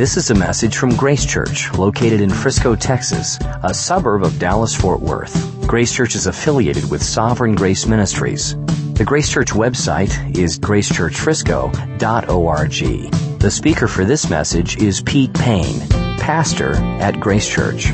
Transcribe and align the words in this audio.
This 0.00 0.16
is 0.16 0.30
a 0.30 0.34
message 0.34 0.78
from 0.78 0.96
Grace 0.96 1.26
Church, 1.26 1.70
located 1.74 2.22
in 2.22 2.30
Frisco, 2.30 2.74
Texas, 2.74 3.38
a 3.62 3.74
suburb 3.74 4.24
of 4.24 4.38
Dallas 4.38 4.74
Fort 4.74 5.02
Worth. 5.02 5.60
Grace 5.66 5.94
Church 5.94 6.14
is 6.14 6.26
affiliated 6.26 6.90
with 6.90 7.02
Sovereign 7.02 7.54
Grace 7.54 7.84
Ministries. 7.84 8.56
The 8.94 9.04
Grace 9.04 9.30
Church 9.30 9.50
website 9.50 10.34
is 10.34 10.58
gracechurchfrisco.org. 10.58 13.40
The 13.40 13.50
speaker 13.50 13.86
for 13.86 14.06
this 14.06 14.30
message 14.30 14.78
is 14.78 15.02
Pete 15.02 15.34
Payne, 15.34 15.86
pastor 16.16 16.72
at 17.02 17.20
Grace 17.20 17.46
Church. 17.46 17.92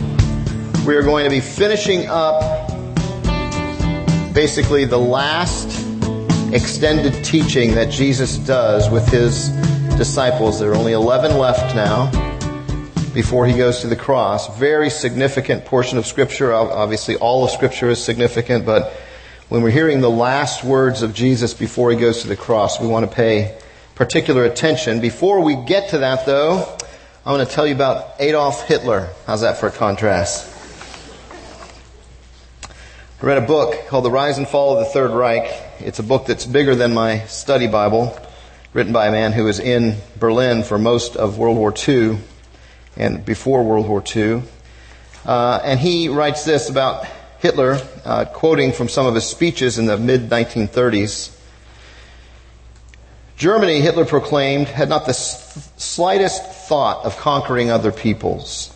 We 0.87 0.95
are 0.95 1.03
going 1.03 1.25
to 1.25 1.31
be 1.31 1.41
finishing 1.41 2.07
up 2.07 2.69
basically 4.33 4.85
the 4.85 4.97
last 4.97 5.67
extended 6.55 7.25
teaching 7.25 7.75
that 7.75 7.91
Jesus 7.91 8.39
does 8.39 8.89
with 8.89 9.09
his 9.09 9.51
disciples. 9.97 10.61
There 10.61 10.73
are 10.73 10.75
only 10.75 10.93
11 10.93 11.39
left 11.39 11.75
now 11.75 12.11
before 13.15 13.47
he 13.47 13.57
goes 13.57 13.81
to 13.81 13.87
the 13.87 13.97
cross. 13.97 14.59
Very 14.59 14.91
significant 14.91 15.65
portion 15.65 15.97
of 15.97 16.07
Scripture. 16.07 16.53
Obviously, 16.53 17.17
all 17.17 17.45
of 17.45 17.51
Scripture 17.51 17.89
is 17.89 18.03
significant, 18.03 18.67
but 18.67 18.93
when 19.49 19.63
we're 19.63 19.71
hearing 19.71 20.03
the 20.03 20.11
last 20.11 20.63
words 20.63 21.01
of 21.01 21.15
Jesus 21.15 21.55
before 21.55 21.91
he 21.91 21.97
goes 21.97 22.23
to 22.23 22.29
the 22.29 22.37
cross, 22.37 22.79
we 22.79 22.87
want 22.87 23.09
to 23.09 23.17
pay 23.17 23.59
particular 23.95 24.45
attention. 24.45 25.01
Before 25.01 25.41
we 25.41 25.57
get 25.57 25.91
to 25.91 25.99
that, 25.99 26.27
though, 26.27 26.77
I 27.25 27.33
want 27.33 27.49
to 27.49 27.55
tell 27.55 27.67
you 27.67 27.75
about 27.75 28.21
Adolf 28.21 28.67
Hitler. 28.67 29.09
How's 29.27 29.41
that 29.41 29.57
for 29.57 29.69
a 29.69 29.73
contrast? 29.73 30.53
I 33.23 33.25
read 33.25 33.39
a 33.39 33.47
book 33.47 33.87
called 33.89 34.05
The 34.05 34.11
Rise 34.11 34.37
and 34.37 34.47
Fall 34.47 34.77
of 34.77 34.85
the 34.85 34.93
Third 34.93 35.13
Reich. 35.13 35.51
It's 35.81 36.01
a 36.01 36.03
book 36.03 36.27
that's 36.27 36.45
bigger 36.45 36.75
than 36.75 36.93
my 36.93 37.21
study 37.25 37.67
Bible 37.67 38.21
written 38.77 38.93
by 38.93 39.07
a 39.07 39.11
man 39.11 39.33
who 39.33 39.45
was 39.45 39.59
in 39.59 39.97
Berlin 40.21 40.63
for 40.63 40.79
most 40.79 41.17
of 41.17 41.39
World 41.39 41.57
War 41.57 41.73
II 41.89 42.19
and 42.95 43.25
before 43.25 43.65
World 43.65 43.89
War 43.89 44.05
II. 44.15 44.43
Uh, 45.25 45.59
and 45.65 45.81
he 45.81 46.11
writes 46.11 46.45
this 46.45 46.69
about 46.69 47.07
Hitler, 47.39 47.81
uh, 48.05 48.27
quoting 48.27 48.73
from 48.73 48.91
some 48.91 49.07
of 49.07 49.15
his 49.15 49.25
speeches 49.25 49.79
in 49.79 49.87
the 49.87 49.97
mid 49.97 50.29
1930s. 50.29 51.35
Germany, 53.39 53.81
Hitler 53.81 54.05
proclaimed, 54.05 54.69
had 54.69 54.91
not 54.91 55.07
the 55.07 55.15
slightest 55.15 56.45
thought 56.45 57.07
of 57.07 57.17
conquering 57.17 57.71
other 57.71 57.93
peoples. 57.93 58.76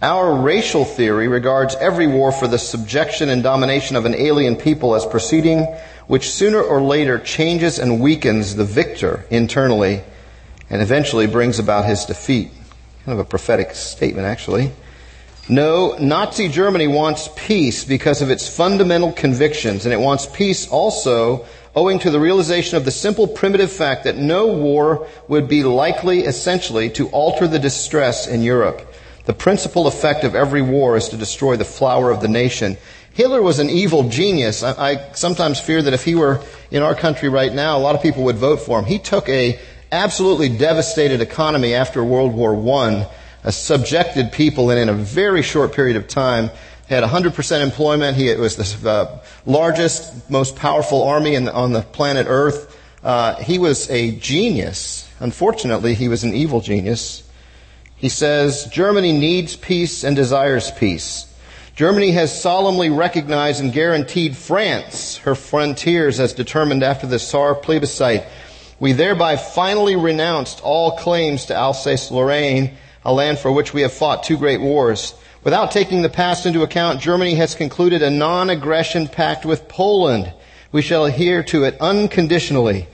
Our 0.00 0.42
racial 0.42 0.84
theory 0.84 1.26
regards 1.26 1.74
every 1.74 2.06
war 2.06 2.30
for 2.30 2.46
the 2.46 2.58
subjection 2.58 3.28
and 3.30 3.42
domination 3.42 3.96
of 3.96 4.04
an 4.04 4.14
alien 4.14 4.54
people 4.54 4.94
as 4.94 5.04
proceeding 5.04 5.64
which 6.06 6.30
sooner 6.30 6.62
or 6.62 6.80
later 6.80 7.18
changes 7.18 7.80
and 7.80 8.00
weakens 8.00 8.54
the 8.54 8.64
victor 8.64 9.24
internally 9.28 10.02
and 10.70 10.82
eventually 10.82 11.26
brings 11.26 11.58
about 11.58 11.84
his 11.84 12.04
defeat. 12.04 12.52
Kind 13.04 13.18
of 13.18 13.26
a 13.26 13.28
prophetic 13.28 13.72
statement, 13.72 14.28
actually. 14.28 14.70
No, 15.48 15.96
Nazi 15.98 16.48
Germany 16.48 16.86
wants 16.86 17.28
peace 17.34 17.84
because 17.84 18.22
of 18.22 18.30
its 18.30 18.48
fundamental 18.48 19.10
convictions, 19.10 19.84
and 19.84 19.92
it 19.92 19.98
wants 19.98 20.26
peace 20.26 20.68
also 20.68 21.44
owing 21.74 21.98
to 21.98 22.10
the 22.10 22.20
realization 22.20 22.76
of 22.76 22.84
the 22.84 22.90
simple 22.92 23.26
primitive 23.26 23.72
fact 23.72 24.04
that 24.04 24.16
no 24.16 24.46
war 24.46 25.08
would 25.26 25.48
be 25.48 25.64
likely 25.64 26.20
essentially 26.20 26.88
to 26.90 27.08
alter 27.08 27.48
the 27.48 27.58
distress 27.58 28.28
in 28.28 28.42
Europe. 28.42 28.87
The 29.28 29.34
principal 29.34 29.86
effect 29.86 30.24
of 30.24 30.34
every 30.34 30.62
war 30.62 30.96
is 30.96 31.10
to 31.10 31.16
destroy 31.16 31.56
the 31.56 31.64
flower 31.64 32.10
of 32.10 32.20
the 32.20 32.28
nation 32.28 32.78
Hitler 33.18 33.42
was 33.42 33.58
an 33.58 33.68
evil 33.68 34.08
genius. 34.08 34.62
I, 34.62 34.92
I, 34.92 35.12
sometimes 35.12 35.58
fear 35.58 35.82
that 35.82 35.92
if 35.92 36.04
he 36.04 36.14
were 36.14 36.40
in 36.70 36.84
our 36.84 36.94
country 36.94 37.28
right 37.28 37.52
now, 37.52 37.76
a 37.76 37.80
lot 37.80 37.96
of 37.96 38.00
people 38.00 38.22
would 38.24 38.36
vote 38.36 38.60
for 38.60 38.78
him. 38.78 38.84
He 38.84 39.00
took 39.00 39.28
a 39.28 39.58
absolutely 39.90 40.48
devastated 40.48 41.20
economy 41.20 41.74
after 41.74 42.04
World 42.04 42.32
War 42.32 42.54
I, 42.54 43.08
uh, 43.42 43.50
subjected 43.50 44.30
people, 44.30 44.70
and 44.70 44.78
in 44.78 44.88
a 44.88 44.92
very 44.94 45.42
short 45.42 45.72
period 45.72 45.96
of 45.96 46.06
time, 46.06 46.52
had 46.88 47.02
100% 47.02 47.60
employment. 47.60 48.16
He 48.16 48.32
was 48.36 48.54
the 48.54 48.88
uh, 48.88 49.18
largest, 49.44 50.30
most 50.30 50.54
powerful 50.54 51.02
army 51.02 51.34
the, 51.34 51.52
on 51.52 51.72
the 51.72 51.82
planet 51.82 52.28
Earth. 52.30 52.78
Uh, 53.02 53.34
he 53.42 53.58
was 53.58 53.90
a 53.90 54.12
genius. 54.12 55.10
Unfortunately, 55.18 55.94
he 55.94 56.08
was 56.08 56.22
an 56.22 56.34
evil 56.34 56.60
genius. 56.60 57.27
He 57.98 58.08
says, 58.08 58.66
Germany 58.66 59.12
needs 59.12 59.56
peace 59.56 60.04
and 60.04 60.14
desires 60.14 60.70
peace. 60.70 61.26
Germany 61.74 62.12
has 62.12 62.40
solemnly 62.40 62.90
recognized 62.90 63.60
and 63.60 63.72
guaranteed 63.72 64.36
France, 64.36 65.16
her 65.18 65.34
frontiers, 65.34 66.20
as 66.20 66.32
determined 66.32 66.82
after 66.82 67.06
the 67.06 67.18
Saar 67.18 67.54
plebiscite. 67.54 68.24
We 68.80 68.92
thereby 68.92 69.36
finally 69.36 69.96
renounced 69.96 70.60
all 70.62 70.96
claims 70.98 71.46
to 71.46 71.56
Alsace-Lorraine, 71.56 72.76
a 73.04 73.12
land 73.12 73.38
for 73.38 73.50
which 73.50 73.74
we 73.74 73.82
have 73.82 73.92
fought 73.92 74.22
two 74.22 74.36
great 74.36 74.60
wars. 74.60 75.14
Without 75.42 75.72
taking 75.72 76.02
the 76.02 76.08
past 76.08 76.46
into 76.46 76.62
account, 76.62 77.00
Germany 77.00 77.34
has 77.34 77.54
concluded 77.54 78.02
a 78.02 78.10
non-aggression 78.10 79.08
pact 79.08 79.44
with 79.44 79.68
Poland. 79.68 80.32
We 80.70 80.82
shall 80.82 81.04
adhere 81.04 81.42
to 81.44 81.64
it 81.64 81.80
unconditionally. 81.80 82.86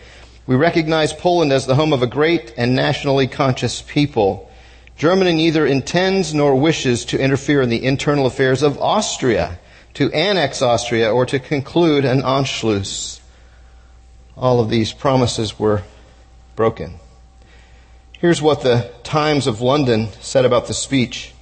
We 0.47 0.56
recognize 0.56 1.12
Poland 1.12 1.53
as 1.53 1.66
the 1.66 1.75
home 1.75 1.93
of 1.93 2.03
a 2.03 2.06
great 2.06 2.54
and 2.56 2.75
nationally 2.75 3.26
conscious 3.26 3.82
people. 3.82 4.50
Germany 4.97 5.32
neither 5.32 5.66
intends 5.66 6.32
nor 6.32 6.55
wishes 6.55 7.05
to 7.06 7.19
interfere 7.19 7.62
in 7.62 7.69
the 7.69 7.84
internal 7.84 8.27
affairs 8.27 8.62
of 8.62 8.78
Austria, 8.78 9.59
to 9.94 10.12
annex 10.12 10.62
Austria, 10.62 11.12
or 11.12 11.27
to 11.27 11.38
conclude 11.38 12.05
an 12.05 12.22
Anschluss. 12.22 13.21
All 14.37 14.60
of 14.60 14.71
these 14.71 14.93
promises 14.93 15.59
were 15.59 15.82
broken. 16.56 17.00
Here's 18.19 18.41
what 18.41 18.62
the 18.62 18.91
Times 19.03 19.47
of 19.47 19.60
London 19.60 20.09
said 20.21 20.44
about 20.44 20.66
the 20.66 20.75
speech. 20.75 21.32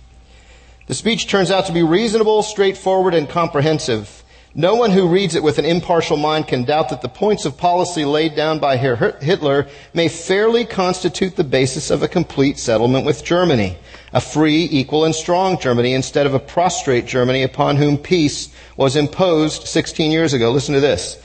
The 0.86 0.94
speech 0.94 1.28
turns 1.28 1.50
out 1.50 1.66
to 1.66 1.72
be 1.72 1.82
reasonable, 1.82 2.42
straightforward, 2.42 3.14
and 3.14 3.28
comprehensive. 3.28 4.21
No 4.54 4.74
one 4.74 4.90
who 4.90 5.08
reads 5.08 5.34
it 5.34 5.42
with 5.42 5.58
an 5.58 5.64
impartial 5.64 6.18
mind 6.18 6.46
can 6.46 6.64
doubt 6.64 6.90
that 6.90 7.00
the 7.00 7.08
points 7.08 7.46
of 7.46 7.56
policy 7.56 8.04
laid 8.04 8.36
down 8.36 8.58
by 8.58 8.76
Hitler 8.76 9.66
may 9.94 10.08
fairly 10.08 10.66
constitute 10.66 11.36
the 11.36 11.44
basis 11.44 11.90
of 11.90 12.02
a 12.02 12.08
complete 12.08 12.58
settlement 12.58 13.06
with 13.06 13.24
Germany. 13.24 13.78
A 14.12 14.20
free, 14.20 14.68
equal, 14.70 15.06
and 15.06 15.14
strong 15.14 15.58
Germany 15.58 15.94
instead 15.94 16.26
of 16.26 16.34
a 16.34 16.38
prostrate 16.38 17.06
Germany 17.06 17.44
upon 17.44 17.76
whom 17.76 17.96
peace 17.96 18.50
was 18.76 18.94
imposed 18.94 19.66
16 19.66 20.10
years 20.10 20.34
ago. 20.34 20.50
Listen 20.50 20.74
to 20.74 20.80
this. 20.80 21.18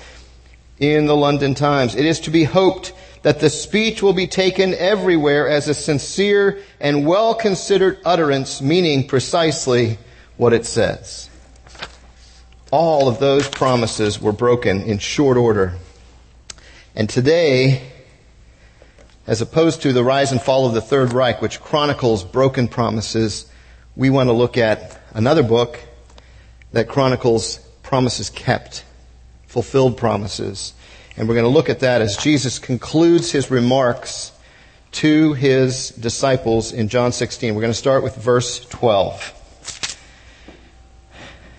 In 0.79 1.05
the 1.05 1.15
London 1.15 1.53
Times, 1.53 1.95
it 1.95 2.05
is 2.05 2.21
to 2.21 2.29
be 2.29 2.45
hoped 2.45 2.93
that 3.23 3.41
the 3.41 3.49
speech 3.49 4.01
will 4.01 4.13
be 4.13 4.27
taken 4.27 4.73
everywhere 4.75 5.49
as 5.49 5.67
a 5.67 5.73
sincere 5.73 6.59
and 6.79 7.05
well 7.05 7.35
considered 7.35 7.99
utterance, 8.05 8.61
meaning 8.61 9.05
precisely 9.05 9.97
what 10.37 10.53
it 10.53 10.65
says 10.65 11.29
all 12.71 13.07
of 13.07 13.19
those 13.19 13.47
promises 13.47 14.21
were 14.21 14.31
broken 14.31 14.81
in 14.81 14.97
short 14.99 15.37
order. 15.37 15.73
And 16.95 17.09
today, 17.09 17.91
as 19.25 19.41
opposed 19.41 19.81
to 19.83 19.93
the 19.93 20.03
rise 20.03 20.31
and 20.31 20.41
fall 20.41 20.65
of 20.65 20.73
the 20.73 20.81
Third 20.81 21.13
Reich, 21.13 21.41
which 21.41 21.61
chronicles 21.61 22.23
broken 22.23 22.67
promises, 22.67 23.49
we 23.95 24.09
want 24.09 24.27
to 24.29 24.33
look 24.33 24.57
at 24.57 24.99
another 25.13 25.43
book 25.43 25.79
that 26.71 26.87
chronicles 26.87 27.59
promises 27.83 28.29
kept, 28.29 28.83
fulfilled 29.47 29.97
promises. 29.97 30.73
And 31.15 31.27
we're 31.27 31.35
going 31.35 31.45
to 31.45 31.49
look 31.49 31.69
at 31.69 31.79
that 31.79 32.01
as 32.01 32.17
Jesus 32.17 32.59
concludes 32.59 33.31
his 33.31 33.49
remarks 33.49 34.31
to 34.93 35.33
his 35.33 35.89
disciples 35.89 36.71
in 36.71 36.89
John 36.89 37.11
16. 37.11 37.55
We're 37.55 37.61
going 37.61 37.71
to 37.71 37.77
start 37.77 38.03
with 38.03 38.15
verse 38.15 38.65
12. 38.65 39.33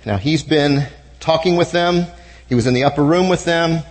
Now, 0.06 0.16
he's 0.16 0.42
been 0.42 0.86
talking 1.20 1.56
with 1.56 1.72
them. 1.72 2.06
He 2.48 2.54
was 2.54 2.66
in 2.66 2.74
the 2.74 2.84
upper 2.84 3.04
room 3.04 3.28
with 3.28 3.44
them. 3.44 3.82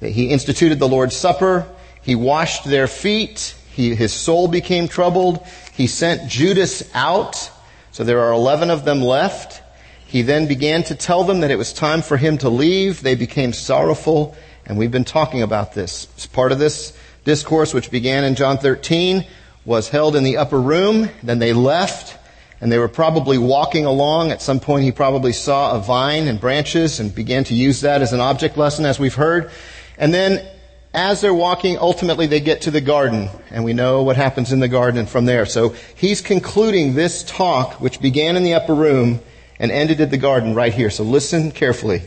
He 0.00 0.30
instituted 0.30 0.78
the 0.78 0.88
Lord's 0.88 1.16
Supper. 1.16 1.66
He 2.02 2.14
washed 2.14 2.64
their 2.64 2.86
feet. 2.86 3.54
He, 3.70 3.94
his 3.94 4.12
soul 4.12 4.48
became 4.48 4.88
troubled. 4.88 5.44
He 5.72 5.86
sent 5.86 6.30
Judas 6.30 6.88
out. 6.94 7.50
So 7.92 8.04
there 8.04 8.20
are 8.20 8.32
11 8.32 8.70
of 8.70 8.84
them 8.84 9.02
left. 9.02 9.62
He 10.06 10.22
then 10.22 10.46
began 10.46 10.82
to 10.84 10.94
tell 10.94 11.24
them 11.24 11.40
that 11.40 11.50
it 11.50 11.56
was 11.56 11.72
time 11.72 12.00
for 12.00 12.16
him 12.16 12.38
to 12.38 12.48
leave. 12.48 13.02
They 13.02 13.16
became 13.16 13.52
sorrowful. 13.52 14.36
And 14.64 14.78
we've 14.78 14.90
been 14.90 15.04
talking 15.04 15.42
about 15.42 15.74
this. 15.74 16.06
Part 16.32 16.52
of 16.52 16.58
this 16.58 16.96
discourse, 17.24 17.74
which 17.74 17.90
began 17.90 18.24
in 18.24 18.34
John 18.34 18.58
13, 18.58 19.26
was 19.64 19.88
held 19.88 20.14
in 20.14 20.24
the 20.24 20.36
upper 20.36 20.60
room. 20.60 21.08
Then 21.22 21.38
they 21.38 21.52
left 21.52 22.16
and 22.60 22.70
they 22.70 22.78
were 22.78 22.88
probably 22.88 23.38
walking 23.38 23.84
along. 23.84 24.30
At 24.30 24.42
some 24.42 24.60
point, 24.60 24.84
he 24.84 24.92
probably 24.92 25.32
saw 25.32 25.76
a 25.76 25.80
vine 25.80 26.26
and 26.28 26.40
branches 26.40 27.00
and 27.00 27.14
began 27.14 27.44
to 27.44 27.54
use 27.54 27.82
that 27.82 28.02
as 28.02 28.12
an 28.12 28.20
object 28.20 28.56
lesson, 28.56 28.84
as 28.84 28.98
we've 28.98 29.14
heard. 29.14 29.50
And 29.98 30.12
then, 30.12 30.46
as 30.94 31.20
they're 31.20 31.34
walking, 31.34 31.78
ultimately 31.78 32.26
they 32.26 32.40
get 32.40 32.62
to 32.62 32.70
the 32.70 32.80
garden, 32.80 33.28
and 33.50 33.64
we 33.64 33.72
know 33.72 34.02
what 34.02 34.16
happens 34.16 34.52
in 34.52 34.60
the 34.60 34.68
garden 34.68 35.06
from 35.06 35.24
there. 35.26 35.46
So 35.46 35.70
he's 35.94 36.20
concluding 36.20 36.94
this 36.94 37.22
talk, 37.24 37.80
which 37.80 38.00
began 38.00 38.36
in 38.36 38.42
the 38.42 38.54
upper 38.54 38.74
room 38.74 39.20
and 39.58 39.70
ended 39.70 40.00
at 40.00 40.10
the 40.10 40.18
garden 40.18 40.54
right 40.54 40.72
here. 40.72 40.90
So 40.90 41.04
listen 41.04 41.50
carefully. 41.50 42.02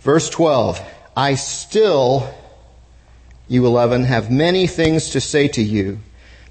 Verse 0.00 0.30
12. 0.30 0.80
I 1.16 1.34
still, 1.34 2.32
you 3.48 3.66
11, 3.66 4.04
have 4.04 4.30
many 4.30 4.66
things 4.66 5.10
to 5.10 5.20
say 5.20 5.48
to 5.48 5.62
you 5.62 5.98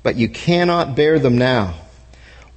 but 0.07 0.15
you 0.15 0.29
cannot 0.29 0.95
bear 0.95 1.19
them 1.19 1.37
now. 1.37 1.73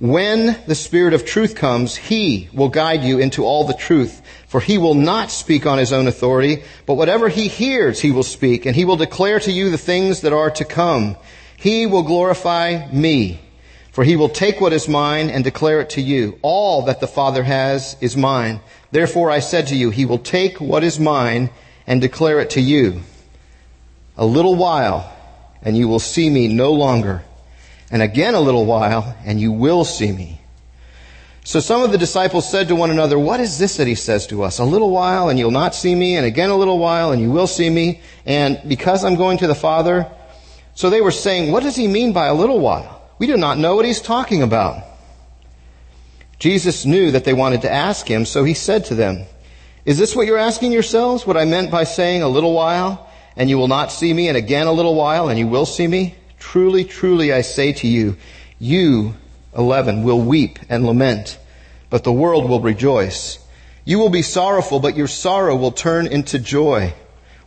When 0.01 0.59
the 0.67 0.75
Spirit 0.75 1.13
of 1.13 1.27
truth 1.27 1.55
comes, 1.55 1.95
He 1.95 2.49
will 2.55 2.71
guide 2.71 3.05
you 3.05 3.19
into 3.19 3.45
all 3.45 3.65
the 3.65 3.75
truth. 3.75 4.23
For 4.47 4.59
He 4.59 4.79
will 4.79 4.95
not 4.95 5.31
speak 5.31 5.67
on 5.67 5.77
His 5.77 5.93
own 5.93 6.07
authority, 6.09 6.63
but 6.87 6.95
whatever 6.95 7.29
He 7.29 7.49
hears, 7.49 8.01
He 8.01 8.11
will 8.11 8.23
speak, 8.23 8.65
and 8.65 8.75
He 8.75 8.87
will 8.87 8.97
declare 8.97 9.39
to 9.41 9.53
you 9.53 9.69
the 9.69 9.77
things 9.77 10.23
that 10.23 10.33
are 10.33 10.51
to 10.53 10.65
come. 10.65 11.17
He 11.55 11.85
will 11.85 12.03
glorify 12.03 12.91
me, 12.91 13.43
for 13.93 14.03
He 14.03 14.17
will 14.17 14.31
take 14.31 14.59
what 14.59 14.73
is 14.73 14.89
mine 14.89 15.29
and 15.29 15.45
declare 15.45 15.83
it 15.83 15.91
to 15.91 16.01
you. 16.01 16.39
All 16.41 16.81
that 16.87 17.01
the 17.01 17.07
Father 17.07 17.43
has 17.43 17.95
is 18.01 18.17
mine. 18.17 18.61
Therefore 18.93 19.31
I 19.31 19.41
said 19.41 19.67
to 19.67 19.77
you, 19.77 19.91
He 19.91 20.07
will 20.07 20.19
take 20.19 20.63
what 20.63 20.83
is 20.83 20.99
mine 20.99 21.51
and 21.87 22.01
declare 22.01 22.41
it 22.41 22.49
to 22.51 22.61
you. 22.63 23.03
A 24.17 24.25
little 24.25 24.55
while, 24.55 25.15
and 25.61 25.77
you 25.77 25.89
will 25.89 25.99
see 25.99 26.31
me 26.31 26.49
no 26.49 26.73
longer 26.73 27.23
and 27.91 28.03
again 28.03 28.35
a 28.35 28.41
little 28.41 28.67
while, 28.67 29.17
and 29.25 29.41
you 29.41 29.53
will 29.53 29.85
see 29.85 30.13
me. 30.13 30.41
So 31.43 31.59
some 31.59 31.83
of 31.83 31.91
the 31.91 31.99
disciples 31.99 32.49
said 32.49 32.69
to 32.69 32.77
one 32.77 32.91
another, 32.91 33.19
What 33.19 33.41
is 33.41 33.59
this 33.59 33.79
that 33.79 33.87
he 33.87 33.95
says 33.95 34.27
to 34.29 34.43
us? 34.43 34.59
A 34.59 34.65
little 34.65 34.91
while, 34.91 35.29
and 35.29 35.39
you'll 35.39 35.51
not 35.51 35.75
see 35.75 35.95
me, 35.95 36.17
and 36.17 36.27
again 36.27 36.51
a 36.51 36.57
little 36.57 36.79
while, 36.79 37.13
and 37.13 37.21
you 37.21 37.31
will 37.31 37.47
see 37.47 37.69
me, 37.69 38.01
and 38.27 38.61
because 38.69 39.05
I'm 39.05 39.17
going 39.17 39.39
to 39.39 39.47
the 39.47 39.55
Father. 39.55 40.07
So 40.75 40.91
they 40.91 41.01
were 41.01 41.11
saying, 41.11 41.51
What 41.51 41.63
does 41.63 41.77
he 41.77 41.89
mean 41.89 42.13
by 42.13 42.27
a 42.27 42.35
little 42.35 42.61
while? 42.61 43.11
We 43.19 43.27
do 43.27 43.37
not 43.37 43.59
know 43.59 43.77
what 43.77 43.85
he's 43.85 44.01
talking 44.01 44.43
about. 44.43 44.85
Jesus 46.39 46.87
knew 46.87 47.11
that 47.11 47.25
they 47.25 47.35
wanted 47.35 47.63
to 47.63 47.73
ask 47.73 48.07
him, 48.07 48.25
so 48.25 48.45
he 48.45 48.55
said 48.55 48.85
to 48.87 48.95
them, 48.95 49.25
Is 49.85 49.99
this 49.99 50.15
what 50.15 50.27
you're 50.27 50.39
asking 50.39 50.73
yourselves? 50.73 51.27
What 51.27 51.37
I 51.37 51.45
meant 51.45 51.71
by 51.71 51.85
saying 51.85 52.23
a 52.23 52.29
little 52.29 52.53
while, 52.53 53.11
and 53.37 53.51
you 53.51 53.59
will 53.59 53.69
not 53.69 53.93
see 53.93 54.13
me, 54.13 54.29
and 54.29 54.37
again 54.37 54.67
a 54.67 54.73
little 54.73 54.95
while, 54.95 55.29
and 55.29 55.39
you 55.39 55.47
will 55.47 55.67
see 55.67 55.87
me? 55.87 56.15
Truly, 56.41 56.85
truly, 56.85 57.33
I 57.33 57.43
say 57.43 57.73
to 57.75 57.87
you, 57.87 58.17
you, 58.59 59.15
11, 59.57 60.03
will 60.03 60.21
weep 60.21 60.59
and 60.69 60.85
lament, 60.85 61.39
but 61.91 62.03
the 62.03 62.13
world 62.13 62.49
will 62.49 62.61
rejoice. 62.61 63.39
You 63.85 64.01
will 64.01 64.11
be 64.11 64.23
sorrowful, 64.23 64.81
but 64.81 64.97
your 64.97 65.07
sorrow 65.07 65.55
will 65.55 65.71
turn 65.71 66.09
into 66.09 66.41
joy. 66.41 66.95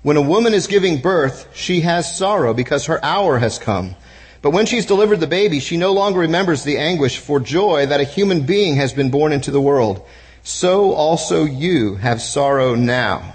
When 0.04 0.16
a 0.16 0.22
woman 0.22 0.54
is 0.54 0.68
giving 0.68 1.02
birth, 1.02 1.50
she 1.54 1.82
has 1.82 2.18
sorrow 2.18 2.54
because 2.54 2.86
her 2.86 3.04
hour 3.04 3.40
has 3.40 3.60
come. 3.60 3.96
But 4.42 4.52
when 4.52 4.66
she's 4.66 4.86
delivered 4.86 5.20
the 5.20 5.28
baby, 5.28 5.60
she 5.60 5.76
no 5.76 5.92
longer 5.92 6.20
remembers 6.20 6.64
the 6.64 6.78
anguish 6.78 7.18
for 7.18 7.40
joy 7.40 7.88
that 7.88 8.02
a 8.02 8.06
human 8.06 8.46
being 8.46 8.76
has 8.76 8.94
been 8.94 9.12
born 9.12 9.34
into 9.34 9.52
the 9.52 9.62
world. 9.62 10.06
So 10.44 10.94
also 10.94 11.44
you 11.44 11.96
have 11.96 12.22
sorrow 12.22 12.76
now 12.76 13.33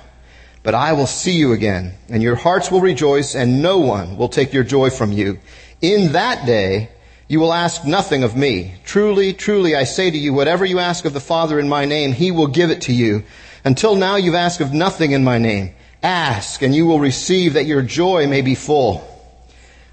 but 0.69 0.75
I 0.75 0.93
will 0.93 1.06
see 1.06 1.32
you 1.32 1.55
again, 1.55 1.94
and 2.11 2.23
your 2.23 2.35
hearts 2.35 2.70
will 2.70 2.82
rejoice, 2.82 3.35
and 3.35 3.62
no 3.62 3.79
one 3.79 4.19
will 4.19 4.29
take 4.29 4.53
your 4.53 4.65
joy 4.65 4.91
from 4.91 5.12
you. 5.12 5.38
In 5.81 6.12
that 6.12 6.44
day, 6.44 6.91
you 7.26 7.41
will 7.41 7.55
ask 7.55 7.87
nothing 7.87 8.23
of 8.23 8.37
me. 8.37 8.75
Truly, 8.85 9.32
truly, 9.32 9.75
I 9.75 9.85
say 9.85 10.11
to 10.11 10.19
you, 10.19 10.35
whatever 10.35 10.67
you 10.67 10.79
ask 10.79 11.06
of 11.06 11.15
the 11.15 11.20
Father 11.20 11.59
in 11.59 11.70
my 11.70 11.87
name, 11.87 12.12
he 12.12 12.31
will 12.31 12.49
give 12.49 12.70
it 12.70 12.82
to 12.82 12.93
you. 12.93 13.25
Until 13.65 13.94
now, 13.94 14.17
you've 14.17 14.35
asked 14.35 14.61
of 14.61 14.75
nothing 14.75 15.12
in 15.12 15.25
my 15.25 15.38
name. 15.38 15.73
Ask, 16.03 16.61
and 16.61 16.75
you 16.75 16.85
will 16.85 17.00
receive 17.00 17.55
that 17.55 17.65
your 17.65 17.81
joy 17.81 18.26
may 18.26 18.43
be 18.43 18.55
full. 18.55 19.03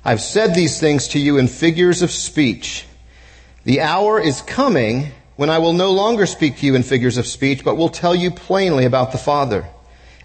I've 0.04 0.20
said 0.20 0.56
these 0.56 0.78
things 0.78 1.08
to 1.08 1.20
you 1.20 1.38
in 1.38 1.48
figures 1.48 2.02
of 2.02 2.12
speech. 2.12 2.86
The 3.64 3.80
hour 3.80 4.20
is 4.20 4.42
coming 4.42 5.14
when 5.38 5.50
I 5.50 5.60
will 5.60 5.72
no 5.72 5.92
longer 5.92 6.26
speak 6.26 6.58
to 6.58 6.66
you 6.66 6.76
in 6.76 6.84
figures 6.84 7.16
of 7.16 7.28
speech, 7.28 7.64
but 7.64 7.78
will 7.78 7.88
tell 7.88 8.14
you 8.14 8.30
plainly 8.30 8.84
about 8.84 9.14
the 9.14 9.18
Father. 9.18 9.70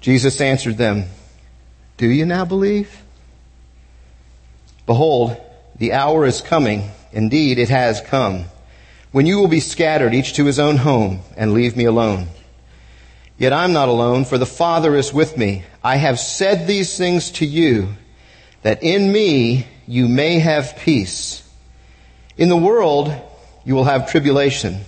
Jesus 0.00 0.40
answered 0.40 0.78
them, 0.78 1.04
Do 1.96 2.08
you 2.08 2.24
now 2.24 2.44
believe? 2.44 3.02
Behold, 4.86 5.36
the 5.76 5.92
hour 5.92 6.24
is 6.24 6.40
coming. 6.40 6.90
Indeed, 7.12 7.58
it 7.58 7.68
has 7.68 8.00
come. 8.00 8.46
When 9.12 9.26
you 9.26 9.38
will 9.38 9.48
be 9.48 9.60
scattered, 9.60 10.14
each 10.14 10.34
to 10.34 10.44
his 10.44 10.58
own 10.58 10.76
home, 10.76 11.20
and 11.36 11.52
leave 11.52 11.76
me 11.76 11.84
alone. 11.84 12.28
Yet 13.38 13.52
I'm 13.52 13.72
not 13.72 13.88
alone, 13.88 14.24
for 14.24 14.38
the 14.38 14.46
Father 14.46 14.94
is 14.96 15.12
with 15.12 15.36
me. 15.36 15.64
I 15.82 15.96
have 15.96 16.20
said 16.20 16.66
these 16.66 16.96
things 16.96 17.30
to 17.32 17.46
you, 17.46 17.94
that 18.62 18.82
in 18.82 19.10
me 19.10 19.66
you 19.86 20.08
may 20.08 20.38
have 20.38 20.76
peace. 20.76 21.42
In 22.36 22.48
the 22.48 22.56
world 22.56 23.12
you 23.64 23.74
will 23.74 23.84
have 23.84 24.10
tribulation, 24.10 24.82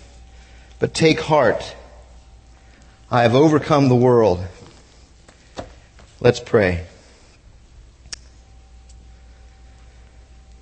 but 0.79 0.95
take 0.95 1.21
heart. 1.21 1.75
I 3.11 3.23
have 3.23 3.35
overcome 3.35 3.89
the 3.89 3.97
world. 3.97 4.45
Let's 6.23 6.39
pray. 6.39 6.85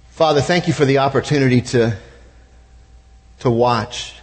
Father, 0.09 0.41
thank 0.41 0.67
you 0.67 0.73
for 0.73 0.87
the 0.87 0.97
opportunity 0.97 1.61
to, 1.61 1.99
to 3.41 3.51
watch 3.51 4.15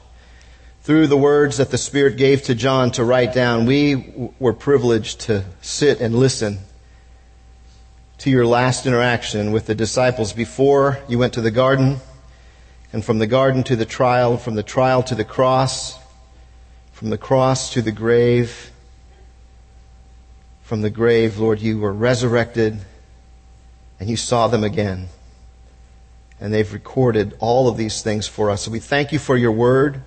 through 0.82 1.06
the 1.06 1.16
words 1.16 1.58
that 1.58 1.70
the 1.70 1.78
Spirit 1.78 2.18
gave 2.18 2.42
to 2.46 2.56
John 2.56 2.90
to 2.94 3.04
write 3.04 3.36
down. 3.36 3.68
We 3.68 4.32
were 4.40 4.54
privileged 4.54 5.20
to 5.28 5.46
sit 5.62 6.02
and 6.02 6.16
listen 6.16 6.58
to 8.18 8.32
your 8.32 8.48
last 8.48 8.88
interaction 8.88 9.52
with 9.52 9.68
the 9.68 9.76
disciples 9.76 10.34
before 10.34 10.98
you 11.08 11.20
went 11.20 11.34
to 11.34 11.42
the 11.42 11.52
garden, 11.52 11.98
and 12.92 13.06
from 13.06 13.20
the 13.20 13.28
garden 13.28 13.64
to 13.66 13.76
the 13.76 13.86
trial, 13.86 14.38
from 14.38 14.56
the 14.56 14.64
trial 14.64 15.04
to 15.04 15.14
the 15.14 15.24
cross, 15.24 16.00
from 16.94 17.12
the 17.12 17.18
cross 17.20 17.74
to 17.74 17.84
the 17.84 17.92
grave 17.92 18.72
from 20.68 20.82
the 20.82 20.90
grave, 20.90 21.40
Lord, 21.40 21.62
you 21.62 21.80
were 21.80 21.94
resurrected 21.94 22.78
and 24.02 24.10
you 24.10 24.18
saw 24.18 24.50
them 24.50 24.66
again. 24.66 25.08
And 26.42 26.54
they've 26.54 26.74
recorded 26.74 27.38
all 27.40 27.70
of 27.70 27.78
these 27.78 28.02
things 28.02 28.28
for 28.28 28.52
us. 28.52 28.64
So 28.64 28.72
we 28.72 28.82
thank 28.82 29.14
you 29.14 29.18
for 29.18 29.38
your 29.38 29.54
word. 29.54 30.02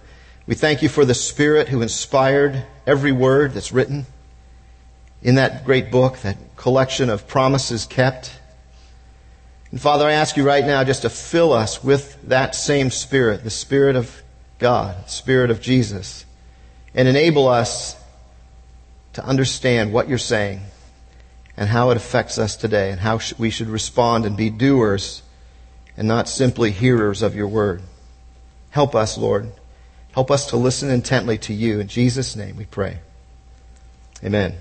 We 0.46 0.54
thank 0.54 0.82
you 0.82 0.90
for 0.90 1.06
the 1.06 1.14
Spirit 1.14 1.68
who 1.70 1.80
inspired 1.80 2.66
every 2.86 3.10
word 3.10 3.54
that's 3.54 3.72
written 3.72 4.04
in 5.22 5.36
that 5.36 5.64
great 5.64 5.90
book, 5.90 6.18
that 6.18 6.36
collection 6.56 7.08
of 7.08 7.26
promises 7.26 7.86
kept. 7.86 8.38
And 9.70 9.80
Father, 9.80 10.04
I 10.04 10.12
ask 10.12 10.36
you 10.36 10.46
right 10.46 10.66
now 10.66 10.84
just 10.84 11.02
to 11.02 11.08
fill 11.08 11.54
us 11.54 11.82
with 11.82 12.20
that 12.28 12.54
same 12.54 12.90
Spirit, 12.90 13.44
the 13.44 13.50
Spirit 13.50 13.96
of 13.96 14.22
God, 14.58 15.08
Spirit 15.08 15.50
of 15.50 15.62
Jesus, 15.62 16.26
and 16.94 17.08
enable 17.08 17.48
us 17.48 17.96
to 19.14 19.24
understand 19.24 19.92
what 19.92 20.08
you're 20.08 20.18
saying 20.18 20.60
and 21.56 21.68
how 21.68 21.90
it 21.90 21.96
affects 21.96 22.38
us 22.38 22.56
today 22.56 22.90
and 22.90 23.00
how 23.00 23.20
we 23.38 23.50
should 23.50 23.68
respond 23.68 24.24
and 24.24 24.36
be 24.36 24.50
doers 24.50 25.22
and 25.96 26.06
not 26.08 26.28
simply 26.28 26.70
hearers 26.70 27.22
of 27.22 27.34
your 27.34 27.48
word. 27.48 27.82
Help 28.70 28.94
us, 28.94 29.18
Lord. 29.18 29.50
Help 30.12 30.30
us 30.30 30.46
to 30.46 30.56
listen 30.56 30.90
intently 30.90 31.38
to 31.38 31.52
you. 31.52 31.80
In 31.80 31.88
Jesus' 31.88 32.36
name 32.36 32.56
we 32.56 32.64
pray. 32.64 32.98
Amen. 34.24 34.54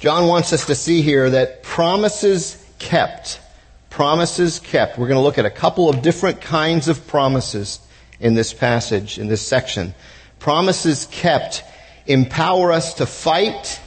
John 0.00 0.26
wants 0.26 0.52
us 0.52 0.66
to 0.66 0.74
see 0.74 1.02
here 1.02 1.30
that 1.30 1.62
promises 1.62 2.64
kept. 2.78 3.40
Promises 3.90 4.58
kept. 4.58 4.98
We're 4.98 5.08
going 5.08 5.18
to 5.18 5.22
look 5.22 5.38
at 5.38 5.46
a 5.46 5.50
couple 5.50 5.88
of 5.88 6.02
different 6.02 6.40
kinds 6.40 6.88
of 6.88 7.06
promises 7.06 7.80
in 8.18 8.34
this 8.34 8.52
passage, 8.52 9.18
in 9.18 9.28
this 9.28 9.46
section. 9.46 9.94
Promises 10.38 11.06
kept 11.06 11.62
empower 12.06 12.72
us 12.72 12.94
to 12.94 13.06
fight 13.06 13.80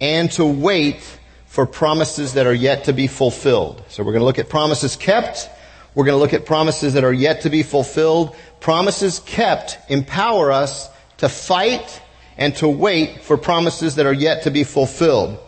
and 0.00 0.30
to 0.32 0.44
wait 0.44 1.00
for 1.46 1.66
promises 1.66 2.34
that 2.34 2.46
are 2.46 2.54
yet 2.54 2.84
to 2.84 2.92
be 2.92 3.06
fulfilled. 3.06 3.82
So 3.88 4.02
we're 4.02 4.12
going 4.12 4.20
to 4.20 4.26
look 4.26 4.38
at 4.38 4.48
promises 4.48 4.96
kept. 4.96 5.48
We're 5.94 6.04
going 6.04 6.16
to 6.16 6.20
look 6.20 6.34
at 6.34 6.44
promises 6.44 6.94
that 6.94 7.04
are 7.04 7.12
yet 7.12 7.42
to 7.42 7.50
be 7.50 7.62
fulfilled. 7.62 8.36
Promises 8.60 9.20
kept 9.20 9.78
empower 9.88 10.52
us 10.52 10.90
to 11.18 11.28
fight 11.28 12.02
and 12.36 12.54
to 12.56 12.68
wait 12.68 13.22
for 13.22 13.38
promises 13.38 13.94
that 13.94 14.04
are 14.04 14.12
yet 14.12 14.42
to 14.42 14.50
be 14.50 14.64
fulfilled. 14.64 15.38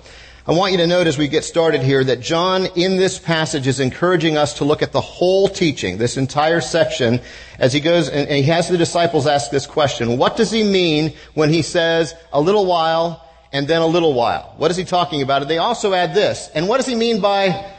I 0.49 0.53
want 0.53 0.73
you 0.73 0.79
to 0.79 0.87
note 0.87 1.07
as 1.07 1.19
we 1.19 1.29
get 1.29 1.45
started 1.45 1.83
here 1.83 2.03
that 2.03 2.21
John 2.21 2.69
in 2.75 2.97
this 2.97 3.19
passage 3.19 3.67
is 3.67 3.81
encouraging 3.81 4.39
us 4.39 4.55
to 4.55 4.65
look 4.65 4.81
at 4.81 4.93
the 4.93 5.01
whole 5.03 5.47
teaching, 5.47 5.99
this 5.99 6.17
entire 6.17 6.63
section, 6.63 7.21
as 7.59 7.75
he 7.75 7.81
goes 7.81 8.09
and 8.09 8.31
he 8.31 8.45
has 8.45 8.67
the 8.67 8.79
disciples 8.79 9.27
ask 9.27 9.51
this 9.51 9.67
question. 9.67 10.17
What 10.17 10.39
does 10.39 10.51
he 10.51 10.65
mean 10.65 11.13
when 11.35 11.51
he 11.51 11.61
says 11.61 12.15
a 12.33 12.41
little 12.41 12.65
while 12.65 13.29
and 13.53 13.69
then 13.69 13.83
a 13.83 13.87
little 13.87 14.15
while? 14.15 14.55
What 14.57 14.71
is 14.71 14.79
he 14.79 14.87
talking 14.87 15.21
about? 15.21 15.43
And 15.43 15.51
they 15.51 15.59
also 15.59 15.93
add 15.93 16.15
this. 16.15 16.49
And 16.55 16.67
what 16.67 16.79
does 16.79 16.87
he 16.87 16.95
mean 16.95 17.21
by 17.21 17.71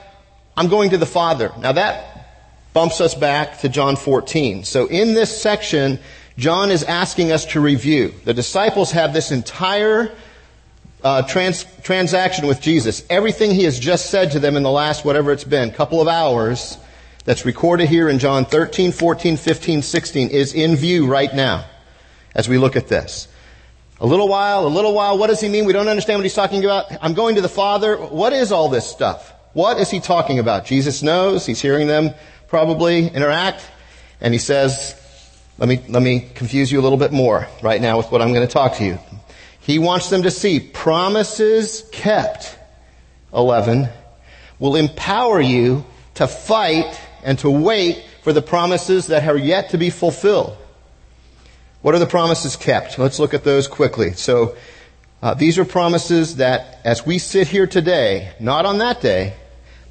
I'm 0.55 0.67
going 0.67 0.91
to 0.91 0.99
the 0.99 1.07
Father. 1.07 1.51
Now 1.57 1.71
that 1.71 2.27
bumps 2.73 3.01
us 3.01 3.15
back 3.15 3.61
to 3.61 3.69
John 3.69 3.95
14. 3.95 4.63
So 4.63 4.85
in 4.85 5.15
this 5.15 5.41
section, 5.41 5.97
John 6.37 6.69
is 6.69 6.83
asking 6.83 7.31
us 7.31 7.45
to 7.47 7.61
review. 7.61 8.13
The 8.25 8.33
disciples 8.35 8.91
have 8.91 9.11
this 9.11 9.31
entire 9.31 10.15
uh, 11.03 11.21
trans- 11.23 11.65
transaction 11.83 12.47
with 12.47 12.61
Jesus. 12.61 13.03
Everything 13.09 13.51
he 13.51 13.63
has 13.63 13.79
just 13.79 14.09
said 14.09 14.31
to 14.31 14.39
them 14.39 14.57
in 14.57 14.63
the 14.63 14.71
last, 14.71 15.05
whatever 15.05 15.31
it's 15.31 15.43
been, 15.43 15.71
couple 15.71 16.01
of 16.01 16.07
hours, 16.07 16.77
that's 17.25 17.45
recorded 17.45 17.89
here 17.89 18.09
in 18.09 18.19
John 18.19 18.45
13, 18.45 18.91
14, 18.91 19.37
15, 19.37 19.81
16 19.81 20.29
is 20.29 20.53
in 20.53 20.75
view 20.75 21.05
right 21.05 21.33
now 21.33 21.65
as 22.33 22.49
we 22.49 22.57
look 22.57 22.75
at 22.75 22.87
this. 22.87 23.27
A 24.01 24.05
little 24.05 24.29
while, 24.29 24.65
a 24.65 24.69
little 24.69 24.93
while, 24.93 25.17
what 25.17 25.27
does 25.27 25.41
he 25.41 25.49
mean? 25.49 25.65
We 25.65 25.73
don't 25.73 25.89
understand 25.89 26.19
what 26.19 26.23
he's 26.23 26.33
talking 26.33 26.63
about. 26.63 26.85
I'm 27.01 27.13
going 27.13 27.35
to 27.35 27.41
the 27.41 27.49
Father. 27.49 27.97
What 27.97 28.33
is 28.33 28.51
all 28.51 28.69
this 28.69 28.89
stuff? 28.89 29.33
What 29.53 29.77
is 29.79 29.89
he 29.89 29.99
talking 29.99 30.39
about? 30.39 30.65
Jesus 30.65 31.03
knows. 31.03 31.45
He's 31.45 31.61
hearing 31.61 31.87
them 31.87 32.11
probably 32.47 33.07
interact. 33.07 33.61
And 34.21 34.33
he 34.33 34.39
says, 34.39 34.95
let 35.57 35.67
me, 35.67 35.83
let 35.89 36.01
me 36.01 36.29
confuse 36.33 36.71
you 36.71 36.79
a 36.79 36.83
little 36.83 36.97
bit 36.97 37.11
more 37.11 37.47
right 37.61 37.81
now 37.81 37.97
with 37.97 38.11
what 38.11 38.21
I'm 38.21 38.33
going 38.33 38.47
to 38.47 38.51
talk 38.51 38.75
to 38.77 38.85
you. 38.85 38.99
He 39.61 39.79
wants 39.79 40.09
them 40.09 40.23
to 40.23 40.31
see 40.31 40.59
promises 40.59 41.87
kept, 41.91 42.57
11, 43.33 43.89
will 44.57 44.75
empower 44.75 45.39
you 45.39 45.85
to 46.15 46.27
fight 46.27 46.99
and 47.23 47.37
to 47.39 47.49
wait 47.49 48.03
for 48.23 48.33
the 48.33 48.41
promises 48.41 49.07
that 49.07 49.27
are 49.27 49.37
yet 49.37 49.69
to 49.69 49.77
be 49.77 49.89
fulfilled. 49.89 50.57
What 51.81 51.95
are 51.95 51.99
the 51.99 52.07
promises 52.07 52.55
kept? 52.55 52.99
Let's 52.99 53.19
look 53.19 53.33
at 53.33 53.43
those 53.43 53.67
quickly. 53.67 54.13
So, 54.13 54.55
uh, 55.21 55.33
these 55.33 55.57
are 55.57 55.65
promises 55.65 56.37
that 56.37 56.79
as 56.85 57.05
we 57.05 57.19
sit 57.19 57.47
here 57.47 57.67
today, 57.67 58.31
not 58.39 58.65
on 58.65 58.77
that 58.77 59.01
day, 59.01 59.33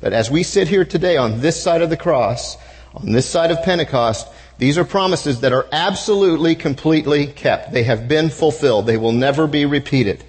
but 0.00 0.12
as 0.12 0.30
we 0.30 0.42
sit 0.42 0.68
here 0.68 0.84
today 0.84 1.16
on 1.16 1.40
this 1.40 1.62
side 1.62 1.82
of 1.82 1.90
the 1.90 1.96
cross, 1.96 2.56
on 2.94 3.12
this 3.12 3.28
side 3.28 3.50
of 3.50 3.62
Pentecost, 3.62 4.26
these 4.58 4.76
are 4.76 4.84
promises 4.84 5.40
that 5.40 5.52
are 5.52 5.66
absolutely, 5.72 6.54
completely 6.54 7.26
kept. 7.26 7.72
They 7.72 7.84
have 7.84 8.08
been 8.08 8.28
fulfilled. 8.28 8.86
They 8.86 8.96
will 8.96 9.12
never 9.12 9.46
be 9.46 9.64
repeated. 9.64 10.24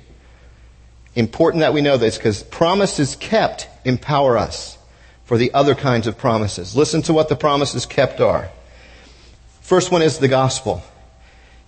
Important 1.15 1.61
that 1.61 1.73
we 1.73 1.81
know 1.81 1.97
this 1.97 2.17
because 2.17 2.43
promises 2.43 3.15
kept 3.15 3.67
empower 3.83 4.37
us 4.37 4.77
for 5.25 5.37
the 5.37 5.53
other 5.53 5.75
kinds 5.75 6.07
of 6.07 6.17
promises. 6.17 6.75
Listen 6.75 7.01
to 7.03 7.13
what 7.13 7.29
the 7.29 7.35
promises 7.35 7.85
kept 7.85 8.21
are. 8.21 8.49
First 9.61 9.91
one 9.91 10.01
is 10.01 10.19
the 10.19 10.27
gospel. 10.27 10.83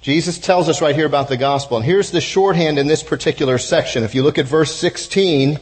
Jesus 0.01 0.39
tells 0.39 0.69
us 0.69 0.81
right 0.81 0.95
here 0.95 1.05
about 1.05 1.29
the 1.29 1.37
gospel. 1.37 1.77
And 1.77 1.85
here's 1.85 2.11
the 2.11 2.21
shorthand 2.21 2.79
in 2.79 2.87
this 2.87 3.03
particular 3.03 3.57
section. 3.57 4.03
If 4.03 4.15
you 4.15 4.23
look 4.23 4.39
at 4.39 4.47
verse 4.47 4.73
16, 4.75 5.59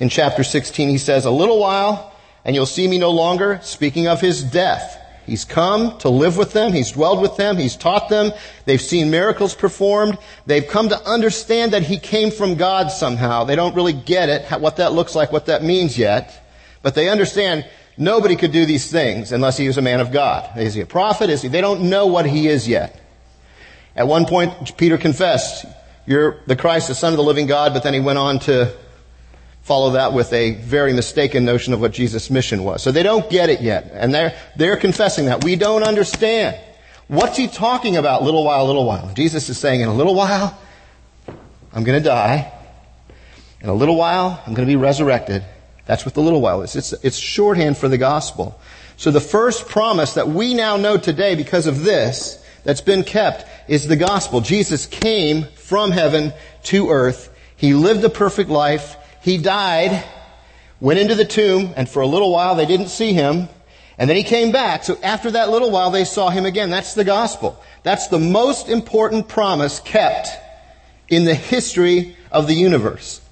in 0.00 0.08
chapter 0.08 0.42
16, 0.42 0.88
he 0.88 0.98
says, 0.98 1.24
A 1.24 1.30
little 1.30 1.58
while, 1.58 2.12
and 2.44 2.54
you'll 2.56 2.66
see 2.66 2.88
me 2.88 2.98
no 2.98 3.10
longer, 3.10 3.60
speaking 3.62 4.08
of 4.08 4.20
his 4.20 4.42
death. 4.42 5.00
He's 5.26 5.44
come 5.44 5.98
to 5.98 6.08
live 6.08 6.36
with 6.36 6.52
them. 6.52 6.72
He's 6.72 6.92
dwelled 6.92 7.22
with 7.22 7.36
them. 7.36 7.56
He's 7.56 7.76
taught 7.76 8.08
them. 8.08 8.32
They've 8.66 8.80
seen 8.80 9.10
miracles 9.10 9.54
performed. 9.54 10.18
They've 10.46 10.66
come 10.66 10.90
to 10.90 11.02
understand 11.06 11.72
that 11.72 11.82
he 11.82 11.98
came 11.98 12.30
from 12.30 12.56
God 12.56 12.90
somehow. 12.90 13.44
They 13.44 13.56
don't 13.56 13.74
really 13.74 13.92
get 13.92 14.28
it, 14.28 14.60
what 14.60 14.76
that 14.76 14.92
looks 14.92 15.14
like, 15.14 15.32
what 15.32 15.46
that 15.46 15.62
means 15.62 15.96
yet. 15.96 16.40
But 16.82 16.94
they 16.94 17.08
understand 17.08 17.66
nobody 17.96 18.36
could 18.36 18.52
do 18.52 18.66
these 18.66 18.90
things 18.90 19.32
unless 19.32 19.56
he 19.56 19.66
was 19.66 19.78
a 19.78 19.82
man 19.82 20.00
of 20.00 20.12
God. 20.12 20.58
Is 20.58 20.74
he 20.74 20.82
a 20.82 20.86
prophet? 20.86 21.30
Is 21.30 21.42
he? 21.42 21.48
They 21.48 21.62
don't 21.62 21.88
know 21.88 22.06
what 22.06 22.26
he 22.26 22.48
is 22.48 22.68
yet. 22.68 23.00
At 23.96 24.06
one 24.06 24.26
point, 24.26 24.76
Peter 24.76 24.98
confessed, 24.98 25.64
you're 26.04 26.40
the 26.46 26.56
Christ, 26.56 26.88
the 26.88 26.94
Son 26.94 27.12
of 27.12 27.16
the 27.16 27.22
living 27.22 27.46
God, 27.46 27.72
but 27.72 27.82
then 27.82 27.94
he 27.94 28.00
went 28.00 28.18
on 28.18 28.40
to 28.40 28.74
follow 29.64 29.92
that 29.92 30.12
with 30.12 30.32
a 30.34 30.52
very 30.52 30.92
mistaken 30.92 31.44
notion 31.44 31.72
of 31.72 31.80
what 31.80 31.90
Jesus' 31.90 32.30
mission 32.30 32.64
was. 32.64 32.82
So 32.82 32.92
they 32.92 33.02
don't 33.02 33.28
get 33.30 33.48
it 33.48 33.62
yet. 33.62 33.90
And 33.94 34.14
they're, 34.14 34.38
they're 34.56 34.76
confessing 34.76 35.26
that. 35.26 35.42
We 35.42 35.56
don't 35.56 35.82
understand. 35.82 36.60
What's 37.08 37.38
he 37.38 37.48
talking 37.48 37.96
about? 37.96 38.22
Little 38.22 38.44
while, 38.44 38.66
little 38.66 38.84
while. 38.84 39.12
Jesus 39.14 39.48
is 39.48 39.58
saying, 39.58 39.80
in 39.80 39.88
a 39.88 39.94
little 39.94 40.14
while, 40.14 40.58
I'm 41.72 41.82
going 41.82 42.00
to 42.00 42.06
die. 42.06 42.52
In 43.62 43.70
a 43.70 43.74
little 43.74 43.96
while, 43.96 44.42
I'm 44.46 44.52
going 44.52 44.68
to 44.68 44.70
be 44.70 44.76
resurrected. 44.76 45.42
That's 45.86 46.04
what 46.04 46.14
the 46.14 46.20
little 46.20 46.42
while 46.42 46.60
is. 46.60 46.76
It's, 46.76 46.92
it's 46.92 47.16
shorthand 47.16 47.78
for 47.78 47.88
the 47.88 47.98
gospel. 47.98 48.60
So 48.98 49.10
the 49.10 49.20
first 49.20 49.66
promise 49.66 50.14
that 50.14 50.28
we 50.28 50.52
now 50.52 50.76
know 50.76 50.98
today 50.98 51.34
because 51.34 51.66
of 51.66 51.84
this, 51.84 52.38
that's 52.64 52.82
been 52.82 53.02
kept, 53.02 53.46
is 53.66 53.86
the 53.86 53.96
gospel. 53.96 54.42
Jesus 54.42 54.84
came 54.84 55.44
from 55.56 55.90
heaven 55.90 56.34
to 56.64 56.90
earth. 56.90 57.34
He 57.56 57.72
lived 57.72 58.04
a 58.04 58.10
perfect 58.10 58.50
life. 58.50 58.96
He 59.24 59.38
died, 59.38 60.04
went 60.80 60.98
into 60.98 61.14
the 61.14 61.24
tomb, 61.24 61.72
and 61.78 61.88
for 61.88 62.02
a 62.02 62.06
little 62.06 62.30
while 62.30 62.56
they 62.56 62.66
didn't 62.66 62.88
see 62.88 63.14
him. 63.14 63.48
And 63.96 64.10
then 64.10 64.18
he 64.18 64.22
came 64.22 64.52
back. 64.52 64.84
So 64.84 64.98
after 65.02 65.30
that 65.30 65.48
little 65.48 65.70
while, 65.70 65.90
they 65.90 66.04
saw 66.04 66.28
him 66.28 66.44
again. 66.44 66.68
That's 66.68 66.92
the 66.92 67.04
gospel. 67.04 67.58
That's 67.84 68.08
the 68.08 68.18
most 68.18 68.68
important 68.68 69.26
promise 69.26 69.80
kept 69.80 70.28
in 71.08 71.24
the 71.24 71.34
history 71.34 72.16
of 72.30 72.46
the 72.48 72.54
universe. 72.54 73.22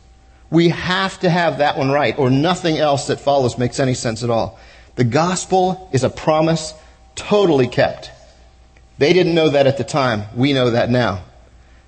We 0.50 0.70
have 0.70 1.20
to 1.20 1.28
have 1.28 1.58
that 1.58 1.76
one 1.76 1.90
right, 1.90 2.18
or 2.18 2.30
nothing 2.30 2.78
else 2.78 3.08
that 3.08 3.20
follows 3.20 3.58
makes 3.58 3.78
any 3.78 3.94
sense 3.94 4.22
at 4.22 4.30
all. 4.30 4.58
The 4.94 5.04
gospel 5.04 5.90
is 5.92 6.04
a 6.04 6.10
promise 6.10 6.72
totally 7.16 7.68
kept. 7.68 8.10
They 8.96 9.12
didn't 9.12 9.34
know 9.34 9.50
that 9.50 9.66
at 9.66 9.76
the 9.76 9.84
time. 9.84 10.24
We 10.34 10.54
know 10.54 10.70
that 10.70 10.88
now 10.88 11.24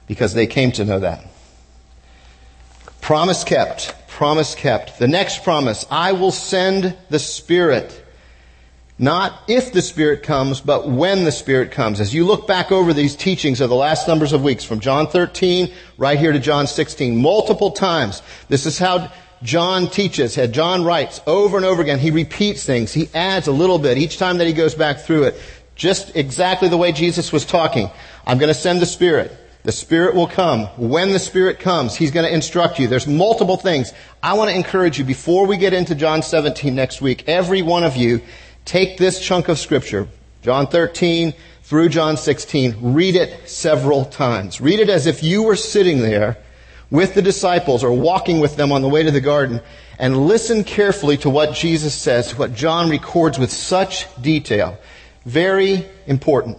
because 0.06 0.34
they 0.34 0.46
came 0.46 0.72
to 0.72 0.84
know 0.84 1.00
that. 1.00 1.24
Promise 3.04 3.44
kept. 3.44 4.08
Promise 4.08 4.54
kept. 4.54 4.98
The 4.98 5.06
next 5.06 5.44
promise, 5.44 5.84
I 5.90 6.12
will 6.12 6.30
send 6.30 6.96
the 7.10 7.18
Spirit. 7.18 8.02
Not 8.98 9.42
if 9.46 9.74
the 9.74 9.82
Spirit 9.82 10.22
comes, 10.22 10.62
but 10.62 10.88
when 10.88 11.24
the 11.24 11.30
Spirit 11.30 11.70
comes. 11.70 12.00
As 12.00 12.14
you 12.14 12.24
look 12.24 12.46
back 12.46 12.72
over 12.72 12.94
these 12.94 13.14
teachings 13.14 13.60
of 13.60 13.68
the 13.68 13.76
last 13.76 14.08
numbers 14.08 14.32
of 14.32 14.42
weeks, 14.42 14.64
from 14.64 14.80
John 14.80 15.06
13 15.06 15.70
right 15.98 16.18
here 16.18 16.32
to 16.32 16.38
John 16.38 16.66
16, 16.66 17.14
multiple 17.14 17.72
times, 17.72 18.22
this 18.48 18.64
is 18.64 18.78
how 18.78 19.12
John 19.42 19.88
teaches, 19.88 20.34
had 20.34 20.54
John 20.54 20.82
writes 20.82 21.20
over 21.26 21.58
and 21.58 21.66
over 21.66 21.82
again. 21.82 21.98
He 21.98 22.10
repeats 22.10 22.64
things. 22.64 22.94
He 22.94 23.10
adds 23.12 23.48
a 23.48 23.52
little 23.52 23.78
bit 23.78 23.98
each 23.98 24.16
time 24.16 24.38
that 24.38 24.46
he 24.46 24.54
goes 24.54 24.74
back 24.74 25.00
through 25.00 25.24
it. 25.24 25.42
Just 25.74 26.16
exactly 26.16 26.70
the 26.70 26.78
way 26.78 26.90
Jesus 26.90 27.34
was 27.34 27.44
talking. 27.44 27.90
I'm 28.26 28.38
going 28.38 28.48
to 28.48 28.58
send 28.58 28.80
the 28.80 28.86
Spirit. 28.86 29.43
The 29.64 29.72
Spirit 29.72 30.14
will 30.14 30.26
come. 30.26 30.66
When 30.76 31.12
the 31.12 31.18
Spirit 31.18 31.58
comes, 31.58 31.96
He's 31.96 32.10
going 32.10 32.26
to 32.26 32.32
instruct 32.32 32.78
you. 32.78 32.86
There's 32.86 33.06
multiple 33.06 33.56
things. 33.56 33.92
I 34.22 34.34
want 34.34 34.50
to 34.50 34.56
encourage 34.56 34.98
you 34.98 35.04
before 35.04 35.46
we 35.46 35.56
get 35.56 35.72
into 35.72 35.94
John 35.94 36.22
17 36.22 36.74
next 36.74 37.00
week, 37.00 37.24
every 37.26 37.62
one 37.62 37.82
of 37.82 37.96
you, 37.96 38.20
take 38.66 38.98
this 38.98 39.18
chunk 39.20 39.48
of 39.48 39.58
Scripture, 39.58 40.06
John 40.42 40.66
13 40.66 41.32
through 41.62 41.88
John 41.88 42.18
16, 42.18 42.92
read 42.92 43.16
it 43.16 43.48
several 43.48 44.04
times. 44.04 44.60
Read 44.60 44.80
it 44.80 44.90
as 44.90 45.06
if 45.06 45.22
you 45.22 45.42
were 45.42 45.56
sitting 45.56 46.00
there 46.00 46.36
with 46.90 47.14
the 47.14 47.22
disciples 47.22 47.82
or 47.82 47.90
walking 47.90 48.40
with 48.40 48.56
them 48.56 48.70
on 48.70 48.82
the 48.82 48.88
way 48.88 49.02
to 49.02 49.10
the 49.10 49.22
garden 49.22 49.62
and 49.98 50.26
listen 50.26 50.62
carefully 50.64 51.16
to 51.16 51.30
what 51.30 51.54
Jesus 51.54 51.94
says, 51.94 52.36
what 52.36 52.54
John 52.54 52.90
records 52.90 53.38
with 53.38 53.50
such 53.50 54.06
detail. 54.20 54.76
Very 55.24 55.86
important. 56.06 56.58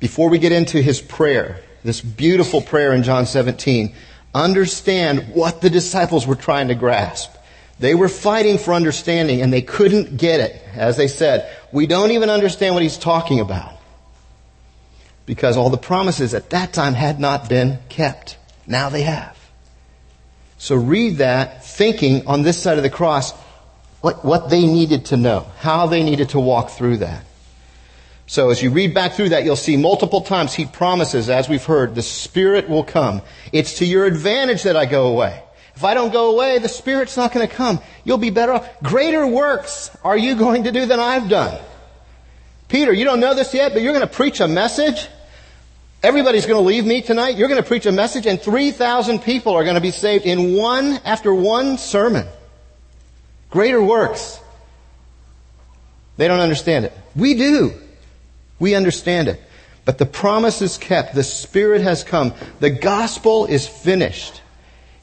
Before 0.00 0.28
we 0.28 0.40
get 0.40 0.50
into 0.50 0.82
his 0.82 1.00
prayer, 1.00 1.60
this 1.84 2.00
beautiful 2.00 2.60
prayer 2.60 2.92
in 2.92 3.02
John 3.02 3.26
17, 3.26 3.94
understand 4.34 5.34
what 5.34 5.60
the 5.60 5.70
disciples 5.70 6.26
were 6.26 6.36
trying 6.36 6.68
to 6.68 6.74
grasp. 6.74 7.34
They 7.78 7.94
were 7.94 8.08
fighting 8.08 8.58
for 8.58 8.74
understanding 8.74 9.42
and 9.42 9.52
they 9.52 9.62
couldn't 9.62 10.16
get 10.16 10.40
it. 10.40 10.62
As 10.74 10.96
they 10.96 11.08
said, 11.08 11.54
we 11.72 11.86
don't 11.86 12.12
even 12.12 12.30
understand 12.30 12.74
what 12.74 12.82
he's 12.82 12.98
talking 12.98 13.40
about. 13.40 13.72
Because 15.26 15.56
all 15.56 15.70
the 15.70 15.78
promises 15.78 16.34
at 16.34 16.50
that 16.50 16.72
time 16.72 16.94
had 16.94 17.18
not 17.18 17.48
been 17.48 17.78
kept. 17.88 18.36
Now 18.66 18.88
they 18.88 19.02
have. 19.02 19.36
So 20.58 20.76
read 20.76 21.16
that 21.16 21.64
thinking 21.64 22.26
on 22.26 22.42
this 22.42 22.60
side 22.60 22.76
of 22.76 22.84
the 22.84 22.90
cross 22.90 23.32
what, 24.00 24.24
what 24.24 24.50
they 24.50 24.66
needed 24.66 25.06
to 25.06 25.16
know, 25.16 25.46
how 25.58 25.86
they 25.86 26.02
needed 26.02 26.30
to 26.30 26.40
walk 26.40 26.70
through 26.70 26.98
that. 26.98 27.24
So 28.26 28.50
as 28.50 28.62
you 28.62 28.70
read 28.70 28.94
back 28.94 29.12
through 29.12 29.30
that, 29.30 29.44
you'll 29.44 29.56
see 29.56 29.76
multiple 29.76 30.22
times 30.22 30.54
he 30.54 30.64
promises, 30.64 31.28
as 31.28 31.48
we've 31.48 31.64
heard, 31.64 31.94
the 31.94 32.02
Spirit 32.02 32.68
will 32.68 32.84
come. 32.84 33.22
It's 33.52 33.78
to 33.78 33.84
your 33.84 34.06
advantage 34.06 34.62
that 34.62 34.76
I 34.76 34.86
go 34.86 35.08
away. 35.08 35.42
If 35.74 35.84
I 35.84 35.94
don't 35.94 36.12
go 36.12 36.30
away, 36.30 36.58
the 36.58 36.68
Spirit's 36.68 37.16
not 37.16 37.32
going 37.32 37.46
to 37.46 37.54
come. 37.54 37.80
You'll 38.04 38.18
be 38.18 38.30
better 38.30 38.52
off. 38.52 38.82
Greater 38.82 39.26
works 39.26 39.90
are 40.04 40.16
you 40.16 40.34
going 40.34 40.64
to 40.64 40.72
do 40.72 40.86
than 40.86 41.00
I've 41.00 41.28
done. 41.28 41.60
Peter, 42.68 42.92
you 42.92 43.04
don't 43.04 43.20
know 43.20 43.34
this 43.34 43.52
yet, 43.52 43.72
but 43.72 43.82
you're 43.82 43.92
going 43.92 44.06
to 44.06 44.12
preach 44.12 44.40
a 44.40 44.48
message. 44.48 45.08
Everybody's 46.02 46.46
going 46.46 46.62
to 46.62 46.66
leave 46.66 46.84
me 46.84 47.02
tonight. 47.02 47.36
You're 47.36 47.48
going 47.48 47.62
to 47.62 47.66
preach 47.66 47.86
a 47.86 47.92
message 47.92 48.26
and 48.26 48.40
3,000 48.40 49.20
people 49.20 49.54
are 49.54 49.62
going 49.62 49.76
to 49.76 49.80
be 49.80 49.90
saved 49.90 50.24
in 50.24 50.54
one, 50.54 51.00
after 51.04 51.34
one 51.34 51.78
sermon. 51.78 52.26
Greater 53.50 53.82
works. 53.82 54.40
They 56.16 56.28
don't 56.28 56.40
understand 56.40 56.86
it. 56.86 56.92
We 57.14 57.34
do. 57.34 57.78
We 58.58 58.74
understand 58.74 59.28
it. 59.28 59.40
But 59.84 59.98
the 59.98 60.06
promise 60.06 60.62
is 60.62 60.78
kept. 60.78 61.14
The 61.14 61.24
Spirit 61.24 61.82
has 61.82 62.04
come. 62.04 62.34
The 62.60 62.70
gospel 62.70 63.46
is 63.46 63.66
finished. 63.66 64.40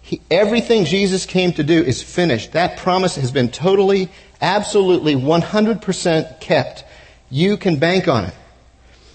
He, 0.01 0.21
everything 0.31 0.85
Jesus 0.85 1.25
came 1.25 1.51
to 1.53 1.63
do 1.63 1.83
is 1.83 2.01
finished. 2.01 2.53
That 2.53 2.77
promise 2.77 3.15
has 3.15 3.31
been 3.31 3.49
totally, 3.49 4.09
Absolutely 4.41 5.15
100% 5.15 6.39
kept. 6.39 6.85
You 7.29 7.57
can 7.57 7.77
bank 7.77 8.07
on 8.07 8.25
it. 8.25 8.33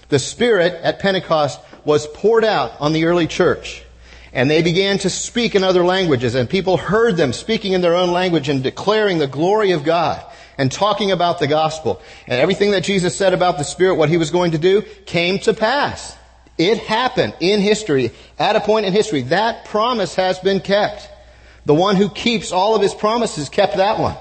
The 0.09 0.19
Spirit 0.19 0.73
at 0.83 0.99
Pentecost 0.99 1.59
was 1.83 2.07
poured 2.07 2.45
out 2.45 2.73
on 2.79 2.93
the 2.93 3.05
early 3.05 3.27
church. 3.27 3.83
And 4.33 4.49
they 4.49 4.61
began 4.61 4.99
to 4.99 5.09
speak 5.09 5.55
in 5.55 5.63
other 5.63 5.83
languages, 5.83 6.35
and 6.35 6.49
people 6.49 6.77
heard 6.77 7.15
them 7.15 7.33
speaking 7.33 7.73
in 7.73 7.81
their 7.81 7.95
own 7.95 8.11
language 8.11 8.49
and 8.49 8.61
declaring 8.61 9.17
the 9.17 9.27
glory 9.27 9.71
of 9.71 9.83
God 9.83 10.23
and 10.57 10.71
talking 10.71 11.11
about 11.11 11.39
the 11.39 11.47
gospel. 11.47 12.01
And 12.27 12.39
everything 12.39 12.71
that 12.71 12.83
Jesus 12.83 13.15
said 13.15 13.33
about 13.33 13.57
the 13.57 13.63
Spirit, 13.63 13.95
what 13.95 14.09
he 14.09 14.17
was 14.17 14.31
going 14.31 14.51
to 14.51 14.57
do, 14.57 14.81
came 15.05 15.39
to 15.39 15.53
pass. 15.53 16.15
It 16.57 16.79
happened 16.79 17.35
in 17.39 17.59
history, 17.59 18.11
at 18.39 18.55
a 18.55 18.61
point 18.61 18.85
in 18.85 18.93
history. 18.93 19.23
That 19.23 19.65
promise 19.65 20.15
has 20.15 20.39
been 20.39 20.61
kept. 20.61 21.09
The 21.65 21.73
one 21.73 21.95
who 21.95 22.09
keeps 22.09 22.51
all 22.51 22.75
of 22.75 22.81
his 22.81 22.93
promises 22.93 23.49
kept 23.49 23.77
that 23.77 23.99
one. 23.99 24.15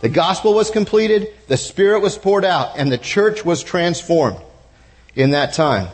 The 0.00 0.08
gospel 0.08 0.54
was 0.54 0.70
completed, 0.70 1.28
the 1.48 1.56
Spirit 1.56 2.00
was 2.00 2.16
poured 2.16 2.44
out, 2.44 2.78
and 2.78 2.90
the 2.90 2.98
church 2.98 3.44
was 3.44 3.64
transformed 3.64 4.38
in 5.16 5.30
that 5.30 5.54
time. 5.54 5.88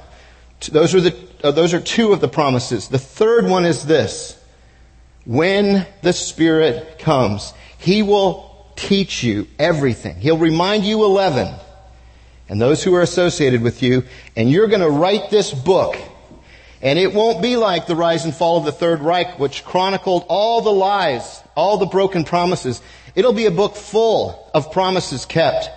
Those 0.71 0.95
are, 0.95 1.01
the, 1.01 1.17
uh, 1.43 1.51
those 1.53 1.73
are 1.73 1.81
two 1.81 2.13
of 2.13 2.21
the 2.21 2.29
promises. 2.29 2.89
The 2.89 2.99
third 2.99 3.47
one 3.47 3.65
is 3.65 3.87
this. 3.87 4.39
When 5.25 5.87
the 6.03 6.13
Spirit 6.13 6.99
comes, 6.99 7.55
He 7.79 8.03
will 8.03 8.54
teach 8.77 9.23
you 9.23 9.47
everything. 9.59 10.17
He'll 10.17 10.39
remind 10.39 10.85
you 10.85 11.05
11 11.05 11.55
and 12.49 12.61
those 12.61 12.83
who 12.83 12.95
are 12.95 13.03
associated 13.03 13.63
with 13.63 13.83
you, 13.83 14.05
and 14.37 14.51
you're 14.51 14.69
going 14.69 14.83
to 14.83 14.91
write 14.91 15.31
this 15.31 15.53
book. 15.53 15.97
And 16.83 16.99
it 16.99 17.15
won't 17.15 17.41
be 17.41 17.57
like 17.57 17.87
the 17.87 17.97
rise 17.97 18.27
and 18.27 18.35
fall 18.35 18.59
of 18.59 18.67
the 18.67 18.73
Third 18.73 19.01
Reich, 19.01 19.39
which 19.39 19.65
chronicled 19.65 20.27
all 20.29 20.61
the 20.61 20.73
lies, 20.73 21.43
all 21.57 21.79
the 21.79 21.87
broken 21.87 22.25
promises. 22.25 22.83
It'll 23.15 23.33
be 23.33 23.47
a 23.47 23.51
book 23.51 23.77
full 23.77 24.51
of 24.53 24.71
promises 24.71 25.25
kept. 25.25 25.71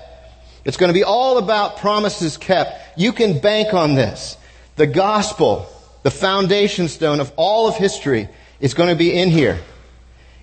It's 0.66 0.76
going 0.76 0.90
to 0.90 0.94
be 0.94 1.06
all 1.06 1.38
about 1.38 1.78
promises 1.78 2.36
kept. 2.36 3.00
You 3.00 3.14
can 3.14 3.40
bank 3.40 3.74
on 3.74 3.96
this. 3.96 4.36
The 4.76 4.88
gospel, 4.88 5.66
the 6.04 6.12
foundation 6.12 6.90
stone 6.90 7.22
of 7.22 7.32
all 7.38 7.70
of 7.70 7.76
history, 7.76 8.28
is 8.60 8.74
going 8.74 8.90
to 8.90 8.96
be 8.96 9.18
in 9.18 9.30
here. 9.30 9.60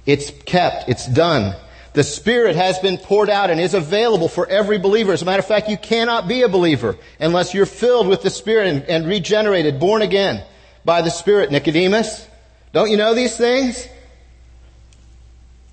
It's 0.06 0.30
kept. 0.46 0.88
It's 0.88 1.06
done. 1.06 1.54
The 1.94 2.02
Spirit 2.02 2.56
has 2.56 2.80
been 2.80 2.98
poured 2.98 3.30
out 3.30 3.50
and 3.50 3.60
is 3.60 3.72
available 3.72 4.28
for 4.28 4.48
every 4.48 4.78
believer. 4.78 5.12
As 5.12 5.22
a 5.22 5.24
matter 5.24 5.38
of 5.38 5.46
fact, 5.46 5.68
you 5.68 5.76
cannot 5.76 6.26
be 6.26 6.42
a 6.42 6.48
believer 6.48 6.96
unless 7.20 7.54
you're 7.54 7.66
filled 7.66 8.08
with 8.08 8.20
the 8.22 8.30
Spirit 8.30 8.66
and, 8.66 8.82
and 8.82 9.06
regenerated, 9.06 9.78
born 9.78 10.02
again 10.02 10.44
by 10.84 11.02
the 11.02 11.10
Spirit. 11.10 11.52
Nicodemus, 11.52 12.26
don't 12.72 12.90
you 12.90 12.96
know 12.96 13.14
these 13.14 13.36
things? 13.36 13.86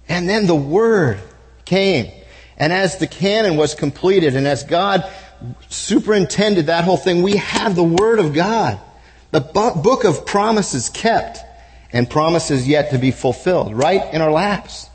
And 0.08 0.30
then 0.30 0.46
the 0.46 0.56
Word 0.56 1.20
came. 1.66 2.12
And 2.56 2.72
as 2.72 3.00
the 3.00 3.08
canon 3.08 3.58
was 3.58 3.74
completed 3.74 4.36
and 4.36 4.48
as 4.48 4.64
God 4.64 5.12
superintended 5.70 6.68
that 6.68 6.84
whole 6.84 6.98
thing, 6.98 7.24
we 7.24 7.38
have 7.38 7.76
the 7.76 7.84
Word 7.84 8.20
of 8.20 8.36
God. 8.36 8.80
The 9.32 9.40
book 9.40 10.04
of 10.04 10.28
promises 10.28 10.90
kept 10.90 11.40
and 11.92 12.08
promises 12.08 12.68
yet 12.68 12.92
to 12.92 13.00
be 13.00 13.10
fulfilled 13.10 13.74
right 13.74 14.14
in 14.14 14.22
our 14.22 14.32
laps 14.32 14.91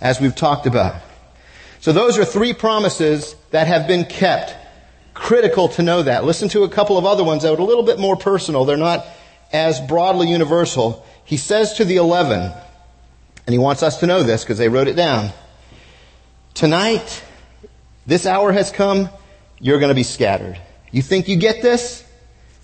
as 0.00 0.20
we've 0.20 0.34
talked 0.34 0.66
about. 0.66 0.96
So 1.80 1.92
those 1.92 2.18
are 2.18 2.24
three 2.24 2.52
promises 2.52 3.36
that 3.50 3.66
have 3.66 3.86
been 3.86 4.04
kept. 4.04 4.54
Critical 5.14 5.68
to 5.70 5.82
know 5.82 6.02
that. 6.02 6.24
Listen 6.24 6.48
to 6.50 6.62
a 6.62 6.68
couple 6.68 6.96
of 6.96 7.04
other 7.04 7.24
ones 7.24 7.42
that 7.42 7.52
are 7.52 7.60
a 7.60 7.64
little 7.64 7.82
bit 7.82 7.98
more 7.98 8.16
personal. 8.16 8.64
They're 8.64 8.76
not 8.76 9.04
as 9.52 9.80
broadly 9.80 10.28
universal. 10.28 11.04
He 11.24 11.36
says 11.36 11.74
to 11.74 11.84
the 11.84 11.96
eleven, 11.96 12.52
and 13.46 13.52
he 13.52 13.58
wants 13.58 13.82
us 13.82 13.98
to 13.98 14.06
know 14.06 14.22
this 14.22 14.44
because 14.44 14.58
they 14.58 14.68
wrote 14.68 14.86
it 14.86 14.94
down. 14.94 15.30
Tonight, 16.54 17.24
this 18.06 18.26
hour 18.26 18.52
has 18.52 18.70
come, 18.70 19.08
you're 19.58 19.80
going 19.80 19.90
to 19.90 19.94
be 19.94 20.04
scattered. 20.04 20.58
You 20.92 21.02
think 21.02 21.28
you 21.28 21.36
get 21.36 21.62
this? 21.62 22.04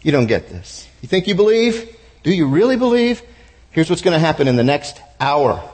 You 0.02 0.12
don't 0.12 0.26
get 0.26 0.48
this. 0.48 0.88
You 1.02 1.08
think 1.08 1.26
you 1.26 1.34
believe? 1.34 1.96
Do 2.22 2.32
you 2.32 2.46
really 2.46 2.76
believe? 2.76 3.22
Here's 3.70 3.90
what's 3.90 4.02
going 4.02 4.14
to 4.14 4.24
happen 4.24 4.46
in 4.46 4.56
the 4.56 4.64
next 4.64 5.00
hour. 5.18 5.68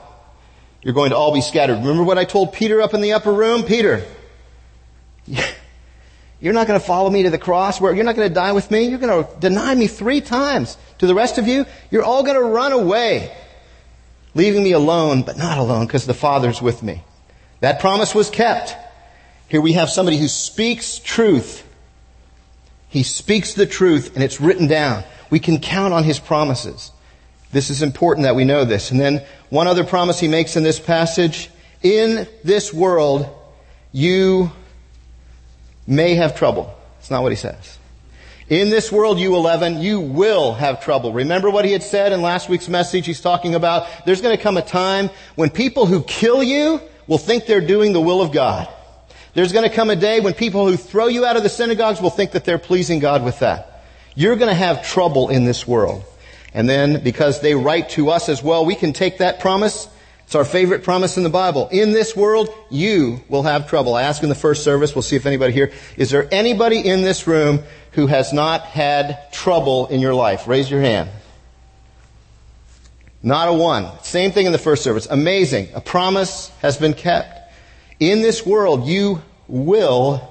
You're 0.81 0.93
going 0.93 1.11
to 1.11 1.17
all 1.17 1.33
be 1.33 1.41
scattered. 1.41 1.77
Remember 1.77 2.03
what 2.03 2.17
I 2.17 2.25
told 2.25 2.53
Peter 2.53 2.81
up 2.81 2.93
in 2.93 3.01
the 3.01 3.13
upper 3.13 3.31
room? 3.31 3.63
Peter, 3.63 4.03
you're 5.27 6.53
not 6.53 6.67
going 6.67 6.79
to 6.79 6.85
follow 6.85 7.09
me 7.09 7.23
to 7.23 7.29
the 7.29 7.37
cross 7.37 7.79
where 7.79 7.93
you're 7.93 8.03
not 8.03 8.15
going 8.15 8.27
to 8.27 8.33
die 8.33 8.51
with 8.51 8.71
me. 8.71 8.85
You're 8.85 8.99
going 8.99 9.23
to 9.23 9.39
deny 9.39 9.75
me 9.75 9.87
three 9.87 10.21
times. 10.21 10.77
To 10.97 11.07
the 11.07 11.15
rest 11.15 11.37
of 11.37 11.47
you, 11.47 11.65
you're 11.91 12.03
all 12.03 12.23
going 12.23 12.35
to 12.35 12.43
run 12.43 12.71
away, 12.71 13.35
leaving 14.33 14.63
me 14.63 14.71
alone, 14.71 15.21
but 15.21 15.37
not 15.37 15.59
alone 15.59 15.85
because 15.85 16.07
the 16.07 16.13
Father's 16.15 16.61
with 16.61 16.81
me. 16.81 17.03
That 17.59 17.79
promise 17.79 18.15
was 18.15 18.29
kept. 18.31 18.75
Here 19.47 19.61
we 19.61 19.73
have 19.73 19.89
somebody 19.89 20.17
who 20.17 20.27
speaks 20.27 20.97
truth. 20.97 21.67
He 22.89 23.03
speaks 23.03 23.53
the 23.53 23.67
truth 23.67 24.15
and 24.15 24.23
it's 24.23 24.41
written 24.41 24.67
down. 24.67 25.03
We 25.29 25.39
can 25.39 25.59
count 25.59 25.93
on 25.93 26.03
his 26.03 26.19
promises. 26.19 26.91
This 27.51 27.69
is 27.69 27.81
important 27.81 28.23
that 28.23 28.35
we 28.35 28.45
know 28.45 28.65
this. 28.65 28.91
And 28.91 28.99
then 28.99 29.23
one 29.49 29.67
other 29.67 29.83
promise 29.83 30.19
he 30.19 30.27
makes 30.27 30.55
in 30.55 30.63
this 30.63 30.79
passage. 30.79 31.49
In 31.83 32.27
this 32.43 32.73
world, 32.73 33.27
you 33.91 34.51
may 35.87 36.15
have 36.15 36.37
trouble. 36.37 36.73
It's 36.99 37.11
not 37.11 37.23
what 37.23 37.31
he 37.31 37.35
says. 37.35 37.77
In 38.47 38.69
this 38.69 38.91
world, 38.91 39.17
you 39.17 39.35
11, 39.35 39.81
you 39.81 39.99
will 40.01 40.53
have 40.53 40.83
trouble. 40.83 41.13
Remember 41.13 41.49
what 41.49 41.63
he 41.63 41.71
had 41.71 41.83
said 41.83 42.11
in 42.11 42.21
last 42.21 42.49
week's 42.49 42.67
message? 42.67 43.05
He's 43.05 43.21
talking 43.21 43.55
about 43.55 43.87
there's 44.05 44.21
going 44.21 44.35
to 44.35 44.41
come 44.41 44.57
a 44.57 44.61
time 44.61 45.09
when 45.35 45.49
people 45.49 45.85
who 45.85 46.03
kill 46.03 46.43
you 46.43 46.81
will 47.07 47.17
think 47.17 47.45
they're 47.45 47.65
doing 47.65 47.93
the 47.93 48.01
will 48.01 48.21
of 48.21 48.31
God. 48.31 48.67
There's 49.33 49.53
going 49.53 49.69
to 49.69 49.73
come 49.73 49.89
a 49.89 49.95
day 49.95 50.19
when 50.19 50.33
people 50.33 50.67
who 50.67 50.75
throw 50.75 51.07
you 51.07 51.25
out 51.25 51.37
of 51.37 51.43
the 51.43 51.49
synagogues 51.49 52.01
will 52.01 52.09
think 52.09 52.33
that 52.33 52.43
they're 52.43 52.57
pleasing 52.57 52.99
God 52.99 53.23
with 53.23 53.39
that. 53.39 53.83
You're 54.15 54.35
going 54.35 54.49
to 54.49 54.53
have 54.53 54.85
trouble 54.85 55.29
in 55.29 55.45
this 55.45 55.65
world. 55.65 56.03
And 56.53 56.69
then, 56.69 57.03
because 57.03 57.41
they 57.41 57.55
write 57.55 57.89
to 57.91 58.09
us 58.09 58.27
as 58.27 58.43
well, 58.43 58.65
we 58.65 58.75
can 58.75 58.93
take 58.93 59.19
that 59.19 59.39
promise. 59.39 59.87
It's 60.25 60.35
our 60.35 60.45
favorite 60.45 60.83
promise 60.83 61.17
in 61.17 61.23
the 61.23 61.29
Bible. 61.29 61.69
In 61.71 61.91
this 61.91 62.15
world, 62.15 62.49
you 62.69 63.21
will 63.29 63.43
have 63.43 63.69
trouble. 63.69 63.95
I 63.95 64.03
asked 64.03 64.23
in 64.23 64.29
the 64.29 64.35
first 64.35 64.63
service, 64.63 64.95
we'll 64.95 65.01
see 65.01 65.15
if 65.15 65.25
anybody 65.25 65.53
here, 65.53 65.71
is 65.97 66.09
there 66.09 66.27
anybody 66.31 66.79
in 66.79 67.01
this 67.01 67.27
room 67.27 67.61
who 67.91 68.07
has 68.07 68.33
not 68.33 68.61
had 68.61 69.31
trouble 69.31 69.87
in 69.87 69.99
your 69.99 70.13
life? 70.13 70.47
Raise 70.47 70.69
your 70.69 70.81
hand. 70.81 71.09
Not 73.23 73.49
a 73.49 73.53
one. 73.53 73.87
Same 74.03 74.31
thing 74.31 74.45
in 74.45 74.51
the 74.51 74.57
first 74.57 74.83
service. 74.83 75.05
Amazing. 75.09 75.69
A 75.73 75.81
promise 75.81 76.49
has 76.61 76.77
been 76.77 76.93
kept. 76.93 77.53
In 77.99 78.21
this 78.21 78.45
world, 78.45 78.87
you 78.87 79.21
will 79.47 80.27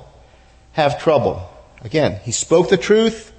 have 0.72 1.00
trouble. 1.00 1.48
Again, 1.83 2.20
he 2.24 2.33
spoke 2.33 2.68
the 2.68 2.76
truth 2.76 3.33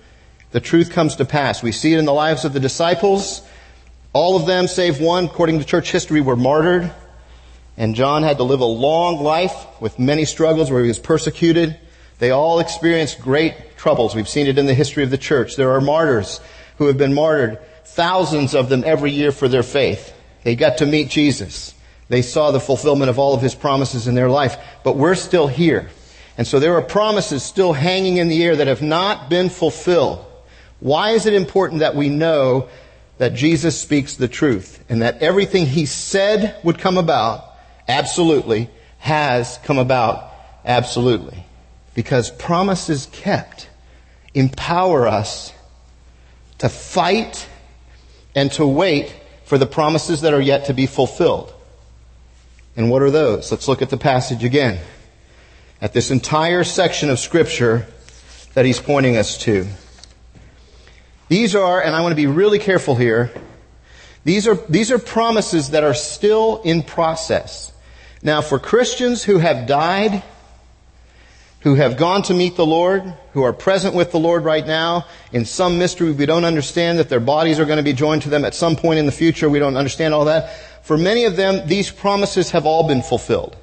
the 0.51 0.59
truth 0.59 0.91
comes 0.91 1.15
to 1.17 1.25
pass. 1.25 1.63
We 1.63 1.71
see 1.71 1.93
it 1.93 1.99
in 1.99 2.05
the 2.05 2.13
lives 2.13 2.45
of 2.45 2.53
the 2.53 2.59
disciples. 2.59 3.41
All 4.13 4.35
of 4.35 4.45
them, 4.45 4.67
save 4.67 4.99
one, 4.99 5.25
according 5.25 5.59
to 5.59 5.65
church 5.65 5.91
history, 5.91 6.21
were 6.21 6.35
martyred. 6.35 6.91
And 7.77 7.95
John 7.95 8.23
had 8.23 8.37
to 8.37 8.43
live 8.43 8.59
a 8.59 8.65
long 8.65 9.23
life 9.23 9.55
with 9.79 9.97
many 9.97 10.25
struggles 10.25 10.69
where 10.69 10.81
he 10.81 10.89
was 10.89 10.99
persecuted. 10.99 11.79
They 12.19 12.31
all 12.31 12.59
experienced 12.59 13.21
great 13.21 13.77
troubles. 13.77 14.13
We've 14.13 14.27
seen 14.27 14.47
it 14.47 14.57
in 14.57 14.65
the 14.65 14.73
history 14.73 15.03
of 15.03 15.09
the 15.09 15.17
church. 15.17 15.55
There 15.55 15.71
are 15.71 15.81
martyrs 15.81 16.41
who 16.77 16.87
have 16.87 16.97
been 16.97 17.13
martyred, 17.13 17.59
thousands 17.85 18.53
of 18.53 18.69
them 18.69 18.83
every 18.85 19.11
year 19.11 19.31
for 19.31 19.47
their 19.47 19.63
faith. 19.63 20.13
They 20.43 20.55
got 20.55 20.79
to 20.79 20.85
meet 20.85 21.09
Jesus. 21.09 21.73
They 22.09 22.21
saw 22.21 22.51
the 22.51 22.59
fulfillment 22.59 23.09
of 23.09 23.17
all 23.17 23.33
of 23.33 23.41
his 23.41 23.55
promises 23.55 24.07
in 24.07 24.15
their 24.15 24.29
life. 24.29 24.57
But 24.83 24.97
we're 24.97 25.15
still 25.15 25.47
here. 25.47 25.89
And 26.37 26.45
so 26.45 26.59
there 26.59 26.75
are 26.75 26.81
promises 26.81 27.41
still 27.41 27.71
hanging 27.71 28.17
in 28.17 28.27
the 28.27 28.43
air 28.43 28.55
that 28.55 28.67
have 28.67 28.81
not 28.81 29.29
been 29.29 29.49
fulfilled. 29.49 30.25
Why 30.81 31.11
is 31.11 31.27
it 31.27 31.33
important 31.33 31.79
that 31.79 31.95
we 31.95 32.09
know 32.09 32.67
that 33.19 33.35
Jesus 33.35 33.79
speaks 33.79 34.15
the 34.15 34.27
truth 34.27 34.83
and 34.89 35.03
that 35.03 35.21
everything 35.21 35.67
he 35.67 35.85
said 35.85 36.59
would 36.63 36.79
come 36.79 36.97
about 36.97 37.45
absolutely 37.87 38.69
has 38.97 39.59
come 39.63 39.77
about 39.77 40.33
absolutely? 40.65 41.45
Because 41.93 42.31
promises 42.31 43.07
kept 43.11 43.69
empower 44.33 45.07
us 45.07 45.53
to 46.57 46.67
fight 46.67 47.47
and 48.33 48.51
to 48.53 48.65
wait 48.65 49.15
for 49.45 49.57
the 49.59 49.67
promises 49.67 50.21
that 50.21 50.33
are 50.33 50.41
yet 50.41 50.65
to 50.65 50.73
be 50.73 50.87
fulfilled. 50.87 51.53
And 52.75 52.89
what 52.89 53.03
are 53.03 53.11
those? 53.11 53.51
Let's 53.51 53.67
look 53.67 53.83
at 53.83 53.89
the 53.91 53.97
passage 53.97 54.43
again. 54.43 54.79
At 55.79 55.93
this 55.93 56.09
entire 56.09 56.63
section 56.63 57.11
of 57.11 57.19
scripture 57.19 57.85
that 58.53 58.65
he's 58.65 58.79
pointing 58.79 59.17
us 59.17 59.37
to. 59.39 59.67
These 61.31 61.55
are, 61.55 61.81
and 61.81 61.95
I 61.95 62.01
want 62.01 62.11
to 62.11 62.17
be 62.17 62.27
really 62.27 62.59
careful 62.59 62.93
here, 62.93 63.31
these 64.25 64.49
are, 64.49 64.55
these 64.67 64.91
are 64.91 64.99
promises 64.99 65.69
that 65.69 65.81
are 65.81 65.93
still 65.93 66.61
in 66.63 66.83
process. 66.83 67.71
Now, 68.21 68.41
for 68.41 68.59
Christians 68.59 69.23
who 69.23 69.37
have 69.37 69.65
died, 69.65 70.23
who 71.61 71.75
have 71.75 71.95
gone 71.95 72.23
to 72.23 72.33
meet 72.33 72.57
the 72.57 72.65
Lord, 72.65 73.13
who 73.31 73.43
are 73.43 73.53
present 73.53 73.95
with 73.95 74.11
the 74.11 74.19
Lord 74.19 74.43
right 74.43 74.67
now, 74.67 75.05
in 75.31 75.45
some 75.45 75.79
mystery 75.79 76.11
we 76.11 76.25
don't 76.25 76.43
understand 76.43 76.99
that 76.99 77.07
their 77.07 77.21
bodies 77.21 77.61
are 77.61 77.65
going 77.65 77.77
to 77.77 77.81
be 77.81 77.93
joined 77.93 78.23
to 78.23 78.29
them 78.29 78.43
at 78.43 78.53
some 78.53 78.75
point 78.75 78.99
in 78.99 79.05
the 79.05 79.13
future, 79.13 79.49
we 79.49 79.59
don't 79.59 79.77
understand 79.77 80.13
all 80.13 80.25
that. 80.25 80.53
For 80.83 80.97
many 80.97 81.23
of 81.23 81.37
them, 81.37 81.65
these 81.65 81.89
promises 81.89 82.51
have 82.51 82.65
all 82.65 82.89
been 82.89 83.03
fulfilled. 83.03 83.55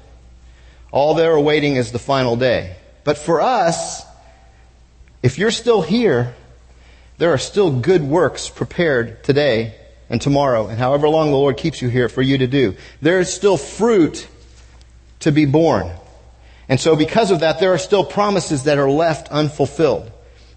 All 0.89 1.13
they're 1.13 1.35
awaiting 1.35 1.75
is 1.75 1.91
the 1.91 1.99
final 1.99 2.35
day. 2.35 2.77
But 3.03 3.19
for 3.19 3.41
us, 3.41 4.03
if 5.21 5.37
you're 5.37 5.51
still 5.51 5.83
here, 5.83 6.33
there 7.19 7.33
are 7.33 7.37
still 7.37 7.69
good 7.69 8.01
works 8.01 8.49
prepared 8.49 9.23
today 9.25 9.75
and 10.09 10.21
tomorrow, 10.21 10.67
and 10.67 10.79
however 10.79 11.07
long 11.09 11.31
the 11.31 11.37
Lord 11.37 11.57
keeps 11.57 11.81
you 11.81 11.89
here 11.89 12.07
for 12.07 12.21
you 12.21 12.37
to 12.37 12.47
do. 12.47 12.75
There 13.01 13.19
is 13.19 13.31
still 13.31 13.57
fruit 13.57 14.25
to 15.19 15.31
be 15.33 15.43
born. 15.45 15.91
And 16.69 16.79
so 16.79 16.95
because 16.95 17.29
of 17.29 17.41
that, 17.41 17.59
there 17.59 17.73
are 17.73 17.77
still 17.77 18.05
promises 18.05 18.63
that 18.63 18.77
are 18.77 18.89
left 18.89 19.27
unfulfilled. 19.29 20.09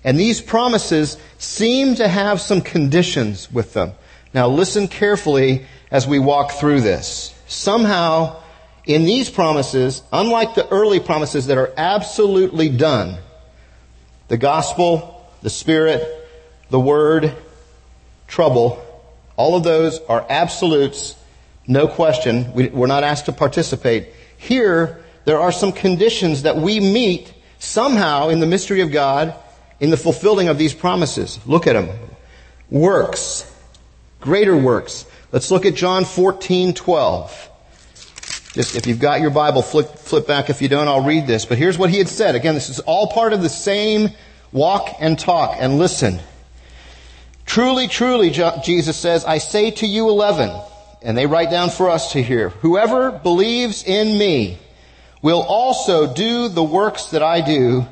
And 0.04 0.18
these 0.18 0.40
promises 0.40 1.18
seem 1.36 1.96
to 1.96 2.06
have 2.06 2.40
some 2.40 2.60
conditions 2.60 3.50
with 3.50 3.72
them. 3.72 3.92
Now 4.32 4.46
listen 4.46 4.86
carefully 4.86 5.66
as 5.90 6.06
we 6.06 6.20
walk 6.20 6.52
through 6.52 6.82
this. 6.82 7.34
Somehow, 7.48 8.40
in 8.84 9.04
these 9.04 9.28
promises, 9.28 10.00
unlike 10.12 10.54
the 10.54 10.68
early 10.68 11.00
promises 11.00 11.46
that 11.46 11.58
are 11.58 11.72
absolutely 11.76 12.68
done, 12.68 13.18
the 14.28 14.38
gospel, 14.38 15.28
the 15.42 15.50
spirit, 15.50 16.21
the 16.72 16.80
word, 16.80 17.36
trouble, 18.26 18.82
all 19.36 19.56
of 19.56 19.62
those 19.62 20.00
are 20.08 20.24
absolutes, 20.28 21.14
no 21.66 21.86
question. 21.86 22.52
We, 22.54 22.70
are 22.70 22.86
not 22.86 23.04
asked 23.04 23.26
to 23.26 23.32
participate. 23.32 24.08
Here, 24.38 25.04
there 25.26 25.38
are 25.38 25.52
some 25.52 25.72
conditions 25.72 26.42
that 26.42 26.56
we 26.56 26.80
meet 26.80 27.32
somehow 27.58 28.30
in 28.30 28.40
the 28.40 28.46
mystery 28.46 28.80
of 28.80 28.90
God 28.90 29.34
in 29.80 29.90
the 29.90 29.98
fulfilling 29.98 30.48
of 30.48 30.56
these 30.56 30.72
promises. 30.72 31.38
Look 31.46 31.66
at 31.66 31.74
them. 31.74 31.90
Works. 32.70 33.48
Greater 34.20 34.56
works. 34.56 35.04
Let's 35.30 35.50
look 35.50 35.66
at 35.66 35.74
John 35.74 36.06
14, 36.06 36.72
12. 36.72 37.50
Just 38.54 38.76
if 38.76 38.86
you've 38.86 38.98
got 38.98 39.20
your 39.20 39.30
Bible, 39.30 39.60
flip, 39.60 39.90
flip 39.90 40.26
back. 40.26 40.48
If 40.48 40.62
you 40.62 40.68
don't, 40.68 40.88
I'll 40.88 41.04
read 41.04 41.26
this. 41.26 41.44
But 41.44 41.58
here's 41.58 41.76
what 41.76 41.90
he 41.90 41.98
had 41.98 42.08
said. 42.08 42.34
Again, 42.34 42.54
this 42.54 42.70
is 42.70 42.80
all 42.80 43.08
part 43.08 43.34
of 43.34 43.42
the 43.42 43.50
same 43.50 44.10
walk 44.52 44.88
and 45.00 45.18
talk 45.18 45.56
and 45.58 45.78
listen. 45.78 46.20
Truly, 47.46 47.88
truly, 47.88 48.30
Jesus 48.30 48.96
says, 48.96 49.24
I 49.24 49.38
say 49.38 49.70
to 49.72 49.86
you 49.86 50.08
11, 50.08 50.50
and 51.02 51.16
they 51.16 51.26
write 51.26 51.50
down 51.50 51.70
for 51.70 51.90
us 51.90 52.12
to 52.12 52.22
hear, 52.22 52.48
whoever 52.48 53.10
believes 53.10 53.84
in 53.84 54.16
me 54.16 54.58
will 55.20 55.42
also 55.42 56.12
do 56.12 56.48
the 56.48 56.62
works 56.62 57.06
that 57.10 57.22
I 57.22 57.40
do, 57.40 57.86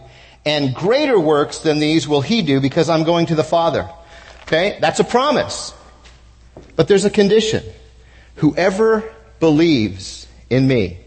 and 0.45 0.75
greater 0.75 1.19
works 1.19 1.59
than 1.59 1.79
these 1.79 2.09
will 2.09 2.23
he 2.23 2.43
do 2.43 2.61
because 2.61 2.89
I'm 2.89 3.05
going 3.05 3.27
to 3.27 3.35
the 3.35 3.45
Father. 3.45 3.89
Okay? 4.43 4.79
That's 4.81 5.01
a 5.01 5.05
promise. 5.05 5.75
But 6.77 6.89
there's 6.89 7.05
a 7.05 7.11
condition. 7.11 7.63
Whoever 8.37 9.13
believes 9.39 10.27
in 10.49 10.67
me. 10.67 10.99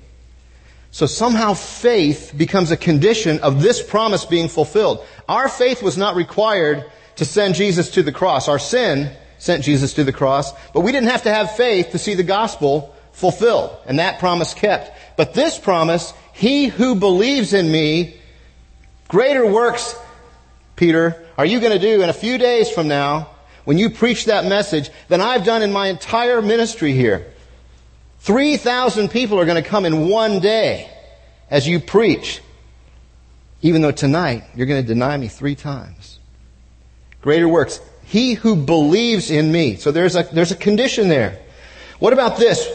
So 0.91 1.07
somehow 1.07 1.55
faith 1.55 2.33
becomes 2.37 2.69
a 2.69 2.77
condition 2.77 3.39
of 3.39 3.63
this 3.63 3.81
promise 3.81 4.25
being 4.25 4.47
fulfilled. 4.47 5.03
Our 5.27 5.49
faith 5.49 5.81
was 5.81 5.97
not 5.97 6.15
required 6.15 6.85
to 7.17 7.25
send 7.25 7.55
Jesus 7.55 7.91
to 7.91 8.03
the 8.03 8.11
cross. 8.11 8.47
Our 8.47 8.59
sin 8.59 9.15
sent 9.37 9.63
Jesus 9.63 9.93
to 9.95 10.03
the 10.03 10.13
cross, 10.13 10.51
but 10.71 10.81
we 10.81 10.91
didn't 10.91 11.09
have 11.09 11.23
to 11.23 11.33
have 11.33 11.55
faith 11.55 11.91
to 11.91 11.97
see 11.97 12.13
the 12.13 12.23
gospel 12.23 12.95
fulfilled 13.11 13.75
and 13.85 13.99
that 13.99 14.19
promise 14.19 14.53
kept. 14.53 14.91
But 15.17 15.33
this 15.33 15.59
promise, 15.59 16.13
he 16.33 16.67
who 16.67 16.95
believes 16.95 17.53
in 17.53 17.71
me, 17.71 18.17
greater 19.07 19.45
works, 19.45 19.95
Peter, 20.75 21.23
are 21.37 21.45
you 21.45 21.59
going 21.59 21.73
to 21.73 21.79
do 21.79 22.01
in 22.01 22.09
a 22.09 22.13
few 22.13 22.37
days 22.37 22.69
from 22.69 22.87
now 22.87 23.29
when 23.65 23.77
you 23.77 23.89
preach 23.89 24.25
that 24.25 24.45
message 24.45 24.89
than 25.07 25.21
I've 25.21 25.45
done 25.45 25.61
in 25.61 25.71
my 25.71 25.87
entire 25.87 26.41
ministry 26.41 26.93
here. 26.93 27.31
3,000 28.19 29.09
people 29.09 29.39
are 29.39 29.45
going 29.45 29.61
to 29.61 29.69
come 29.69 29.85
in 29.85 30.07
one 30.07 30.39
day 30.39 30.89
as 31.49 31.67
you 31.67 31.79
preach. 31.79 32.41
Even 33.61 33.81
though 33.81 33.91
tonight 33.91 34.43
you're 34.55 34.67
going 34.67 34.81
to 34.81 34.87
deny 34.87 35.15
me 35.17 35.27
three 35.27 35.55
times. 35.55 36.12
Greater 37.23 37.47
works. 37.47 37.79
He 38.03 38.33
who 38.33 38.55
believes 38.55 39.31
in 39.31 39.51
me. 39.51 39.77
So 39.77 39.91
there's 39.91 40.15
a, 40.15 40.23
there's 40.23 40.51
a 40.51 40.55
condition 40.55 41.07
there. 41.07 41.39
What 41.99 42.13
about 42.13 42.37
this? 42.37 42.69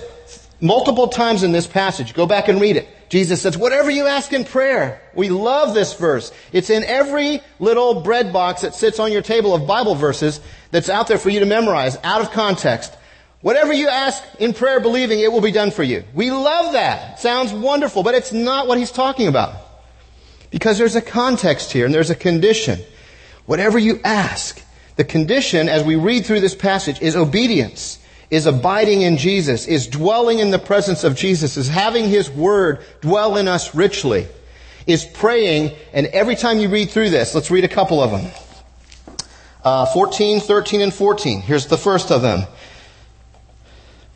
Multiple 0.60 1.08
times 1.08 1.44
in 1.44 1.52
this 1.52 1.66
passage, 1.68 2.14
go 2.14 2.26
back 2.26 2.48
and 2.48 2.60
read 2.60 2.76
it. 2.76 2.88
Jesus 3.08 3.40
says, 3.42 3.56
whatever 3.56 3.90
you 3.90 4.06
ask 4.06 4.32
in 4.32 4.44
prayer. 4.44 5.00
We 5.14 5.28
love 5.28 5.74
this 5.74 5.94
verse. 5.94 6.32
It's 6.52 6.70
in 6.70 6.82
every 6.82 7.40
little 7.58 8.00
bread 8.02 8.32
box 8.32 8.62
that 8.62 8.74
sits 8.74 8.98
on 8.98 9.12
your 9.12 9.22
table 9.22 9.54
of 9.54 9.66
Bible 9.66 9.94
verses 9.94 10.40
that's 10.70 10.88
out 10.88 11.06
there 11.06 11.18
for 11.18 11.30
you 11.30 11.40
to 11.40 11.46
memorize 11.46 11.96
out 12.02 12.20
of 12.20 12.32
context. 12.32 12.94
Whatever 13.40 13.72
you 13.72 13.88
ask 13.88 14.22
in 14.40 14.52
prayer 14.52 14.80
believing, 14.80 15.20
it 15.20 15.30
will 15.30 15.40
be 15.40 15.52
done 15.52 15.70
for 15.70 15.82
you. 15.82 16.04
We 16.14 16.30
love 16.30 16.72
that. 16.72 17.20
Sounds 17.20 17.52
wonderful, 17.52 18.02
but 18.02 18.14
it's 18.14 18.32
not 18.32 18.66
what 18.66 18.78
he's 18.78 18.90
talking 18.90 19.28
about. 19.28 19.54
Because 20.50 20.76
there's 20.78 20.96
a 20.96 21.02
context 21.02 21.70
here 21.70 21.86
and 21.86 21.94
there's 21.94 22.10
a 22.10 22.16
condition. 22.16 22.80
Whatever 23.48 23.78
you 23.78 23.98
ask, 24.04 24.62
the 24.96 25.04
condition 25.04 25.70
as 25.70 25.82
we 25.82 25.96
read 25.96 26.26
through 26.26 26.40
this 26.40 26.54
passage 26.54 27.00
is 27.00 27.16
obedience 27.16 27.98
is 28.30 28.44
abiding 28.44 29.00
in 29.00 29.16
Jesus, 29.16 29.66
is 29.66 29.86
dwelling 29.86 30.38
in 30.38 30.50
the 30.50 30.58
presence 30.58 31.02
of 31.02 31.16
Jesus, 31.16 31.56
is 31.56 31.66
having 31.66 32.08
His 32.10 32.28
Word 32.28 32.84
dwell 33.00 33.38
in 33.38 33.48
us 33.48 33.74
richly, 33.74 34.26
is 34.86 35.02
praying, 35.02 35.74
and 35.94 36.06
every 36.08 36.36
time 36.36 36.58
you 36.58 36.68
read 36.68 36.90
through 36.90 37.08
this, 37.08 37.34
let's 37.34 37.50
read 37.50 37.64
a 37.64 37.68
couple 37.68 38.02
of 38.02 38.10
them. 38.10 38.30
Uh, 39.64 39.86
14, 39.86 40.40
13, 40.40 40.82
and 40.82 40.92
14. 40.92 41.40
Here's 41.40 41.68
the 41.68 41.78
first 41.78 42.10
of 42.10 42.20
them. 42.20 42.46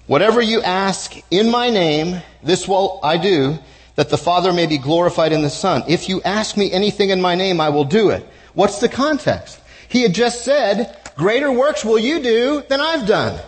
Whatever 0.08 0.42
you 0.42 0.60
ask 0.60 1.14
in 1.30 1.50
my 1.50 1.70
name, 1.70 2.20
this 2.42 2.68
will 2.68 3.00
I 3.02 3.16
do, 3.16 3.58
that 3.94 4.10
the 4.10 4.18
Father 4.18 4.52
may 4.52 4.66
be 4.66 4.76
glorified 4.76 5.32
in 5.32 5.40
the 5.40 5.48
Son. 5.48 5.84
If 5.88 6.10
you 6.10 6.20
ask 6.20 6.54
me 6.58 6.70
anything 6.70 7.08
in 7.08 7.22
my 7.22 7.34
name, 7.34 7.62
I 7.62 7.70
will 7.70 7.84
do 7.84 8.10
it. 8.10 8.26
What's 8.54 8.80
the 8.80 8.88
context? 8.88 9.60
He 9.88 10.02
had 10.02 10.14
just 10.14 10.44
said, 10.44 10.96
greater 11.16 11.50
works 11.52 11.84
will 11.84 11.98
you 11.98 12.20
do 12.20 12.62
than 12.68 12.80
I've 12.80 13.06
done. 13.06 13.40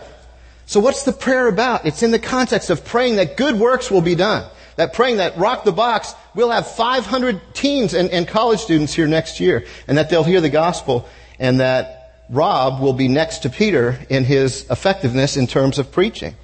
So 0.65 0.79
what's 0.79 1.03
the 1.03 1.13
prayer 1.13 1.47
about? 1.47 1.85
It's 1.85 2.03
in 2.03 2.11
the 2.11 2.19
context 2.19 2.69
of 2.69 2.85
praying 2.85 3.17
that 3.17 3.37
good 3.37 3.59
works 3.59 3.91
will 3.91 4.01
be 4.01 4.15
done. 4.15 4.49
That 4.77 4.93
praying 4.93 5.17
that 5.17 5.37
Rock 5.37 5.63
the 5.63 5.71
Box 5.71 6.13
we'll 6.35 6.51
have 6.51 6.67
500 6.67 7.41
teens 7.53 7.93
and, 7.93 8.09
and 8.09 8.27
college 8.27 8.59
students 8.59 8.93
here 8.93 9.07
next 9.07 9.39
year 9.39 9.65
and 9.87 9.97
that 9.97 10.09
they'll 10.09 10.23
hear 10.23 10.41
the 10.41 10.49
gospel 10.49 11.07
and 11.39 11.59
that 11.59 12.25
Rob 12.29 12.81
will 12.81 12.93
be 12.93 13.07
next 13.07 13.39
to 13.39 13.49
Peter 13.49 13.99
in 14.09 14.25
his 14.25 14.69
effectiveness 14.69 15.37
in 15.37 15.47
terms 15.47 15.79
of 15.79 15.91
preaching. 15.91 16.35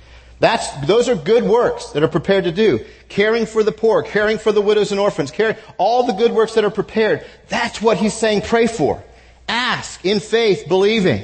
That's, 0.41 0.71
those 0.87 1.07
are 1.07 1.13
good 1.15 1.43
works 1.43 1.91
that 1.91 2.01
are 2.01 2.07
prepared 2.07 2.45
to 2.45 2.51
do. 2.51 2.83
Caring 3.09 3.45
for 3.45 3.61
the 3.61 3.71
poor, 3.71 4.01
caring 4.01 4.39
for 4.39 4.51
the 4.51 4.59
widows 4.59 4.89
and 4.89 4.99
orphans, 4.99 5.29
caring, 5.29 5.55
all 5.77 6.07
the 6.07 6.13
good 6.13 6.31
works 6.31 6.55
that 6.55 6.65
are 6.65 6.71
prepared. 6.71 7.23
That's 7.47 7.79
what 7.79 7.97
he's 7.97 8.15
saying 8.15 8.41
pray 8.41 8.65
for. 8.65 9.03
Ask 9.47 10.03
in 10.03 10.19
faith, 10.19 10.67
believing. 10.67 11.23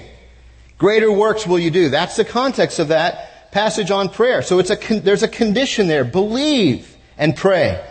Greater 0.78 1.12
works 1.12 1.48
will 1.48 1.58
you 1.58 1.72
do. 1.72 1.90
That's 1.90 2.16
the 2.16 2.26
context 2.26 2.78
of 2.78 2.90
that 2.90 3.52
passage 3.52 3.90
on 3.90 4.10
prayer. 4.10 4.44
So 4.44 4.60
it's 4.60 4.70
a, 4.70 5.00
there's 5.00 5.24
a 5.24 5.28
condition 5.28 5.88
there. 5.88 6.06
Believe 6.06 6.96
and 7.18 7.36
pray. 7.36 7.84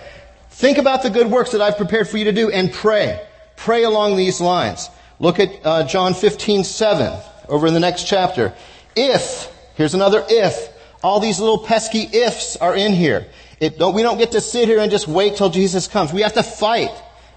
Think 0.50 0.78
about 0.78 1.02
the 1.02 1.10
good 1.10 1.28
works 1.28 1.50
that 1.50 1.60
I've 1.60 1.76
prepared 1.76 2.08
for 2.08 2.18
you 2.18 2.26
to 2.26 2.32
do 2.32 2.52
and 2.52 2.72
pray. 2.72 3.20
Pray 3.56 3.82
along 3.82 4.16
these 4.16 4.40
lines. 4.40 4.90
Look 5.18 5.40
at 5.40 5.50
uh, 5.66 5.88
John 5.88 6.14
15, 6.14 6.62
7 6.62 7.20
over 7.48 7.66
in 7.66 7.74
the 7.74 7.80
next 7.80 8.04
chapter. 8.04 8.54
If, 8.94 9.52
here's 9.74 9.94
another 9.94 10.24
if. 10.28 10.75
All 11.06 11.20
these 11.20 11.38
little 11.38 11.58
pesky 11.58 12.00
ifs 12.00 12.56
are 12.56 12.74
in 12.74 12.92
here. 12.92 13.28
It, 13.60 13.78
don't, 13.78 13.94
we 13.94 14.02
don't 14.02 14.18
get 14.18 14.32
to 14.32 14.40
sit 14.40 14.66
here 14.66 14.80
and 14.80 14.90
just 14.90 15.06
wait 15.06 15.36
till 15.36 15.50
Jesus 15.50 15.86
comes. 15.86 16.12
We 16.12 16.22
have 16.22 16.32
to 16.32 16.42
fight. 16.42 16.90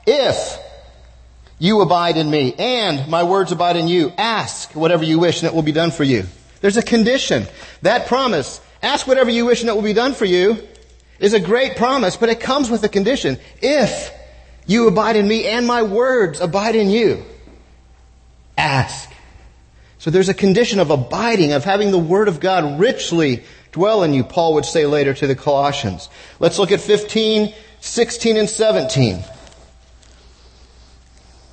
If 0.07 0.57
you 1.59 1.81
abide 1.81 2.17
in 2.17 2.27
me, 2.31 2.55
and 2.57 3.07
my 3.09 3.21
words 3.21 3.51
abide 3.51 3.75
in 3.75 3.87
you. 3.87 4.11
Ask 4.17 4.73
whatever 4.73 5.03
you 5.03 5.19
wish, 5.19 5.43
and 5.43 5.47
it 5.47 5.53
will 5.53 5.61
be 5.61 5.71
done 5.71 5.91
for 5.91 6.03
you. 6.03 6.23
There's 6.61 6.77
a 6.77 6.81
condition. 6.81 7.45
That 7.83 8.07
promise, 8.07 8.59
ask 8.81 9.05
whatever 9.05 9.29
you 9.29 9.45
wish, 9.45 9.61
and 9.61 9.69
it 9.69 9.75
will 9.75 9.83
be 9.83 9.93
done 9.93 10.15
for 10.15 10.25
you, 10.25 10.67
is 11.19 11.33
a 11.35 11.39
great 11.39 11.75
promise, 11.75 12.15
but 12.15 12.29
it 12.29 12.39
comes 12.39 12.71
with 12.71 12.83
a 12.83 12.89
condition. 12.89 13.37
If 13.61 14.11
you 14.65 14.87
abide 14.87 15.15
in 15.15 15.27
me, 15.27 15.45
and 15.45 15.67
my 15.67 15.83
words 15.83 16.41
abide 16.41 16.75
in 16.75 16.89
you, 16.89 17.23
ask. 18.57 19.11
So 19.99 20.09
there's 20.09 20.29
a 20.29 20.33
condition 20.33 20.79
of 20.79 20.91
abiding, 20.91 21.51
of 21.51 21.65
having 21.65 21.91
the 21.91 21.99
Word 21.99 22.29
of 22.29 22.39
God 22.39 22.79
richly 22.79 23.43
dwell 23.71 24.03
in 24.03 24.13
you, 24.13 24.23
Paul 24.23 24.53
would 24.55 24.65
say 24.65 24.85
later 24.85 25.13
to 25.13 25.27
the 25.27 25.35
Colossians. 25.35 26.09
Let's 26.39 26.59
look 26.59 26.71
at 26.71 26.81
15, 26.81 27.53
16, 27.79 28.37
and 28.37 28.49
17. 28.49 29.23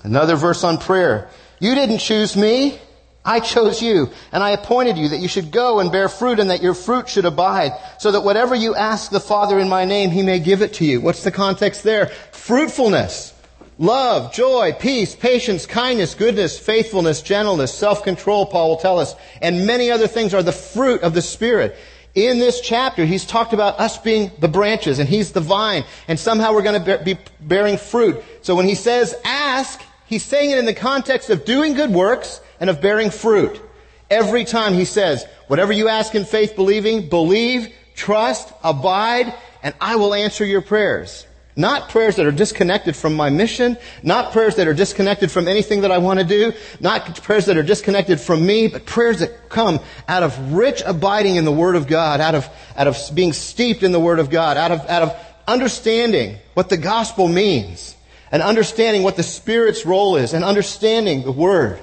Another 0.03 0.37
verse 0.37 0.65
on 0.65 0.79
prayer. 0.79 1.29
You 1.59 1.75
didn't 1.75 1.99
choose 1.99 2.37
me. 2.37 2.79
I 3.25 3.41
chose 3.41 3.83
you, 3.83 4.11
and 4.31 4.41
I 4.41 4.51
appointed 4.51 4.97
you 4.97 5.09
that 5.09 5.19
you 5.19 5.27
should 5.27 5.51
go 5.51 5.81
and 5.81 5.91
bear 5.91 6.09
fruit 6.09 6.39
and 6.39 6.51
that 6.51 6.63
your 6.63 6.75
fruit 6.75 7.09
should 7.09 7.25
abide, 7.25 7.73
so 7.99 8.13
that 8.13 8.21
whatever 8.21 8.55
you 8.55 8.77
ask 8.77 9.11
the 9.11 9.19
Father 9.19 9.59
in 9.59 9.69
my 9.69 9.85
name, 9.85 10.11
he 10.11 10.23
may 10.23 10.39
give 10.39 10.63
it 10.63 10.75
to 10.75 10.85
you. 10.85 11.01
What's 11.01 11.25
the 11.25 11.33
context 11.33 11.83
there? 11.83 12.07
Fruitfulness. 12.31 13.35
Love, 13.79 14.33
joy, 14.33 14.73
peace, 14.79 15.17
patience, 15.17 15.67
kindness, 15.67 16.15
goodness, 16.15 16.57
faithfulness, 16.57 17.21
gentleness, 17.21 17.75
self-control, 17.75 18.47
Paul 18.47 18.71
will 18.71 18.77
tell 18.77 19.01
us, 19.01 19.17
and 19.43 19.67
many 19.67 19.91
other 19.91 20.07
things 20.07 20.33
are 20.33 20.43
the 20.43 20.53
fruit 20.53 21.03
of 21.03 21.13
the 21.13 21.21
Spirit. 21.21 21.77
In 22.17 22.39
this 22.39 22.63
chapter, 22.63 23.05
he's 23.05 23.27
talked 23.27 23.53
about 23.53 23.79
us 23.79 23.99
being 23.99 24.33
the 24.39 24.49
branches 24.49 24.99
and 24.99 25.07
he's 25.07 25.33
the 25.33 25.41
vine 25.41 25.85
and 26.09 26.19
somehow 26.19 26.55
we're 26.55 26.63
going 26.63 26.83
to 26.83 26.99
be 27.05 27.19
bearing 27.43 27.77
fruit. 27.77 28.25
So 28.41 28.55
when 28.55 28.67
he 28.67 28.75
says 28.75 29.15
ask, 29.23 29.83
he's 30.07 30.25
saying 30.25 30.51
it 30.51 30.57
in 30.57 30.65
the 30.65 30.73
context 30.73 31.29
of 31.29 31.45
doing 31.45 31.75
good 31.75 31.91
works 31.91 32.41
and 32.59 32.71
of 32.71 32.81
bearing 32.81 33.11
fruit. 33.11 33.61
Every 34.09 34.47
time 34.47 34.73
he 34.73 34.87
says, 34.87 35.27
whatever 35.49 35.75
you 35.75 35.89
ask 35.89 36.15
in 36.15 36.25
faith 36.25 36.57
believing, 36.57 37.11
believe, 37.11 37.69
trust, 37.95 38.51
abide, 38.65 39.35
and 39.63 39.75
I 39.79 39.97
will 39.97 40.15
answer 40.15 40.47
your 40.47 40.63
prayers. 40.63 41.27
Not 41.59 41.89
prayers 41.89 42.17
that 42.17 42.27
are 42.27 42.33
disconnected 42.33 42.95
from 42.95 43.15
my 43.15 43.31
mission, 43.31 43.79
not 44.03 44.33
prayers 44.33 44.57
that 44.57 44.69
are 44.69 44.75
disconnected 44.75 45.31
from 45.31 45.49
anything 45.49 45.81
that 45.81 45.91
I 45.91 45.97
want 45.97 46.21
to 46.21 46.27
do, 46.27 46.53
not 46.81 47.23
prayers 47.23 47.47
that 47.47 47.57
are 47.57 47.63
disconnected 47.63 48.21
from 48.21 48.45
me, 48.45 48.69
but 48.69 48.85
prayers 48.85 49.21
that 49.21 49.49
come 49.49 49.81
out 50.07 50.23
of 50.23 50.53
rich 50.53 50.83
abiding 50.85 51.37
in 51.37 51.47
the 51.47 51.53
Word 51.53 51.75
of 51.75 51.87
God, 51.87 52.21
out 52.21 52.35
of, 52.35 52.47
out 52.77 52.89
of 52.89 52.99
being 53.15 53.33
steeped 53.33 53.83
in 53.83 53.93
the 53.93 54.01
Word 54.01 54.19
of 54.19 54.29
God, 54.29 54.59
out 54.59 54.71
of, 54.71 54.81
out 54.87 55.03
of 55.03 55.17
understanding 55.49 56.37
what 56.53 56.69
the 56.69 56.77
gospel 56.77 57.27
means, 57.27 57.97
and 58.31 58.43
understanding 58.43 59.03
what 59.03 59.17
the 59.17 59.23
Spirit's 59.23 59.87
role 59.87 60.17
is, 60.17 60.35
and 60.35 60.45
understanding 60.45 61.23
the 61.23 61.33
Word. 61.33 61.81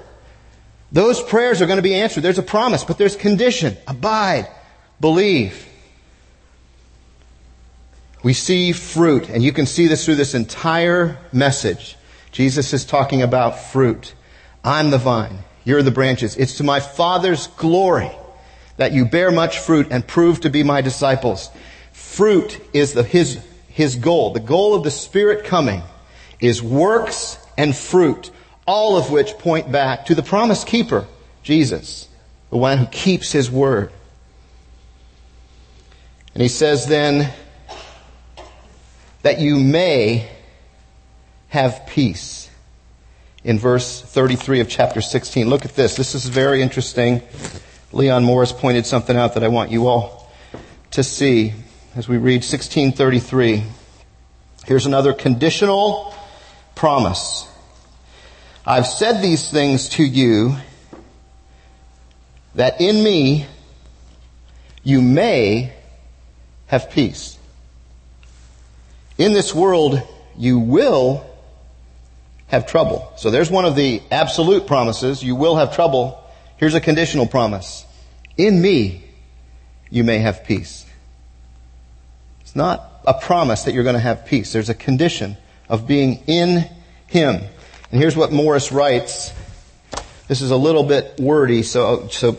Those 0.92 1.20
prayers 1.24 1.64
are 1.64 1.66
going 1.66 1.78
to 1.78 1.84
be 1.84 1.96
answered. 1.96 2.22
There's 2.22 2.38
a 2.38 2.44
promise, 2.44 2.84
but 2.84 3.00
there's 3.00 3.16
condition. 3.16 3.76
Abide. 3.88 4.48
Believe 5.02 5.73
we 8.24 8.34
see 8.34 8.72
fruit, 8.72 9.30
and 9.30 9.44
you 9.44 9.52
can 9.52 9.66
see 9.66 9.88
this 9.88 10.06
through 10.06 10.16
this 10.16 10.34
entire 10.34 11.18
message. 11.34 11.98
Jesus 12.32 12.74
is 12.74 12.86
talking 12.86 13.22
about 13.22 13.60
fruit. 13.60 14.14
I'm 14.64 14.90
the 14.90 14.98
vine. 14.98 15.40
You're 15.66 15.84
the 15.84 15.92
branches. 15.92 16.38
It's 16.38 16.58
to 16.58 16.64
my 16.64 16.80
Father's 16.80 17.48
glory 17.48 18.12
that 18.78 18.94
you 18.94 19.06
bear 19.06 19.30
much 19.30 19.60
fruit 19.60 19.88
and 19.92 20.08
prove 20.08 20.42
to 20.42 20.50
be 20.50 20.64
my 20.64 20.82
disciples. 20.82 21.50
Fruit 21.92 22.60
is 22.74 22.94
the, 22.94 23.04
his, 23.04 23.44
his 23.68 23.98
goal. 23.98 24.32
The 24.32 24.40
goal 24.40 24.74
of 24.74 24.84
the 24.84 24.92
Spirit 24.92 25.46
coming 25.46 25.84
is 26.40 26.64
works 26.64 27.38
and 27.58 27.76
fruit, 27.76 28.32
all 28.66 28.98
of 28.98 29.12
which 29.12 29.38
point 29.38 29.72
back 29.72 30.06
to 30.06 30.16
the 30.16 30.24
promise 30.24 30.64
keeper, 30.64 31.06
Jesus, 31.44 32.08
the 32.50 32.58
one 32.58 32.78
who 32.78 32.86
keeps 32.88 33.32
his 33.32 33.52
word. 33.52 33.92
And 36.34 36.42
he 36.42 36.50
says 36.50 36.88
then, 36.88 37.32
that 39.24 39.40
you 39.40 39.58
may 39.58 40.30
have 41.50 41.88
peace. 41.88 42.50
In 43.44 43.60
verse 43.60 44.02
33 44.02 44.62
of 44.62 44.70
chapter 44.70 45.02
16. 45.02 45.50
Look 45.50 45.66
at 45.66 45.76
this. 45.76 45.96
This 45.96 46.16
is 46.16 46.26
very 46.26 46.62
interesting. 46.62 47.22
Leon 47.92 48.24
Morris 48.24 48.54
pointed 48.54 48.86
something 48.86 49.18
out 49.18 49.34
that 49.34 49.44
I 49.44 49.50
want 49.50 49.70
you 49.70 49.88
all 49.88 50.32
to 50.92 51.04
see 51.04 51.54
as 51.96 52.08
we 52.08 52.18
read 52.18 52.44
1633. 52.44 53.64
Here's 54.66 54.86
another 54.86 55.14
conditional 55.14 56.16
promise. 56.76 57.48
I've 58.66 58.88
said 58.88 59.22
these 59.22 59.50
things 59.50 59.90
to 59.90 60.04
you 60.04 60.56
that 62.56 62.80
in 62.80 63.04
me 63.04 63.46
you 64.84 65.02
may 65.02 65.74
have 66.68 66.90
peace. 66.90 67.38
In 69.24 69.32
this 69.32 69.56
world, 69.56 70.02
you 70.38 70.60
will 70.60 71.26
have 72.48 72.68
trouble. 72.68 73.10
So 73.16 73.32
there's 73.32 73.50
one 73.50 73.64
of 73.64 73.74
the 73.74 74.02
absolute 74.12 74.68
promises. 74.68 75.24
You 75.24 75.38
will 75.38 75.56
have 75.56 75.74
trouble. 75.74 76.22
Here's 76.58 76.74
a 76.74 76.82
conditional 76.82 77.26
promise. 77.26 77.86
In 78.36 78.62
me, 78.62 79.06
you 79.90 80.04
may 80.04 80.18
have 80.18 80.44
peace. 80.44 80.86
It's 82.42 82.54
not 82.54 83.02
a 83.08 83.14
promise 83.14 83.64
that 83.64 83.74
you're 83.74 83.86
going 83.86 83.96
to 83.96 84.02
have 84.02 84.26
peace. 84.26 84.52
There's 84.52 84.68
a 84.68 84.74
condition 84.74 85.38
of 85.70 85.88
being 85.88 86.22
in 86.28 86.70
Him. 87.08 87.44
And 87.92 88.02
here's 88.02 88.18
what 88.18 88.34
Morris 88.34 88.74
writes. 88.74 89.32
This 90.28 90.42
is 90.42 90.52
a 90.52 90.58
little 90.58 90.84
bit 90.84 91.18
wordy, 91.18 91.64
so, 91.64 92.10
so 92.10 92.36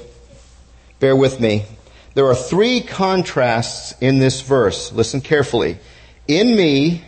bear 1.01 1.17
with 1.17 1.41
me. 1.41 1.65
There 2.13 2.27
are 2.27 2.35
three 2.35 2.83
contrasts 2.83 3.95
in 4.03 4.19
this 4.19 4.43
verse. 4.43 4.93
Listen 4.93 5.23
carefully 5.23 5.79
in 6.27 6.57
me 6.57 7.03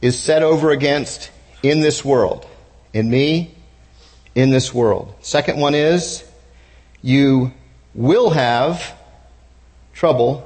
is 0.00 0.18
set 0.18 0.42
over 0.42 0.70
against 0.70 1.30
in 1.62 1.80
this 1.80 2.04
world. 2.04 2.46
In 2.92 3.10
me, 3.10 3.54
in 4.34 4.50
this 4.50 4.72
world. 4.72 5.14
Second 5.20 5.58
one 5.58 5.74
is 5.74 6.24
you 7.02 7.52
will 7.94 8.30
have 8.30 8.94
trouble 9.92 10.44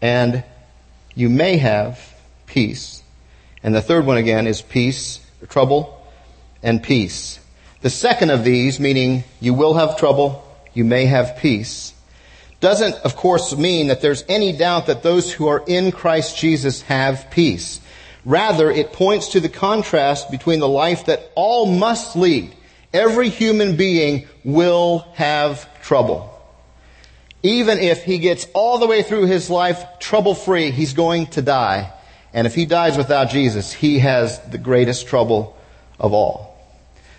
and 0.00 0.42
you 1.14 1.28
may 1.28 1.58
have 1.58 2.00
peace. 2.46 3.02
And 3.62 3.74
the 3.74 3.82
third 3.82 4.06
one 4.06 4.16
again 4.16 4.46
is 4.46 4.62
peace, 4.62 5.20
trouble, 5.48 6.04
and 6.62 6.82
peace. 6.82 7.38
The 7.82 7.90
second 7.90 8.30
of 8.30 8.44
these, 8.44 8.80
meaning 8.80 9.24
you 9.40 9.54
will 9.54 9.74
have 9.74 9.98
trouble, 9.98 10.42
you 10.72 10.84
may 10.84 11.06
have 11.06 11.36
peace, 11.38 11.92
doesn't, 12.62 12.94
of 13.04 13.16
course, 13.16 13.54
mean 13.56 13.88
that 13.88 14.00
there's 14.00 14.24
any 14.28 14.52
doubt 14.52 14.86
that 14.86 15.02
those 15.02 15.30
who 15.32 15.48
are 15.48 15.64
in 15.66 15.90
Christ 15.90 16.38
Jesus 16.38 16.80
have 16.82 17.30
peace. 17.30 17.80
Rather, 18.24 18.70
it 18.70 18.92
points 18.92 19.30
to 19.30 19.40
the 19.40 19.48
contrast 19.48 20.30
between 20.30 20.60
the 20.60 20.68
life 20.68 21.06
that 21.06 21.32
all 21.34 21.66
must 21.66 22.14
lead. 22.14 22.54
Every 22.94 23.28
human 23.30 23.76
being 23.76 24.28
will 24.44 25.00
have 25.14 25.68
trouble. 25.82 26.28
Even 27.42 27.78
if 27.78 28.04
he 28.04 28.18
gets 28.18 28.46
all 28.54 28.78
the 28.78 28.86
way 28.86 29.02
through 29.02 29.26
his 29.26 29.50
life 29.50 29.84
trouble 29.98 30.36
free, 30.36 30.70
he's 30.70 30.92
going 30.92 31.26
to 31.28 31.42
die. 31.42 31.92
And 32.32 32.46
if 32.46 32.54
he 32.54 32.64
dies 32.64 32.96
without 32.96 33.30
Jesus, 33.30 33.72
he 33.72 33.98
has 33.98 34.38
the 34.50 34.58
greatest 34.58 35.08
trouble 35.08 35.56
of 35.98 36.12
all. 36.12 36.56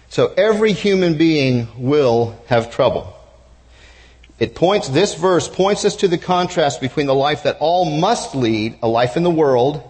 So 0.07 0.33
every 0.37 0.71
human 0.71 1.17
being 1.17 1.67
will 1.77 2.39
have 2.47 2.71
trouble. 2.71 3.13
It 4.43 4.55
points, 4.55 4.89
this 4.89 5.15
verse 5.15 5.47
points 5.47 5.85
us 5.85 5.95
to 5.95 6.09
the 6.09 6.17
contrast 6.17 6.81
between 6.81 7.07
the 7.07 7.15
life 7.15 7.43
that 7.43 7.55
all 7.61 7.85
must 7.97 8.35
lead, 8.35 8.77
a 8.83 8.89
life 8.89 9.15
in 9.15 9.23
the 9.23 9.31
world, 9.31 9.81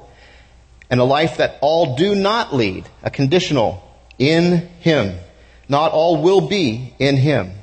and 0.92 1.00
a 1.00 1.04
life 1.04 1.38
that 1.38 1.58
all 1.60 1.96
do 1.96 2.14
not 2.14 2.54
lead, 2.54 2.88
a 3.02 3.10
conditional, 3.10 3.84
in 4.20 4.70
Him. 4.82 5.18
Not 5.68 5.92
all 5.92 6.22
will 6.22 6.42
be 6.42 6.94
in 7.00 7.18
Him. 7.18 7.54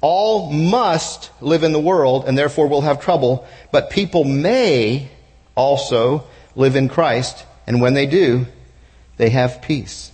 All 0.00 0.50
must 0.50 1.30
live 1.42 1.64
in 1.64 1.72
the 1.72 1.78
world 1.78 2.24
and 2.26 2.38
therefore 2.38 2.66
will 2.66 2.80
have 2.80 3.02
trouble, 3.02 3.46
but 3.70 3.90
people 3.90 4.24
may 4.24 5.10
also 5.54 6.24
live 6.56 6.76
in 6.76 6.88
Christ, 6.88 7.44
and 7.66 7.82
when 7.82 7.92
they 7.92 8.06
do, 8.06 8.46
they 9.18 9.28
have 9.28 9.60
peace. 9.60 10.10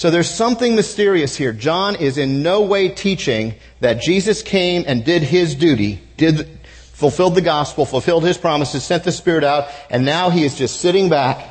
So 0.00 0.10
there's 0.10 0.30
something 0.30 0.76
mysterious 0.76 1.36
here. 1.36 1.52
John 1.52 1.94
is 1.94 2.16
in 2.16 2.42
no 2.42 2.62
way 2.62 2.88
teaching 2.88 3.54
that 3.80 4.00
Jesus 4.00 4.40
came 4.40 4.82
and 4.86 5.04
did 5.04 5.22
his 5.22 5.54
duty, 5.54 6.00
did, 6.16 6.48
fulfilled 6.94 7.34
the 7.34 7.42
gospel, 7.42 7.84
fulfilled 7.84 8.24
his 8.24 8.38
promises, 8.38 8.82
sent 8.82 9.04
the 9.04 9.12
Spirit 9.12 9.44
out, 9.44 9.68
and 9.90 10.06
now 10.06 10.30
he 10.30 10.42
is 10.42 10.56
just 10.56 10.80
sitting 10.80 11.10
back, 11.10 11.46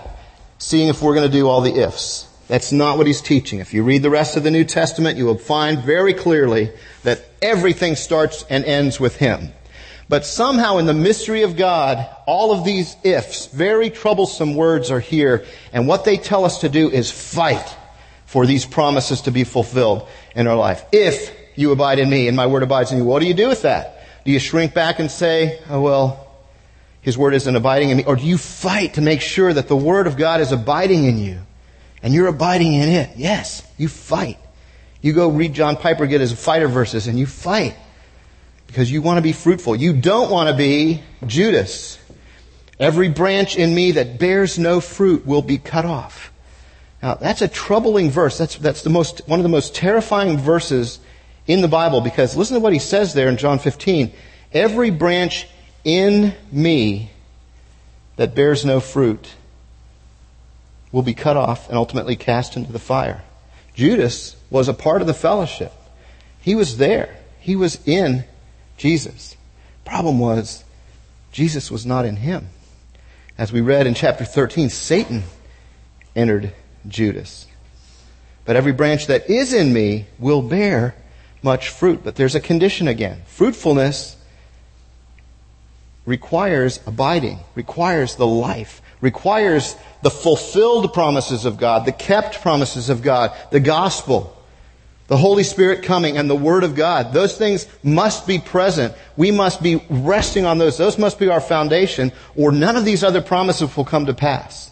seeing 0.58 0.90
if 0.90 1.00
we're 1.04 1.14
going 1.14 1.30
to 1.30 1.38
do 1.38 1.48
all 1.48 1.62
the 1.62 1.76
ifs. 1.76 2.28
That's 2.48 2.72
not 2.72 2.98
what 2.98 3.06
he's 3.06 3.22
teaching. 3.22 3.60
If 3.60 3.72
you 3.76 3.84
read 3.84 4.02
the 4.02 4.10
rest 4.10 4.36
of 4.36 4.42
the 4.42 4.50
New 4.50 4.66
Testament, 4.66 5.20
you 5.20 5.28
will 5.28 5.38
find 5.38 5.84
very 5.84 6.16
clearly 6.16 6.72
that 7.04 7.24
everything 7.44 7.96
starts 7.96 8.46
and 8.50 8.66
ends 8.66 9.00
with 9.00 9.18
him. 9.18 9.50
But 10.08 10.26
somehow 10.26 10.80
in 10.80 10.88
the 10.88 10.96
mystery 10.96 11.44
of 11.44 11.56
God, 11.56 12.04
all 12.26 12.52
of 12.52 12.66
these 12.66 12.96
ifs, 13.04 13.46
very 13.46 13.92
troublesome 13.92 14.56
words 14.56 14.90
are 14.90 15.00
here, 15.00 15.46
and 15.72 15.88
what 15.88 16.04
they 16.04 16.18
tell 16.18 16.46
us 16.46 16.62
to 16.62 16.70
do 16.70 16.90
is 16.90 17.12
fight 17.12 17.76
for 18.30 18.46
these 18.46 18.64
promises 18.64 19.22
to 19.22 19.32
be 19.32 19.44
fulfilled 19.44 20.08
in 20.36 20.46
our 20.46 20.56
life. 20.56 20.86
If 20.92 21.36
you 21.56 21.72
abide 21.72 21.98
in 21.98 22.12
me 22.12 22.28
and 22.28 22.38
my 22.38 22.46
word 22.46 22.62
abides 22.62 22.92
in 22.92 23.00
you, 23.00 23.04
what 23.04 23.22
do 23.22 23.26
you 23.28 23.34
do 23.34 23.48
with 23.48 23.64
that? 23.64 24.06
Do 24.24 24.32
you 24.32 24.38
shrink 24.38 24.76
back 24.76 25.00
and 25.00 25.10
say, 25.10 25.60
oh 25.68 25.82
well, 25.82 26.28
his 27.02 27.18
word 27.18 27.34
isn't 27.34 27.56
abiding 27.56 27.90
in 27.90 27.98
me? 27.98 28.04
Or 28.04 28.16
do 28.16 28.24
you 28.24 28.38
fight 28.38 28.94
to 28.94 29.02
make 29.02 29.22
sure 29.22 29.52
that 29.52 29.68
the 29.68 29.76
word 29.76 30.06
of 30.06 30.16
God 30.16 30.42
is 30.42 30.52
abiding 30.52 31.06
in 31.06 31.18
you 31.18 31.40
and 32.04 32.14
you're 32.14 32.28
abiding 32.28 32.72
in 32.72 32.90
it? 32.90 33.10
Yes, 33.16 33.64
you 33.80 33.88
fight. 33.88 34.38
You 35.02 35.14
go 35.14 35.30
read 35.30 35.54
John 35.54 35.76
Piper, 35.76 36.06
get 36.06 36.22
his 36.22 36.32
fighter 36.32 36.68
verses 36.68 37.08
and 37.08 37.18
you 37.18 37.26
fight 37.26 37.76
because 38.68 38.92
you 38.92 39.02
want 39.02 39.18
to 39.18 39.24
be 39.24 39.32
fruitful. 39.32 39.76
You 39.76 39.94
don't 39.94 40.30
want 40.30 40.52
to 40.52 40.56
be 40.56 41.02
Judas. 41.26 41.98
Every 42.80 43.10
branch 43.10 43.56
in 43.56 43.74
me 43.74 43.94
that 43.94 44.20
bears 44.20 44.60
no 44.60 44.82
fruit 44.82 45.26
will 45.26 45.42
be 45.42 45.58
cut 45.58 45.86
off. 45.86 46.32
Now, 47.02 47.16
that's 47.16 47.42
a 47.42 47.48
troubling 47.48 48.10
verse. 48.10 48.38
That's, 48.38 48.56
that's 48.58 48.84
the 48.84 48.90
most, 48.90 49.22
one 49.28 49.40
of 49.40 49.44
the 49.44 49.50
most 49.50 49.74
terrifying 49.74 50.38
verses 50.38 51.00
in 51.48 51.62
the 51.62 51.68
Bible 51.68 52.02
because 52.02 52.36
listen 52.36 52.56
to 52.56 52.60
what 52.60 52.74
he 52.74 52.80
says 52.80 53.14
there 53.14 53.30
in 53.30 53.38
John 53.38 53.60
15. 53.60 54.12
Every 54.54 54.90
branch 54.90 55.48
in 55.84 56.34
me 56.52 57.12
that 58.18 58.36
bears 58.36 58.66
no 58.66 58.80
fruit 58.80 59.30
will 60.92 61.04
be 61.04 61.14
cut 61.14 61.38
off 61.38 61.70
and 61.70 61.78
ultimately 61.78 62.16
cast 62.16 62.58
into 62.58 62.72
the 62.72 62.80
fire. 62.80 63.24
Judas 63.74 64.36
was 64.50 64.68
a 64.68 64.74
part 64.74 65.02
of 65.02 65.08
the 65.08 65.14
fellowship. 65.14 65.72
He 66.42 66.56
was 66.56 66.78
there. 66.78 67.16
He 67.40 67.56
was 67.56 67.80
in 67.88 68.26
Jesus. 68.78 69.38
Problem 69.86 70.20
was, 70.20 70.64
Jesus 71.32 71.72
was 71.72 71.86
not 71.86 72.06
in 72.06 72.18
him. 72.18 72.50
As 73.38 73.54
we 73.54 73.62
read 73.62 73.88
in 73.88 73.94
chapter 73.94 74.26
13, 74.26 74.70
Satan 74.70 75.24
entered 76.16 76.54
Judas. 76.90 77.48
But 78.46 78.56
every 78.56 78.72
branch 78.72 79.08
that 79.08 79.30
is 79.30 79.54
in 79.54 79.72
me 79.72 80.08
will 80.18 80.42
bear 80.42 80.96
much 81.42 81.70
fruit. 81.70 82.02
But 82.04 82.16
there's 82.16 82.36
a 82.36 82.40
condition 82.40 82.88
again. 82.88 83.22
Fruitfulness 83.28 84.18
requires 86.06 86.80
abiding, 86.88 87.40
requires 87.54 88.16
the 88.16 88.26
life, 88.26 88.82
requires 89.02 89.76
the 90.02 90.10
fulfilled 90.10 90.92
promises 90.94 91.46
of 91.46 91.58
God, 91.58 91.86
the 91.86 91.92
kept 91.92 92.42
promises 92.42 92.90
of 92.90 93.02
God, 93.02 93.32
the 93.52 93.60
gospel, 93.60 94.36
the 95.08 95.18
Holy 95.18 95.44
Spirit 95.44 95.84
coming, 95.84 96.18
and 96.18 96.30
the 96.30 96.36
Word 96.36 96.64
of 96.64 96.76
God. 96.76 97.14
Those 97.14 97.38
things 97.38 97.68
must 97.84 98.28
be 98.28 98.40
present. 98.40 98.94
We 99.18 99.32
must 99.32 99.62
be 99.62 99.84
resting 99.90 100.46
on 100.46 100.58
those. 100.58 100.78
Those 100.78 100.98
must 100.98 101.20
be 101.20 101.30
our 101.30 101.42
foundation, 101.42 102.12
or 102.36 102.52
none 102.52 102.76
of 102.76 102.86
these 102.86 103.04
other 103.04 103.22
promises 103.22 103.76
will 103.76 103.86
come 103.86 104.08
to 104.08 104.14
pass. 104.14 104.72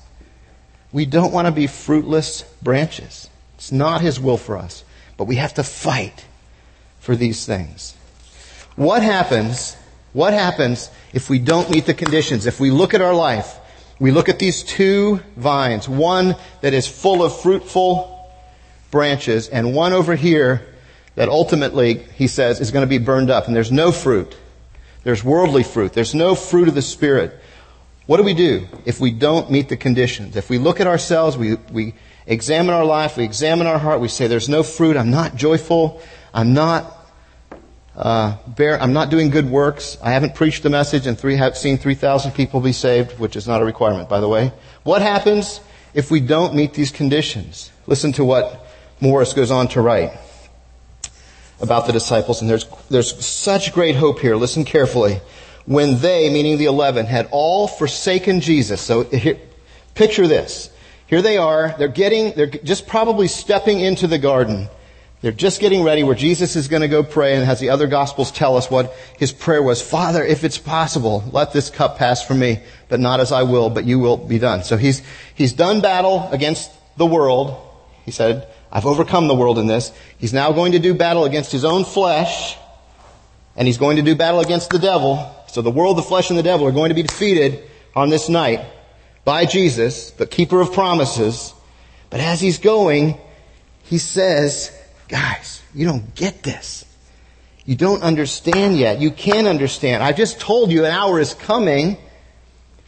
We 0.97 1.05
don't 1.05 1.31
want 1.31 1.45
to 1.45 1.51
be 1.51 1.67
fruitless 1.67 2.41
branches. 2.63 3.29
It's 3.53 3.71
not 3.71 4.01
His 4.01 4.19
will 4.19 4.35
for 4.35 4.57
us. 4.57 4.83
But 5.15 5.25
we 5.25 5.35
have 5.35 5.53
to 5.53 5.63
fight 5.63 6.25
for 6.99 7.15
these 7.15 7.45
things. 7.45 7.95
What 8.75 9.03
happens, 9.03 9.77
what 10.13 10.33
happens 10.33 10.89
if 11.13 11.29
we 11.29 11.37
don't 11.37 11.69
meet 11.69 11.85
the 11.85 11.93
conditions? 11.93 12.47
If 12.47 12.59
we 12.59 12.71
look 12.71 12.95
at 12.95 13.01
our 13.01 13.13
life, 13.13 13.59
we 13.99 14.09
look 14.09 14.27
at 14.27 14.39
these 14.39 14.63
two 14.63 15.21
vines, 15.35 15.87
one 15.87 16.35
that 16.61 16.73
is 16.73 16.87
full 16.87 17.21
of 17.21 17.41
fruitful 17.41 18.31
branches, 18.89 19.49
and 19.49 19.75
one 19.75 19.93
over 19.93 20.15
here 20.15 20.65
that 21.13 21.29
ultimately, 21.29 22.07
he 22.15 22.25
says, 22.25 22.59
is 22.59 22.71
going 22.71 22.81
to 22.81 22.89
be 22.89 22.97
burned 22.97 23.29
up, 23.29 23.45
and 23.45 23.55
there's 23.55 23.71
no 23.71 23.91
fruit. 23.91 24.35
There's 25.03 25.23
worldly 25.23 25.61
fruit. 25.61 25.93
There's 25.93 26.15
no 26.15 26.33
fruit 26.33 26.67
of 26.67 26.73
the 26.73 26.81
Spirit. 26.81 27.39
What 28.07 28.17
do 28.17 28.23
we 28.23 28.33
do 28.33 28.67
if 28.85 29.01
we 29.01 29.11
don't 29.11 29.51
meet 29.51 29.67
the 29.67 29.75
conditions? 29.75 30.37
If 30.37 30.49
we 30.49 30.57
look 30.57 30.79
at 30.79 30.87
ourselves, 30.87 31.37
we, 31.37 31.55
we 31.71 31.93
examine 32.25 32.73
our 32.73 32.85
life, 32.85 33.17
we 33.17 33.25
examine 33.25 33.67
our 33.67 33.77
heart, 33.77 33.99
we 33.99 34.07
say, 34.07 34.27
there's 34.27 34.47
no 34.47 34.63
fruit, 34.63 34.95
I'm 34.95 35.11
not 35.11 35.35
joyful, 35.35 36.01
I'm 36.33 36.53
not 36.53 36.93
uh, 37.97 38.37
bear, 38.47 38.81
I'm 38.81 38.93
not 38.93 39.09
doing 39.09 39.29
good 39.29 39.49
works. 39.49 39.97
I 40.01 40.11
haven't 40.11 40.35
preached 40.35 40.63
the 40.63 40.69
message 40.69 41.05
and 41.05 41.19
three, 41.19 41.35
have 41.35 41.57
seen 41.57 41.77
3,000 41.77 42.31
people 42.31 42.61
be 42.61 42.71
saved, 42.71 43.19
which 43.19 43.35
is 43.35 43.45
not 43.45 43.61
a 43.61 43.65
requirement, 43.65 44.07
by 44.07 44.21
the 44.21 44.29
way. 44.29 44.53
What 44.83 45.01
happens 45.01 45.59
if 45.93 46.09
we 46.09 46.21
don't 46.21 46.55
meet 46.55 46.75
these 46.75 46.91
conditions? 46.91 47.71
Listen 47.87 48.13
to 48.13 48.23
what 48.23 48.67
Morris 49.01 49.33
goes 49.33 49.51
on 49.51 49.67
to 49.69 49.81
write 49.81 50.17
about 51.59 51.87
the 51.87 51.93
disciples, 51.93 52.39
and 52.39 52.49
there's, 52.49 52.67
there's 52.89 53.25
such 53.25 53.73
great 53.73 53.95
hope 53.95 54.19
here. 54.19 54.35
Listen 54.35 54.63
carefully. 54.63 55.19
When 55.67 55.99
they, 55.99 56.29
meaning 56.31 56.57
the 56.57 56.65
eleven, 56.65 57.05
had 57.05 57.27
all 57.29 57.67
forsaken 57.67 58.39
Jesus. 58.41 58.81
So 58.81 59.03
here, 59.03 59.37
picture 59.93 60.25
this. 60.25 60.71
Here 61.07 61.21
they 61.21 61.37
are. 61.37 61.75
They're 61.77 61.87
getting, 61.89 62.33
they're 62.35 62.47
just 62.47 62.87
probably 62.87 63.27
stepping 63.27 63.79
into 63.79 64.07
the 64.07 64.17
garden. 64.17 64.69
They're 65.21 65.31
just 65.31 65.59
getting 65.59 65.83
ready 65.83 66.03
where 66.03 66.15
Jesus 66.15 66.55
is 66.55 66.67
going 66.67 66.83
to 66.83 66.87
go 66.87 67.03
pray 67.03 67.35
and 67.35 67.45
has 67.45 67.59
the 67.59 67.71
other 67.71 67.87
gospels 67.87 68.31
tell 68.31 68.55
us 68.55 68.71
what 68.71 68.95
his 69.17 69.31
prayer 69.33 69.61
was. 69.61 69.81
Father, 69.81 70.23
if 70.23 70.43
it's 70.43 70.57
possible, 70.57 71.23
let 71.33 71.53
this 71.53 71.69
cup 71.69 71.97
pass 71.97 72.25
from 72.25 72.39
me, 72.39 72.59
but 72.87 72.99
not 72.99 73.19
as 73.19 73.31
I 73.31 73.43
will, 73.43 73.69
but 73.69 73.83
you 73.83 73.99
will 73.99 74.17
be 74.17 74.39
done. 74.39 74.63
So 74.63 74.77
he's, 74.77 75.01
he's 75.35 75.53
done 75.53 75.81
battle 75.81 76.29
against 76.31 76.71
the 76.97 77.05
world. 77.05 77.57
He 78.05 78.11
said, 78.11 78.47
I've 78.71 78.85
overcome 78.85 79.27
the 79.27 79.35
world 79.35 79.59
in 79.59 79.67
this. 79.67 79.91
He's 80.17 80.33
now 80.33 80.51
going 80.53 80.73
to 80.73 80.79
do 80.79 80.93
battle 80.93 81.25
against 81.25 81.51
his 81.51 81.65
own 81.65 81.83
flesh, 81.83 82.55
and 83.55 83.67
he's 83.67 83.77
going 83.77 83.97
to 83.97 84.03
do 84.03 84.15
battle 84.15 84.39
against 84.39 84.69
the 84.69 84.79
devil. 84.79 85.33
So 85.57 85.63
the 85.63 85.71
world, 85.71 85.97
the 85.97 86.03
flesh, 86.03 86.29
and 86.29 86.37
the 86.37 86.43
devil 86.43 86.67
are 86.67 86.71
going 86.71 86.89
to 86.89 86.93
be 86.93 87.01
defeated 87.01 87.63
on 87.95 88.09
this 88.09 88.29
night 88.29 88.63
by 89.25 89.45
Jesus, 89.45 90.11
the 90.11 90.27
keeper 90.27 90.61
of 90.61 90.71
promises. 90.71 91.51
But 92.11 92.19
as 92.19 92.39
he's 92.39 92.59
going, 92.59 93.17
he 93.81 93.97
says, 93.97 94.71
Guys, 95.07 95.63
you 95.73 95.87
don't 95.87 96.13
get 96.13 96.43
this. 96.43 96.85
You 97.65 97.75
don't 97.75 98.03
understand 98.03 98.77
yet. 98.77 99.01
You 99.01 99.09
can't 99.09 99.47
understand. 99.47 100.03
I 100.03 100.11
just 100.11 100.39
told 100.39 100.71
you 100.71 100.85
an 100.85 100.91
hour 100.91 101.19
is 101.19 101.33
coming 101.33 101.97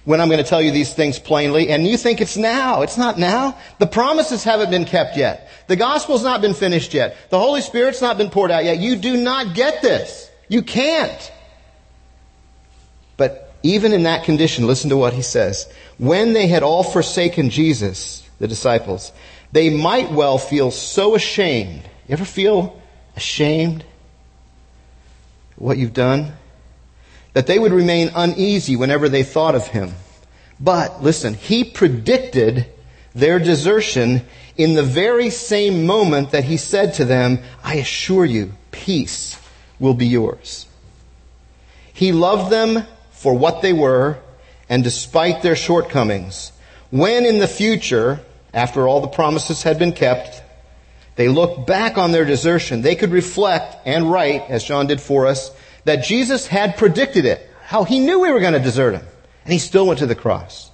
when 0.06 0.22
I'm 0.22 0.28
going 0.28 0.38
to 0.38 0.48
tell 0.48 0.62
you 0.62 0.70
these 0.70 0.94
things 0.94 1.18
plainly, 1.18 1.70
and 1.70 1.88
you 1.88 1.98
think 1.98 2.22
it's 2.22 2.38
now. 2.38 2.84
It's 2.84 3.00
not 3.00 3.18
now. 3.18 3.58
The 3.80 3.88
promises 3.88 4.44
haven't 4.44 4.70
been 4.70 4.86
kept 4.86 5.18
yet. 5.18 5.50
The 5.66 5.76
gospel's 5.76 6.24
not 6.24 6.40
been 6.40 6.54
finished 6.54 6.94
yet. 6.94 7.18
The 7.32 7.40
Holy 7.40 7.62
Spirit's 7.62 8.04
not 8.04 8.20
been 8.20 8.30
poured 8.30 8.52
out 8.52 8.64
yet. 8.64 8.78
You 8.78 8.96
do 8.96 9.18
not 9.18 9.56
get 9.56 9.82
this. 9.82 10.30
You 10.50 10.62
can't. 10.62 11.32
Even 13.63 13.93
in 13.93 14.04
that 14.04 14.24
condition, 14.24 14.67
listen 14.67 14.89
to 14.89 14.98
what 14.98 15.13
he 15.13 15.22
says. 15.22 15.72
When 15.98 16.34
they 16.34 16.48
had 16.48 16.63
all 16.63 16.84
forsaken 16.84 17.50
Jesus, 17.50 18.28
the 18.39 18.48
disciples, 18.48 19.12
they 19.52 19.69
might 19.69 20.12
well 20.12 20.38
feel 20.38 20.72
so 20.72 21.15
ashamed 21.15 21.84
you 22.10 22.13
ever 22.13 22.26
feel 22.26 22.82
ashamed 23.15 23.86
what 25.58 25.78
you've 25.78 25.93
done? 25.93 26.34
That 27.34 27.45
they 27.45 27.60
would 27.60 27.72
remain 27.72 28.10
uneasy 28.15 28.76
whenever 28.76 29.08
they 29.08 29.22
thought 29.22 29.54
of 29.54 29.67
him. 29.67 29.93
But 30.60 31.04
listen, 31.04 31.36
he 31.36 31.63
predicted 31.63 32.65
their 33.13 33.38
desertion 33.38 34.24
in 34.58 34.74
the 34.74 34.82
very 34.82 35.30
same 35.30 35.86
moment 35.86 36.32
that 36.32 36.45
he 36.45 36.58
said 36.58 36.95
to 36.95 37.06
them, 37.06 37.43
I 37.63 37.76
assure 37.76 38.26
you, 38.26 38.54
peace 38.72 39.39
will 39.80 39.93
be 39.93 40.08
yours. 40.08 40.65
He 41.93 42.12
loved 42.12 42.52
them 42.52 42.88
for 43.20 43.34
what 43.34 43.62
they 43.62 43.74
were 43.74 44.18
and 44.70 44.82
despite 44.82 45.42
their 45.42 45.56
shortcomings. 45.56 46.54
When 46.90 47.26
in 47.26 47.40
the 47.40 47.50
future, 47.50 48.22
after 48.54 48.88
all 48.88 49.02
the 49.02 49.08
promises 49.08 49.62
had 49.62 49.78
been 49.78 49.92
kept, 49.92 50.42
they 51.18 51.28
looked 51.28 51.68
back 51.68 51.98
on 51.98 52.14
their 52.14 52.24
desertion. 52.24 52.82
They 52.82 52.96
could 52.96 53.12
reflect 53.12 53.76
and 53.86 54.10
write, 54.10 54.50
as 54.50 54.64
John 54.64 54.88
did 54.88 55.02
for 55.02 55.28
us, 55.28 55.52
that 55.84 56.06
Jesus 56.06 56.48
had 56.48 56.78
predicted 56.78 57.26
it. 57.26 57.46
How 57.66 57.84
he 57.84 58.00
knew 58.00 58.22
we 58.22 58.32
were 58.32 58.40
going 58.40 58.54
to 58.54 58.60
desert 58.60 58.94
him. 58.94 59.06
And 59.44 59.52
he 59.52 59.60
still 59.60 59.86
went 59.86 60.00
to 60.00 60.06
the 60.06 60.16
cross. 60.16 60.72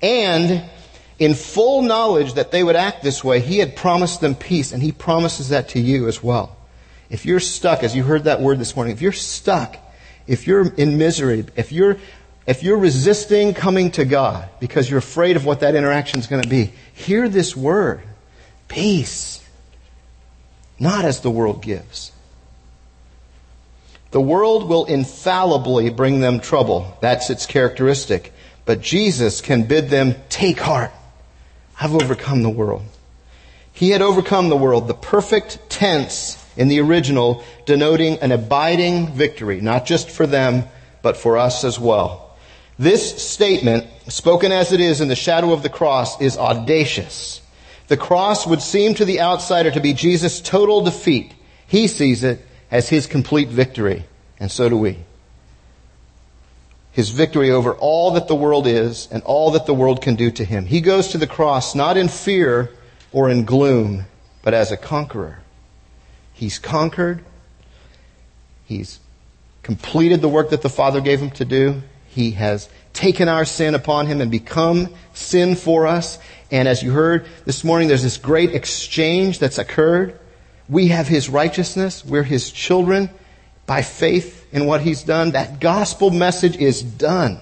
And 0.00 0.62
in 1.18 1.34
full 1.34 1.82
knowledge 1.82 2.34
that 2.34 2.52
they 2.52 2.62
would 2.62 2.76
act 2.76 3.02
this 3.02 3.24
way, 3.24 3.40
he 3.40 3.58
had 3.58 3.74
promised 3.74 4.20
them 4.20 4.36
peace, 4.36 4.70
and 4.70 4.80
he 4.80 4.92
promises 4.92 5.48
that 5.48 5.70
to 5.70 5.80
you 5.80 6.06
as 6.06 6.22
well. 6.22 6.56
If 7.10 7.26
you're 7.26 7.40
stuck, 7.40 7.82
as 7.82 7.96
you 7.96 8.04
heard 8.04 8.24
that 8.24 8.40
word 8.40 8.60
this 8.60 8.76
morning, 8.76 8.92
if 8.92 9.02
you're 9.02 9.10
stuck, 9.10 9.76
if 10.26 10.46
you're 10.46 10.72
in 10.74 10.98
misery, 10.98 11.46
if 11.56 11.72
you're 11.72 11.96
if 12.46 12.62
you're 12.62 12.78
resisting 12.78 13.54
coming 13.54 13.90
to 13.92 14.04
God 14.04 14.48
because 14.60 14.88
you're 14.88 14.98
afraid 14.98 15.36
of 15.36 15.46
what 15.46 15.60
that 15.60 15.74
interaction 15.74 16.18
is 16.20 16.26
going 16.26 16.42
to 16.42 16.48
be, 16.48 16.72
hear 16.92 17.28
this 17.28 17.56
word. 17.56 18.02
Peace 18.68 19.34
not 20.78 21.04
as 21.04 21.20
the 21.20 21.30
world 21.30 21.62
gives. 21.62 22.12
The 24.10 24.20
world 24.20 24.68
will 24.68 24.84
infallibly 24.84 25.90
bring 25.90 26.20
them 26.20 26.40
trouble. 26.40 26.96
That's 27.00 27.30
its 27.30 27.46
characteristic. 27.46 28.32
But 28.64 28.80
Jesus 28.80 29.40
can 29.40 29.64
bid 29.64 29.88
them 29.88 30.14
take 30.28 30.60
heart. 30.60 30.92
I've 31.80 31.94
overcome 31.94 32.42
the 32.42 32.50
world. 32.50 32.84
He 33.72 33.90
had 33.90 34.02
overcome 34.02 34.48
the 34.48 34.56
world. 34.56 34.86
The 34.86 34.94
perfect 34.94 35.68
tense 35.68 36.36
in 36.56 36.68
the 36.68 36.80
original 36.80 37.44
denoting 37.66 38.18
an 38.18 38.32
abiding 38.32 39.12
victory, 39.12 39.60
not 39.60 39.86
just 39.86 40.10
for 40.10 40.26
them, 40.26 40.64
but 41.02 41.16
for 41.16 41.38
us 41.38 41.64
as 41.64 41.78
well. 41.78 42.36
This 42.78 43.22
statement, 43.22 43.86
spoken 44.08 44.50
as 44.50 44.72
it 44.72 44.80
is 44.80 45.00
in 45.00 45.08
the 45.08 45.14
shadow 45.14 45.52
of 45.52 45.62
the 45.62 45.68
cross, 45.68 46.20
is 46.20 46.36
audacious. 46.36 47.40
The 47.88 47.96
cross 47.96 48.46
would 48.46 48.62
seem 48.62 48.94
to 48.94 49.04
the 49.04 49.20
outsider 49.20 49.70
to 49.70 49.80
be 49.80 49.92
Jesus' 49.92 50.40
total 50.40 50.82
defeat. 50.82 51.34
He 51.66 51.86
sees 51.86 52.24
it 52.24 52.44
as 52.70 52.88
his 52.88 53.06
complete 53.06 53.48
victory, 53.48 54.04
and 54.40 54.50
so 54.50 54.68
do 54.68 54.76
we. 54.76 54.98
His 56.90 57.10
victory 57.10 57.50
over 57.50 57.74
all 57.74 58.12
that 58.12 58.28
the 58.28 58.34
world 58.34 58.66
is 58.66 59.08
and 59.10 59.22
all 59.24 59.52
that 59.52 59.66
the 59.66 59.74
world 59.74 60.00
can 60.00 60.14
do 60.14 60.30
to 60.30 60.44
him. 60.44 60.64
He 60.64 60.80
goes 60.80 61.08
to 61.08 61.18
the 61.18 61.26
cross 61.26 61.74
not 61.74 61.96
in 61.96 62.08
fear 62.08 62.70
or 63.12 63.28
in 63.28 63.44
gloom, 63.44 64.06
but 64.42 64.54
as 64.54 64.72
a 64.72 64.76
conqueror. 64.76 65.43
He's 66.34 66.58
conquered. 66.58 67.24
He's 68.66 69.00
completed 69.62 70.20
the 70.20 70.28
work 70.28 70.50
that 70.50 70.62
the 70.62 70.68
Father 70.68 71.00
gave 71.00 71.20
him 71.20 71.30
to 71.32 71.44
do. 71.44 71.82
He 72.08 72.32
has 72.32 72.68
taken 72.92 73.28
our 73.28 73.44
sin 73.44 73.74
upon 73.74 74.06
him 74.06 74.20
and 74.20 74.30
become 74.30 74.88
sin 75.14 75.56
for 75.56 75.86
us. 75.86 76.18
And 76.50 76.68
as 76.68 76.82
you 76.82 76.92
heard 76.92 77.26
this 77.44 77.64
morning, 77.64 77.88
there's 77.88 78.02
this 78.02 78.18
great 78.18 78.54
exchange 78.54 79.38
that's 79.38 79.58
occurred. 79.58 80.18
We 80.68 80.88
have 80.88 81.08
His 81.08 81.28
righteousness. 81.28 82.04
We're 82.04 82.22
His 82.22 82.50
children 82.50 83.10
by 83.66 83.82
faith 83.82 84.46
in 84.52 84.66
what 84.66 84.80
He's 84.80 85.02
done. 85.02 85.32
That 85.32 85.60
gospel 85.60 86.10
message 86.10 86.56
is 86.56 86.82
done. 86.82 87.40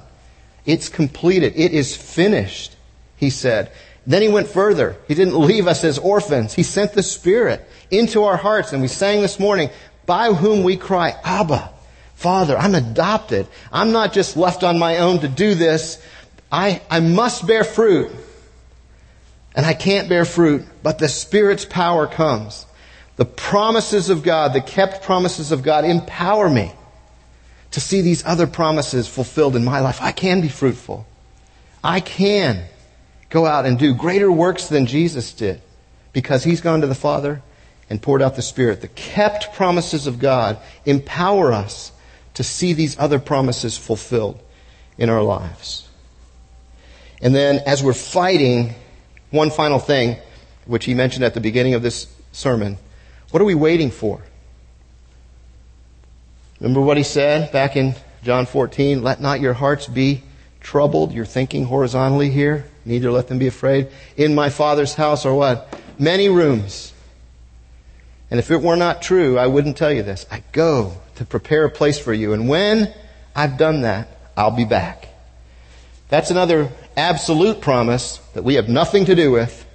It's 0.65 0.89
completed. 0.89 1.53
It 1.57 1.73
is 1.73 1.97
finished, 1.97 2.77
He 3.17 3.31
said. 3.31 3.71
Then 4.07 4.23
He 4.23 4.29
went 4.29 4.49
further. 4.49 4.97
He 5.09 5.15
didn't 5.15 5.39
leave 5.39 5.67
us 5.67 5.85
as 5.85 5.99
orphans. 5.99 6.55
He 6.55 6.63
sent 6.63 6.95
the 6.95 7.03
Spirit 7.03 7.69
into 7.93 8.25
our 8.25 8.37
hearts. 8.37 8.73
And 8.73 8.83
we 8.83 8.89
sang 8.89 9.21
this 9.21 9.39
morning, 9.39 9.71
by 10.07 10.33
whom 10.33 10.65
we 10.65 10.77
cry, 10.77 11.15
Abba, 11.23 11.71
Father, 12.15 12.57
I'm 12.57 12.75
adopted. 12.75 13.47
I'm 13.73 13.93
not 13.93 14.13
just 14.13 14.37
left 14.37 14.65
on 14.65 14.79
my 14.79 14.99
own 14.99 15.21
to 15.21 15.29
do 15.29 15.55
this. 15.55 16.05
I, 16.51 16.81
I 16.91 17.01
must 17.01 17.47
bear 17.47 17.63
fruit. 17.63 18.11
And 19.55 19.67
I 19.67 19.75
can't 19.75 20.09
bear 20.09 20.25
fruit, 20.25 20.65
but 20.83 20.99
the 20.99 21.09
Spirit's 21.09 21.67
power 21.67 22.07
comes. 22.07 22.65
The 23.17 23.27
promises 23.27 24.09
of 24.09 24.23
God, 24.23 24.55
the 24.55 24.63
kept 24.63 25.03
promises 25.05 25.53
of 25.53 25.63
God 25.63 25.85
empower 25.85 26.49
me 26.49 26.73
to 27.73 27.81
see 27.81 28.01
these 28.01 28.25
other 28.25 28.47
promises 28.47 29.07
fulfilled 29.07 29.55
in 29.55 29.65
my 29.65 29.81
life. 29.81 30.01
I 30.01 30.13
can 30.13 30.41
be 30.41 30.49
fruitful. 30.49 31.07
I 31.85 32.01
can 32.01 32.65
go 33.29 33.45
out 33.45 33.67
and 33.67 33.79
do 33.79 33.95
greater 33.95 34.31
works 34.31 34.69
than 34.69 34.87
Jesus 34.87 35.33
did 35.33 35.61
because 36.13 36.45
he's 36.45 36.61
gone 36.61 36.81
to 36.81 36.87
the 36.87 36.95
Father 36.95 37.43
and 37.93 38.01
poured 38.01 38.23
out 38.23 38.37
the 38.37 38.43
Spirit. 38.43 38.81
The 38.81 38.89
kept 38.89 39.53
promises 39.53 40.07
of 40.07 40.19
God 40.19 40.57
empower 40.87 41.53
us 41.53 41.93
to 42.33 42.43
see 42.43 42.73
these 42.73 42.99
other 42.99 43.19
promises 43.19 43.77
fulfilled 43.77 44.41
in 44.97 45.11
our 45.11 45.23
lives. 45.23 45.87
And 47.21 47.35
then 47.35 47.61
as 47.67 47.83
we're 47.83 47.93
fighting, 47.93 48.73
one 49.31 49.51
final 49.51 49.79
thing, 49.79 50.17
which 50.65 50.87
he 50.87 50.95
mentioned 50.95 51.23
at 51.23 51.35
the 51.35 51.41
beginning 51.41 51.75
of 51.75 51.83
this 51.83 52.07
sermon, 52.33 52.79
what 53.31 53.43
are 53.43 53.45
we 53.45 53.55
waiting 53.55 53.91
for? 53.91 54.23
Remember 56.61 56.81
what 56.81 56.97
he 56.97 57.03
said 57.03 57.53
back 57.53 57.77
in 57.77 57.95
John 58.23 58.47
14? 58.47 59.03
Let 59.03 59.21
not 59.21 59.43
your 59.43 59.53
hearts 59.53 59.87
be 59.87 60.23
troubled. 60.61 61.13
You're 61.13 61.27
thinking 61.27 61.67
horizontally 61.67 62.31
here. 62.31 62.65
Neither 62.87 63.11
let 63.11 63.29
them 63.29 63.39
be 63.39 63.49
afraid. 63.49 63.89
In 64.17 64.35
my 64.35 64.49
Father's 64.49 64.95
house 64.95 65.27
are 65.27 65.35
what? 65.35 65.79
Many 65.99 66.31
rooms. 66.31 66.92
And 68.33 68.39
if 68.39 68.51
it 68.51 68.63
were 68.63 68.77
not 68.77 69.03
true, 69.03 69.39
I 69.39 69.47
wouldn't 69.47 69.77
tell 69.77 69.93
you 69.93 70.03
this. 70.03 70.25
I 70.31 70.43
go 70.53 70.95
to 71.17 71.27
prepare 71.27 71.67
a 71.67 71.71
place 71.71 71.99
for 71.99 72.15
you. 72.15 72.33
And 72.33 72.49
when 72.49 72.91
I've 73.37 73.59
done 73.59 73.83
that, 73.83 74.09
I'll 74.39 74.57
be 74.57 74.65
back. 74.65 75.09
That's 76.09 76.31
another 76.31 76.73
absolute 76.97 77.61
promise 77.61 78.17
that 78.33 78.43
we 78.43 78.55
have 78.55 78.71
nothing 78.71 79.05
to 79.05 79.15
do 79.15 79.31
with 79.31 79.67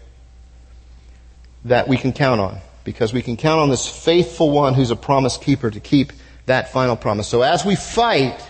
that 1.65 1.87
we 1.87 1.97
can 1.97 2.13
count 2.13 2.41
on. 2.41 2.57
Because 2.83 3.13
we 3.13 3.21
can 3.21 3.37
count 3.37 3.61
on 3.61 3.69
this 3.69 3.87
faithful 3.87 4.49
one 4.49 4.73
who's 4.73 4.89
a 4.89 4.95
promise 4.95 5.37
keeper 5.37 5.69
to 5.69 5.79
keep 5.79 6.11
that 6.47 6.73
final 6.73 6.95
promise. 6.95 7.27
So 7.27 7.43
as 7.43 7.63
we 7.63 7.75
fight, 7.75 8.43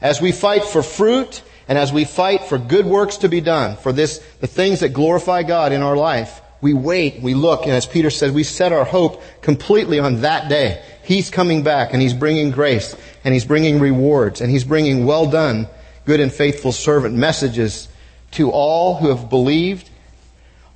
as 0.00 0.22
we 0.22 0.32
fight 0.32 0.64
for 0.64 0.82
fruit, 0.82 1.42
and 1.68 1.76
as 1.76 1.92
we 1.92 2.06
fight 2.06 2.44
for 2.44 2.56
good 2.56 2.86
works 2.86 3.18
to 3.18 3.28
be 3.28 3.42
done, 3.42 3.76
for 3.76 3.92
this, 3.92 4.20
the 4.40 4.46
things 4.46 4.80
that 4.80 4.94
glorify 4.94 5.42
God 5.42 5.72
in 5.72 5.82
our 5.82 5.96
life, 5.98 6.40
we 6.60 6.74
wait, 6.74 7.22
we 7.22 7.34
look, 7.34 7.62
and 7.62 7.72
as 7.72 7.86
Peter 7.86 8.10
said, 8.10 8.34
we 8.34 8.44
set 8.44 8.72
our 8.72 8.84
hope 8.84 9.22
completely 9.40 9.98
on 9.98 10.20
that 10.20 10.48
day. 10.48 10.84
He's 11.02 11.30
coming 11.30 11.62
back 11.62 11.92
and 11.92 12.02
He's 12.02 12.14
bringing 12.14 12.50
grace 12.50 12.94
and 13.24 13.32
He's 13.32 13.44
bringing 13.44 13.80
rewards 13.80 14.40
and 14.40 14.50
He's 14.50 14.64
bringing 14.64 15.06
well 15.06 15.30
done, 15.30 15.68
good 16.04 16.20
and 16.20 16.32
faithful 16.32 16.72
servant 16.72 17.14
messages 17.14 17.88
to 18.32 18.50
all 18.50 18.96
who 18.96 19.08
have 19.08 19.30
believed, 19.30 19.88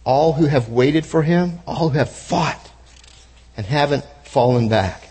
all 0.05 0.32
who 0.32 0.47
have 0.47 0.70
waited 0.70 1.05
for 1.05 1.22
Him, 1.22 1.61
all 1.66 1.91
who 1.91 1.99
have 1.99 2.11
fought 2.11 2.70
and 3.57 3.66
haven't 3.66 4.05
fallen 4.24 4.68
back. 4.68 5.09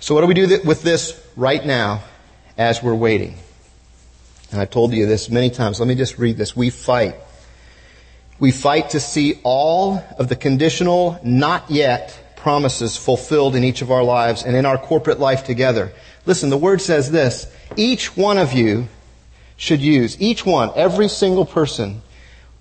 So 0.00 0.14
what 0.14 0.20
do 0.20 0.26
we 0.26 0.34
do 0.34 0.60
with 0.64 0.82
this 0.82 1.20
right 1.36 1.64
now 1.64 2.02
as 2.58 2.82
we're 2.82 2.94
waiting? 2.94 3.36
And 4.50 4.60
I've 4.60 4.70
told 4.70 4.92
you 4.92 5.06
this 5.06 5.30
many 5.30 5.48
times. 5.48 5.80
Let 5.80 5.88
me 5.88 5.94
just 5.94 6.18
read 6.18 6.36
this. 6.36 6.54
We 6.54 6.70
fight. 6.70 7.14
We 8.42 8.50
fight 8.50 8.90
to 8.90 8.98
see 8.98 9.38
all 9.44 10.02
of 10.18 10.28
the 10.28 10.34
conditional, 10.34 11.20
not 11.22 11.70
yet 11.70 12.34
promises 12.34 12.96
fulfilled 12.96 13.54
in 13.54 13.62
each 13.62 13.82
of 13.82 13.92
our 13.92 14.02
lives 14.02 14.42
and 14.42 14.56
in 14.56 14.66
our 14.66 14.76
corporate 14.76 15.20
life 15.20 15.44
together. 15.44 15.92
Listen, 16.26 16.50
the 16.50 16.56
word 16.56 16.80
says 16.80 17.12
this. 17.12 17.46
Each 17.76 18.16
one 18.16 18.38
of 18.38 18.52
you 18.52 18.88
should 19.56 19.80
use, 19.80 20.20
each 20.20 20.44
one, 20.44 20.72
every 20.74 21.06
single 21.06 21.46
person, 21.46 22.02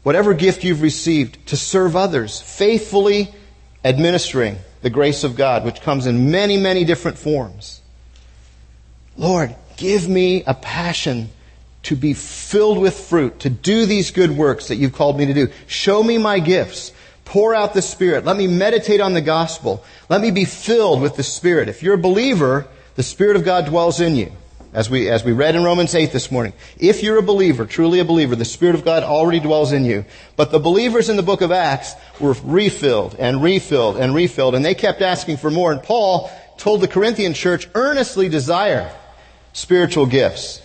whatever 0.03 0.36
gift 0.36 0.63
you've 0.63 0.84
received 0.84 1.47
to 1.47 1.57
serve 1.57 1.95
others, 1.95 2.39
faithfully 2.39 3.34
administering 3.84 4.59
the 4.84 4.91
grace 4.91 5.23
of 5.23 5.36
God, 5.36 5.65
which 5.65 5.82
comes 5.82 6.05
in 6.05 6.29
many, 6.29 6.57
many 6.57 6.86
different 6.86 7.17
forms. 7.17 7.82
Lord, 9.17 9.55
give 9.77 10.07
me 10.07 10.43
a 10.45 10.53
passion 10.53 11.32
to 11.84 11.95
be 11.95 12.13
filled 12.13 12.77
with 12.77 12.99
fruit, 12.99 13.39
to 13.41 13.49
do 13.49 13.86
these 13.86 14.11
good 14.11 14.32
works 14.32 14.67
that 14.67 14.75
you've 14.75 14.93
called 14.93 15.17
me 15.17 15.25
to 15.25 15.34
do. 15.34 15.47
Show 15.67 16.03
me 16.03 16.17
my 16.17 16.39
gifts. 16.39 16.91
Pour 17.25 17.55
out 17.55 17.73
the 17.73 17.82
Spirit. 17.82 18.25
Let 18.25 18.38
me 18.38 18.47
meditate 18.47 18.99
on 18.99 19.13
the 19.13 19.21
gospel. 19.21 19.84
Let 20.09 20.21
me 20.21 20.32
be 20.32 20.45
filled 20.45 21.01
with 21.01 21.15
the 21.15 21.23
Spirit. 21.23 21.69
If 21.69 21.82
you're 21.82 21.95
a 21.95 21.97
believer, 21.97 22.67
the 22.95 23.03
Spirit 23.03 23.36
of 23.36 23.45
God 23.45 23.65
dwells 23.65 24.01
in 24.01 24.15
you. 24.15 24.32
As 24.73 24.89
we, 24.89 25.09
as 25.09 25.25
we 25.25 25.34
read 25.34 25.55
in 25.55 25.63
Romans 25.63 25.93
8 25.93 26.13
this 26.13 26.32
morning. 26.32 26.53
If 26.77 27.03
you're 27.03 27.17
a 27.17 27.23
believer, 27.23 27.65
truly 27.65 27.99
a 27.99 28.05
believer, 28.05 28.38
the 28.38 28.45
Spirit 28.45 28.75
of 28.75 28.86
God 28.86 29.03
already 29.03 29.41
dwells 29.41 29.73
in 29.73 29.84
you. 29.84 30.05
But 30.38 30.51
the 30.51 30.59
believers 30.59 31.09
in 31.09 31.17
the 31.17 31.23
book 31.23 31.41
of 31.41 31.51
Acts 31.51 31.93
were 32.21 32.36
refilled 32.43 33.15
and 33.19 33.43
refilled 33.43 33.97
and 33.97 34.15
refilled, 34.15 34.55
and 34.55 34.63
they 34.63 34.75
kept 34.75 35.01
asking 35.01 35.38
for 35.38 35.51
more. 35.51 35.73
And 35.73 35.84
Paul 35.84 36.32
told 36.57 36.79
the 36.79 36.88
Corinthian 36.88 37.34
church, 37.34 37.67
earnestly 37.75 38.29
desire 38.29 38.93
spiritual 39.51 40.05
gifts. 40.05 40.61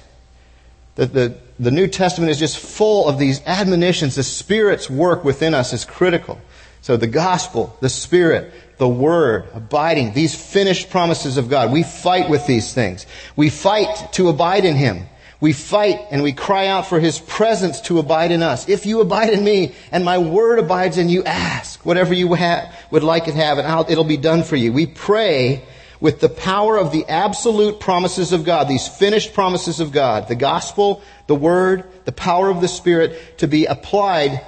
The, 0.96 1.06
the, 1.06 1.34
the 1.60 1.70
New 1.70 1.86
Testament 1.86 2.30
is 2.30 2.38
just 2.38 2.58
full 2.58 3.08
of 3.08 3.18
these 3.18 3.40
admonitions. 3.46 4.16
The 4.16 4.22
Spirit's 4.22 4.90
work 4.90 5.24
within 5.24 5.54
us 5.54 5.72
is 5.72 5.84
critical. 5.84 6.40
So 6.80 6.96
the 6.96 7.06
gospel, 7.06 7.76
the 7.80 7.88
Spirit, 7.88 8.52
the 8.78 8.88
Word, 8.88 9.48
abiding, 9.54 10.12
these 10.12 10.34
finished 10.34 10.90
promises 10.90 11.36
of 11.36 11.48
God. 11.48 11.72
We 11.72 11.82
fight 11.82 12.30
with 12.30 12.46
these 12.46 12.72
things. 12.72 13.06
We 13.34 13.50
fight 13.50 14.12
to 14.12 14.28
abide 14.28 14.64
in 14.64 14.76
Him. 14.76 15.06
We 15.38 15.52
fight 15.52 16.00
and 16.10 16.22
we 16.22 16.32
cry 16.32 16.68
out 16.68 16.86
for 16.86 16.98
His 16.98 17.18
presence 17.18 17.80
to 17.82 17.98
abide 17.98 18.32
in 18.32 18.42
us. 18.42 18.68
If 18.68 18.86
you 18.86 19.00
abide 19.00 19.30
in 19.30 19.44
me 19.44 19.74
and 19.92 20.04
my 20.04 20.16
Word 20.18 20.58
abides 20.58 20.96
in 20.96 21.10
you, 21.10 21.24
ask 21.24 21.84
whatever 21.84 22.14
you 22.14 22.28
would 22.28 23.02
like 23.02 23.28
it 23.28 23.34
have 23.34 23.58
and 23.58 23.90
it'll 23.90 24.04
be 24.04 24.16
done 24.16 24.42
for 24.42 24.56
you. 24.56 24.72
We 24.72 24.86
pray 24.86 25.62
with 26.00 26.20
the 26.20 26.28
power 26.28 26.76
of 26.78 26.92
the 26.92 27.04
absolute 27.06 27.80
promises 27.80 28.32
of 28.32 28.44
God, 28.44 28.68
these 28.68 28.86
finished 28.86 29.34
promises 29.34 29.80
of 29.80 29.92
God, 29.92 30.28
the 30.28 30.34
gospel, 30.34 31.02
the 31.26 31.34
Word, 31.34 31.84
the 32.04 32.12
power 32.12 32.50
of 32.50 32.60
the 32.60 32.68
Spirit 32.68 33.38
to 33.38 33.48
be 33.48 33.66
applied 33.66 34.44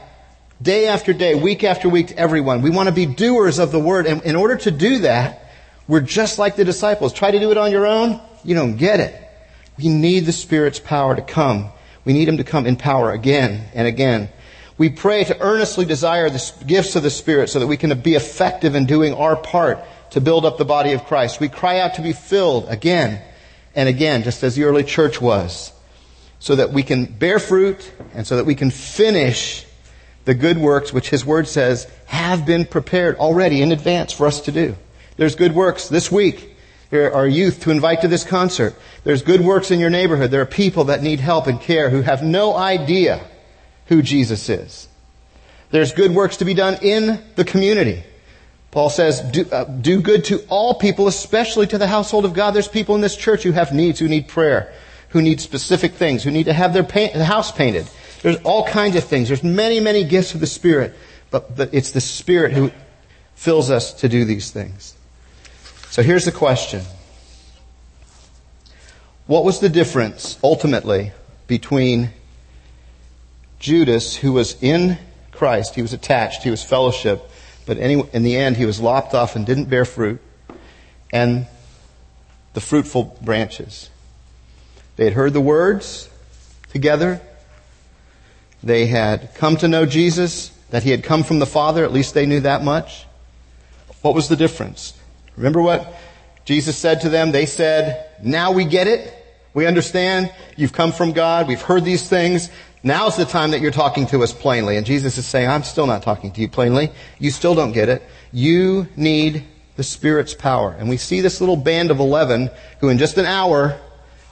day 0.60 0.88
after 0.88 1.12
day, 1.12 1.34
week 1.34 1.64
after 1.64 1.88
week 1.88 2.08
to 2.08 2.18
everyone. 2.18 2.62
We 2.62 2.70
want 2.70 2.88
to 2.88 2.94
be 2.94 3.06
doers 3.06 3.58
of 3.58 3.72
the 3.72 3.78
word. 3.78 4.06
And 4.06 4.22
in 4.22 4.36
order 4.36 4.56
to 4.56 4.70
do 4.70 5.00
that, 5.00 5.44
we're 5.86 6.00
just 6.00 6.38
like 6.38 6.56
the 6.56 6.64
disciples. 6.64 7.12
Try 7.12 7.30
to 7.30 7.38
do 7.38 7.50
it 7.50 7.56
on 7.56 7.70
your 7.70 7.86
own, 7.86 8.20
you 8.44 8.54
don't 8.54 8.76
get 8.76 9.00
it. 9.00 9.24
We 9.78 9.88
need 9.88 10.26
the 10.26 10.32
Spirit's 10.32 10.80
power 10.80 11.14
to 11.14 11.22
come. 11.22 11.70
We 12.04 12.12
need 12.12 12.28
Him 12.28 12.38
to 12.38 12.44
come 12.44 12.66
in 12.66 12.76
power 12.76 13.12
again 13.12 13.68
and 13.74 13.86
again. 13.86 14.28
We 14.76 14.90
pray 14.90 15.24
to 15.24 15.40
earnestly 15.40 15.84
desire 15.84 16.30
the 16.30 16.52
gifts 16.66 16.94
of 16.96 17.02
the 17.02 17.10
Spirit 17.10 17.48
so 17.48 17.60
that 17.60 17.66
we 17.66 17.76
can 17.76 17.98
be 18.00 18.14
effective 18.14 18.74
in 18.74 18.86
doing 18.86 19.14
our 19.14 19.36
part 19.36 19.78
to 20.10 20.20
build 20.20 20.44
up 20.44 20.58
the 20.58 20.64
body 20.64 20.92
of 20.92 21.04
Christ. 21.04 21.40
We 21.40 21.48
cry 21.48 21.80
out 21.80 21.94
to 21.94 22.02
be 22.02 22.12
filled 22.12 22.68
again 22.68 23.22
and 23.74 23.88
again, 23.88 24.22
just 24.22 24.42
as 24.42 24.56
the 24.56 24.64
early 24.64 24.84
church 24.84 25.20
was, 25.20 25.72
so 26.38 26.56
that 26.56 26.72
we 26.72 26.82
can 26.82 27.04
bear 27.04 27.38
fruit 27.38 27.92
and 28.14 28.26
so 28.26 28.36
that 28.36 28.46
we 28.46 28.54
can 28.54 28.70
finish 28.70 29.64
the 30.24 30.34
good 30.34 30.58
works 30.58 30.92
which 30.92 31.10
his 31.10 31.24
word 31.24 31.48
says 31.48 31.90
have 32.06 32.44
been 32.44 32.64
prepared 32.64 33.16
already 33.16 33.62
in 33.62 33.72
advance 33.72 34.12
for 34.12 34.26
us 34.26 34.42
to 34.42 34.52
do. 34.52 34.76
There's 35.16 35.34
good 35.34 35.54
works 35.54 35.88
this 35.88 36.12
week. 36.12 36.56
There 36.90 37.14
are 37.14 37.26
youth 37.26 37.62
to 37.62 37.70
invite 37.70 38.02
to 38.02 38.08
this 38.08 38.24
concert. 38.24 38.74
There's 39.04 39.22
good 39.22 39.40
works 39.40 39.70
in 39.70 39.80
your 39.80 39.90
neighborhood. 39.90 40.30
There 40.30 40.40
are 40.40 40.46
people 40.46 40.84
that 40.84 41.02
need 41.02 41.20
help 41.20 41.46
and 41.46 41.60
care 41.60 41.90
who 41.90 42.02
have 42.02 42.22
no 42.22 42.54
idea 42.54 43.20
who 43.86 44.02
Jesus 44.02 44.48
is. 44.48 44.88
There's 45.70 45.92
good 45.92 46.14
works 46.14 46.38
to 46.38 46.44
be 46.44 46.54
done 46.54 46.78
in 46.82 47.22
the 47.36 47.44
community. 47.44 48.02
Paul 48.70 48.90
says, 48.90 49.20
do, 49.20 49.46
uh, 49.50 49.64
do, 49.64 50.00
good 50.02 50.24
to 50.26 50.44
all 50.48 50.74
people, 50.74 51.08
especially 51.08 51.66
to 51.68 51.78
the 51.78 51.86
household 51.86 52.24
of 52.24 52.34
God. 52.34 52.50
There's 52.50 52.68
people 52.68 52.94
in 52.94 53.00
this 53.00 53.16
church 53.16 53.42
who 53.42 53.52
have 53.52 53.72
needs, 53.72 53.98
who 53.98 54.08
need 54.08 54.28
prayer, 54.28 54.72
who 55.08 55.22
need 55.22 55.40
specific 55.40 55.94
things, 55.94 56.22
who 56.22 56.30
need 56.30 56.44
to 56.44 56.52
have 56.52 56.74
their 56.74 56.84
paint, 56.84 57.14
the 57.14 57.24
house 57.24 57.50
painted. 57.50 57.88
There's 58.22 58.36
all 58.42 58.66
kinds 58.66 58.96
of 58.96 59.04
things. 59.04 59.28
There's 59.28 59.42
many, 59.42 59.80
many 59.80 60.04
gifts 60.04 60.34
of 60.34 60.40
the 60.40 60.46
Spirit, 60.46 60.94
but, 61.30 61.56
but 61.56 61.72
it's 61.72 61.92
the 61.92 62.00
Spirit 62.00 62.52
who 62.52 62.70
fills 63.34 63.70
us 63.70 63.94
to 63.94 64.08
do 64.08 64.24
these 64.24 64.50
things. 64.50 64.94
So 65.90 66.02
here's 66.02 66.26
the 66.26 66.32
question. 66.32 66.82
What 69.26 69.44
was 69.44 69.60
the 69.60 69.68
difference, 69.68 70.38
ultimately, 70.42 71.12
between 71.46 72.10
Judas, 73.58 74.14
who 74.16 74.32
was 74.32 74.62
in 74.62 74.98
Christ, 75.32 75.74
he 75.74 75.82
was 75.82 75.92
attached, 75.92 76.42
he 76.42 76.50
was 76.50 76.62
fellowship, 76.62 77.30
but 77.68 77.76
in 77.76 78.22
the 78.22 78.34
end 78.34 78.56
he 78.56 78.64
was 78.64 78.80
lopped 78.80 79.14
off 79.14 79.36
and 79.36 79.44
didn't 79.44 79.66
bear 79.66 79.84
fruit, 79.84 80.20
and 81.12 81.46
the 82.54 82.60
fruitful 82.60 83.18
branches? 83.22 83.90
They 84.96 85.04
had 85.04 85.12
heard 85.12 85.34
the 85.34 85.40
words 85.40 86.08
together, 86.72 87.20
they 88.62 88.86
had 88.86 89.34
come 89.34 89.56
to 89.58 89.68
know 89.68 89.86
Jesus, 89.86 90.48
that 90.70 90.82
he 90.82 90.90
had 90.90 91.04
come 91.04 91.22
from 91.22 91.38
the 91.38 91.46
Father, 91.46 91.84
at 91.84 91.92
least 91.92 92.14
they 92.14 92.26
knew 92.26 92.40
that 92.40 92.64
much. 92.64 93.06
What 94.00 94.14
was 94.14 94.28
the 94.28 94.36
difference? 94.36 94.94
Remember 95.36 95.60
what 95.60 95.94
Jesus 96.44 96.76
said 96.76 97.02
to 97.02 97.10
them? 97.10 97.32
They 97.32 97.46
said, 97.46 98.10
now 98.22 98.52
we 98.52 98.64
get 98.64 98.86
it. 98.86 99.14
We 99.54 99.66
understand 99.66 100.32
you've 100.56 100.72
come 100.72 100.92
from 100.92 101.12
God. 101.12 101.48
We've 101.48 101.60
heard 101.60 101.84
these 101.84 102.08
things. 102.08 102.50
Now's 102.82 103.16
the 103.16 103.24
time 103.24 103.50
that 103.50 103.60
you're 103.60 103.70
talking 103.70 104.06
to 104.08 104.22
us 104.22 104.32
plainly. 104.32 104.76
And 104.76 104.86
Jesus 104.86 105.18
is 105.18 105.26
saying, 105.26 105.48
I'm 105.48 105.64
still 105.64 105.86
not 105.86 106.02
talking 106.02 106.30
to 106.32 106.40
you 106.40 106.48
plainly. 106.48 106.90
You 107.18 107.30
still 107.30 107.54
don't 107.54 107.72
get 107.72 107.88
it. 107.88 108.02
You 108.32 108.86
need 108.96 109.44
the 109.76 109.82
Spirit's 109.82 110.34
power. 110.34 110.74
And 110.78 110.88
we 110.88 110.96
see 110.96 111.20
this 111.20 111.40
little 111.40 111.56
band 111.56 111.90
of 111.90 111.98
11 111.98 112.50
who 112.80 112.88
in 112.88 112.98
just 112.98 113.16
an 113.18 113.26
hour 113.26 113.78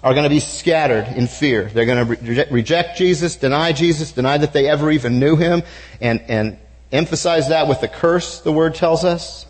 are 0.02 0.12
going 0.12 0.24
to 0.24 0.30
be 0.30 0.40
scattered 0.40 1.06
in 1.16 1.26
fear. 1.26 1.64
They're 1.64 1.86
going 1.86 2.06
to 2.06 2.46
reject 2.50 2.98
Jesus, 2.98 3.36
deny 3.36 3.72
Jesus, 3.72 4.12
deny 4.12 4.38
that 4.38 4.52
they 4.52 4.68
ever 4.68 4.90
even 4.90 5.18
knew 5.18 5.36
him, 5.36 5.62
and, 6.00 6.20
and 6.28 6.58
emphasize 6.92 7.48
that 7.48 7.66
with 7.66 7.80
the 7.80 7.88
curse, 7.88 8.40
the 8.40 8.52
word 8.52 8.74
tells 8.74 9.04
us. 9.04 9.46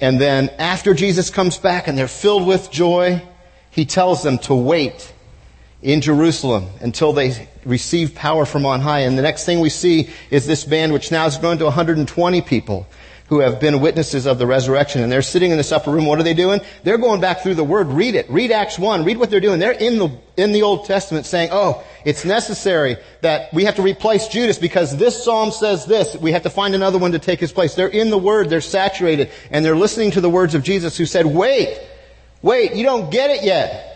And 0.00 0.20
then 0.20 0.50
after 0.58 0.94
Jesus 0.94 1.30
comes 1.30 1.58
back 1.58 1.88
and 1.88 1.96
they're 1.96 2.08
filled 2.08 2.46
with 2.46 2.70
joy, 2.70 3.22
he 3.70 3.84
tells 3.84 4.22
them 4.22 4.38
to 4.38 4.54
wait 4.54 5.12
in 5.86 6.00
Jerusalem 6.00 6.68
until 6.80 7.12
they 7.12 7.48
receive 7.64 8.16
power 8.16 8.44
from 8.44 8.66
on 8.66 8.80
high. 8.80 9.00
And 9.00 9.16
the 9.16 9.22
next 9.22 9.44
thing 9.44 9.60
we 9.60 9.70
see 9.70 10.10
is 10.32 10.44
this 10.44 10.64
band, 10.64 10.92
which 10.92 11.12
now 11.12 11.22
has 11.22 11.38
grown 11.38 11.58
to 11.58 11.64
120 11.64 12.42
people 12.42 12.88
who 13.28 13.38
have 13.38 13.60
been 13.60 13.80
witnesses 13.80 14.26
of 14.26 14.40
the 14.40 14.48
resurrection. 14.48 15.00
And 15.00 15.12
they're 15.12 15.22
sitting 15.22 15.52
in 15.52 15.56
this 15.56 15.70
upper 15.70 15.92
room. 15.92 16.04
What 16.04 16.18
are 16.18 16.24
they 16.24 16.34
doing? 16.34 16.60
They're 16.82 16.98
going 16.98 17.20
back 17.20 17.40
through 17.40 17.54
the 17.54 17.62
Word. 17.62 17.86
Read 17.86 18.16
it. 18.16 18.28
Read 18.28 18.50
Acts 18.50 18.80
1. 18.80 19.04
Read 19.04 19.16
what 19.16 19.30
they're 19.30 19.38
doing. 19.38 19.60
They're 19.60 19.70
in 19.70 19.98
the, 19.98 20.10
in 20.36 20.50
the 20.50 20.62
Old 20.62 20.86
Testament 20.86 21.24
saying, 21.24 21.50
oh, 21.52 21.84
it's 22.04 22.24
necessary 22.24 22.96
that 23.20 23.54
we 23.54 23.62
have 23.64 23.76
to 23.76 23.82
replace 23.82 24.26
Judas 24.26 24.58
because 24.58 24.96
this 24.96 25.22
psalm 25.22 25.52
says 25.52 25.86
this. 25.86 26.16
We 26.16 26.32
have 26.32 26.42
to 26.42 26.50
find 26.50 26.74
another 26.74 26.98
one 26.98 27.12
to 27.12 27.20
take 27.20 27.38
his 27.38 27.52
place. 27.52 27.76
They're 27.76 27.86
in 27.86 28.10
the 28.10 28.18
Word. 28.18 28.50
They're 28.50 28.60
saturated. 28.60 29.30
And 29.52 29.64
they're 29.64 29.76
listening 29.76 30.10
to 30.12 30.20
the 30.20 30.30
words 30.30 30.56
of 30.56 30.64
Jesus 30.64 30.96
who 30.96 31.06
said, 31.06 31.26
wait, 31.26 31.78
wait, 32.42 32.74
you 32.74 32.82
don't 32.82 33.08
get 33.08 33.30
it 33.30 33.44
yet. 33.44 33.95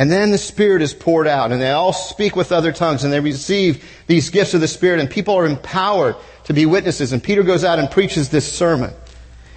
And 0.00 0.10
then 0.10 0.30
the 0.30 0.38
Spirit 0.38 0.80
is 0.80 0.94
poured 0.94 1.28
out 1.28 1.52
and 1.52 1.60
they 1.60 1.72
all 1.72 1.92
speak 1.92 2.34
with 2.34 2.52
other 2.52 2.72
tongues 2.72 3.04
and 3.04 3.12
they 3.12 3.20
receive 3.20 3.84
these 4.06 4.30
gifts 4.30 4.54
of 4.54 4.62
the 4.62 4.66
Spirit 4.66 4.98
and 4.98 5.10
people 5.10 5.34
are 5.34 5.44
empowered 5.44 6.16
to 6.44 6.54
be 6.54 6.64
witnesses. 6.64 7.12
And 7.12 7.22
Peter 7.22 7.42
goes 7.42 7.64
out 7.64 7.78
and 7.78 7.90
preaches 7.90 8.30
this 8.30 8.50
sermon. 8.50 8.94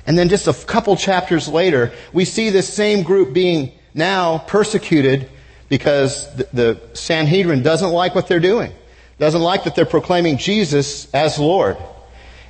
And 0.05 0.17
then 0.17 0.27
just 0.27 0.49
a 0.49 0.53
couple 0.53 0.97
chapters 0.97 1.47
later, 1.47 1.93
we 2.11 2.25
see 2.25 2.49
this 2.49 2.67
same 2.67 3.03
group 3.03 3.33
being 3.33 3.71
now 3.93 4.39
persecuted 4.39 5.29
because 5.69 6.27
the, 6.35 6.77
Sanhedrin 6.91 7.63
doesn't 7.63 7.91
like 7.91 8.13
what 8.13 8.27
they're 8.27 8.41
doing. 8.41 8.73
Doesn't 9.19 9.39
like 9.39 9.63
that 9.63 9.77
they're 9.77 9.85
proclaiming 9.85 10.35
Jesus 10.35 11.09
as 11.13 11.39
Lord. 11.39 11.77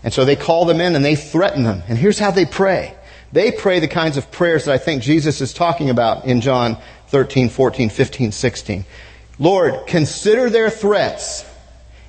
And 0.03 0.11
so 0.11 0.25
they 0.25 0.35
call 0.35 0.65
them 0.65 0.81
in 0.81 0.95
and 0.95 1.05
they 1.05 1.15
threaten 1.15 1.61
them. 1.61 1.83
And 1.87 1.99
here's 1.99 2.17
how 2.17 2.31
they 2.31 2.45
pray. 2.45 2.95
They 3.33 3.51
pray 3.51 3.79
the 3.79 3.87
kinds 3.87 4.17
of 4.17 4.31
prayers 4.31 4.65
that 4.65 4.73
I 4.73 4.77
think 4.79 5.03
Jesus 5.03 5.41
is 5.41 5.53
talking 5.53 5.91
about 5.91 6.25
in 6.25 6.41
John 6.41 6.77
13, 7.14 7.49
14, 7.49 7.89
15, 7.91 8.32
16. 8.32 8.86
Lord, 9.38 9.86
consider 9.86 10.49
their 10.49 10.72
threats 10.72 11.45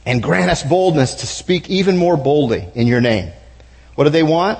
and 0.07 0.23
grant 0.23 0.51
us 0.51 0.63
boldness 0.63 1.17
to 1.17 1.27
speak 1.27 1.69
even 1.69 1.99
more 1.99 2.17
boldly 2.17 2.67
in 2.75 2.87
your 2.87 3.03
name. 3.03 3.31
What 3.97 4.05
do 4.05 4.11
they 4.11 4.23
want? 4.23 4.59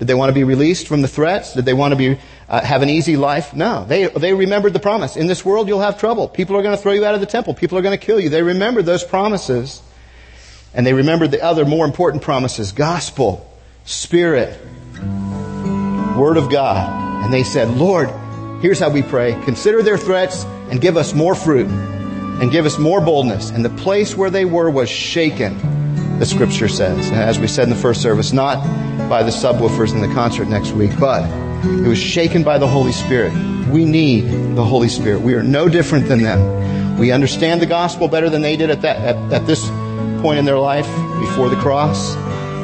Did 0.00 0.08
they 0.08 0.14
want 0.14 0.30
to 0.30 0.34
be 0.34 0.42
released 0.42 0.88
from 0.88 1.02
the 1.02 1.08
threats? 1.08 1.54
Did 1.54 1.66
they 1.66 1.72
want 1.72 1.92
to 1.92 1.96
be, 1.96 2.18
uh, 2.48 2.64
have 2.64 2.82
an 2.82 2.88
easy 2.88 3.16
life? 3.16 3.54
No. 3.54 3.84
They, 3.84 4.08
they 4.08 4.34
remembered 4.34 4.72
the 4.72 4.80
promise. 4.80 5.16
In 5.16 5.28
this 5.28 5.44
world, 5.44 5.68
you'll 5.68 5.80
have 5.80 6.00
trouble. 6.00 6.26
People 6.26 6.56
are 6.56 6.62
going 6.62 6.76
to 6.76 6.82
throw 6.82 6.92
you 6.92 7.04
out 7.04 7.14
of 7.14 7.20
the 7.20 7.26
temple. 7.26 7.54
People 7.54 7.78
are 7.78 7.82
going 7.82 7.96
to 7.96 8.04
kill 8.04 8.18
you. 8.18 8.28
They 8.28 8.42
remembered 8.42 8.86
those 8.86 9.04
promises. 9.04 9.82
And 10.74 10.84
they 10.84 10.94
remembered 10.94 11.30
the 11.30 11.44
other 11.44 11.64
more 11.64 11.84
important 11.84 12.24
promises. 12.24 12.72
Gospel, 12.72 13.48
Spirit, 13.84 14.58
Word 16.16 16.38
of 16.38 16.50
God. 16.50 17.24
And 17.24 17.32
they 17.32 17.44
said, 17.44 17.68
Lord, 17.68 18.08
Here's 18.60 18.78
how 18.78 18.90
we 18.90 19.02
pray. 19.02 19.32
Consider 19.44 19.82
their 19.82 19.96
threats 19.96 20.44
and 20.70 20.80
give 20.80 20.96
us 20.96 21.14
more 21.14 21.34
fruit 21.34 21.66
and 21.66 22.50
give 22.50 22.66
us 22.66 22.78
more 22.78 23.00
boldness. 23.00 23.50
And 23.50 23.64
the 23.64 23.70
place 23.70 24.16
where 24.16 24.28
they 24.28 24.44
were 24.44 24.70
was 24.70 24.88
shaken, 24.88 26.18
the 26.18 26.26
scripture 26.26 26.68
says. 26.68 27.10
As 27.10 27.38
we 27.38 27.46
said 27.46 27.64
in 27.64 27.70
the 27.70 27.76
first 27.76 28.02
service, 28.02 28.32
not 28.32 28.62
by 29.08 29.22
the 29.22 29.30
subwoofers 29.30 29.94
in 29.94 30.02
the 30.02 30.14
concert 30.14 30.48
next 30.48 30.72
week, 30.72 30.90
but 31.00 31.24
it 31.64 31.88
was 31.88 31.98
shaken 31.98 32.42
by 32.42 32.58
the 32.58 32.68
Holy 32.68 32.92
Spirit. 32.92 33.32
We 33.68 33.84
need 33.84 34.56
the 34.56 34.64
Holy 34.64 34.88
Spirit. 34.88 35.22
We 35.22 35.34
are 35.34 35.42
no 35.42 35.68
different 35.68 36.08
than 36.08 36.22
them. 36.22 36.98
We 36.98 37.12
understand 37.12 37.62
the 37.62 37.66
gospel 37.66 38.08
better 38.08 38.28
than 38.28 38.42
they 38.42 38.56
did 38.56 38.68
at 38.68 38.82
that, 38.82 38.98
at, 38.98 39.32
at 39.32 39.46
this 39.46 39.66
point 40.20 40.38
in 40.38 40.44
their 40.44 40.58
life 40.58 40.86
before 41.18 41.48
the 41.48 41.56
cross. 41.56 42.14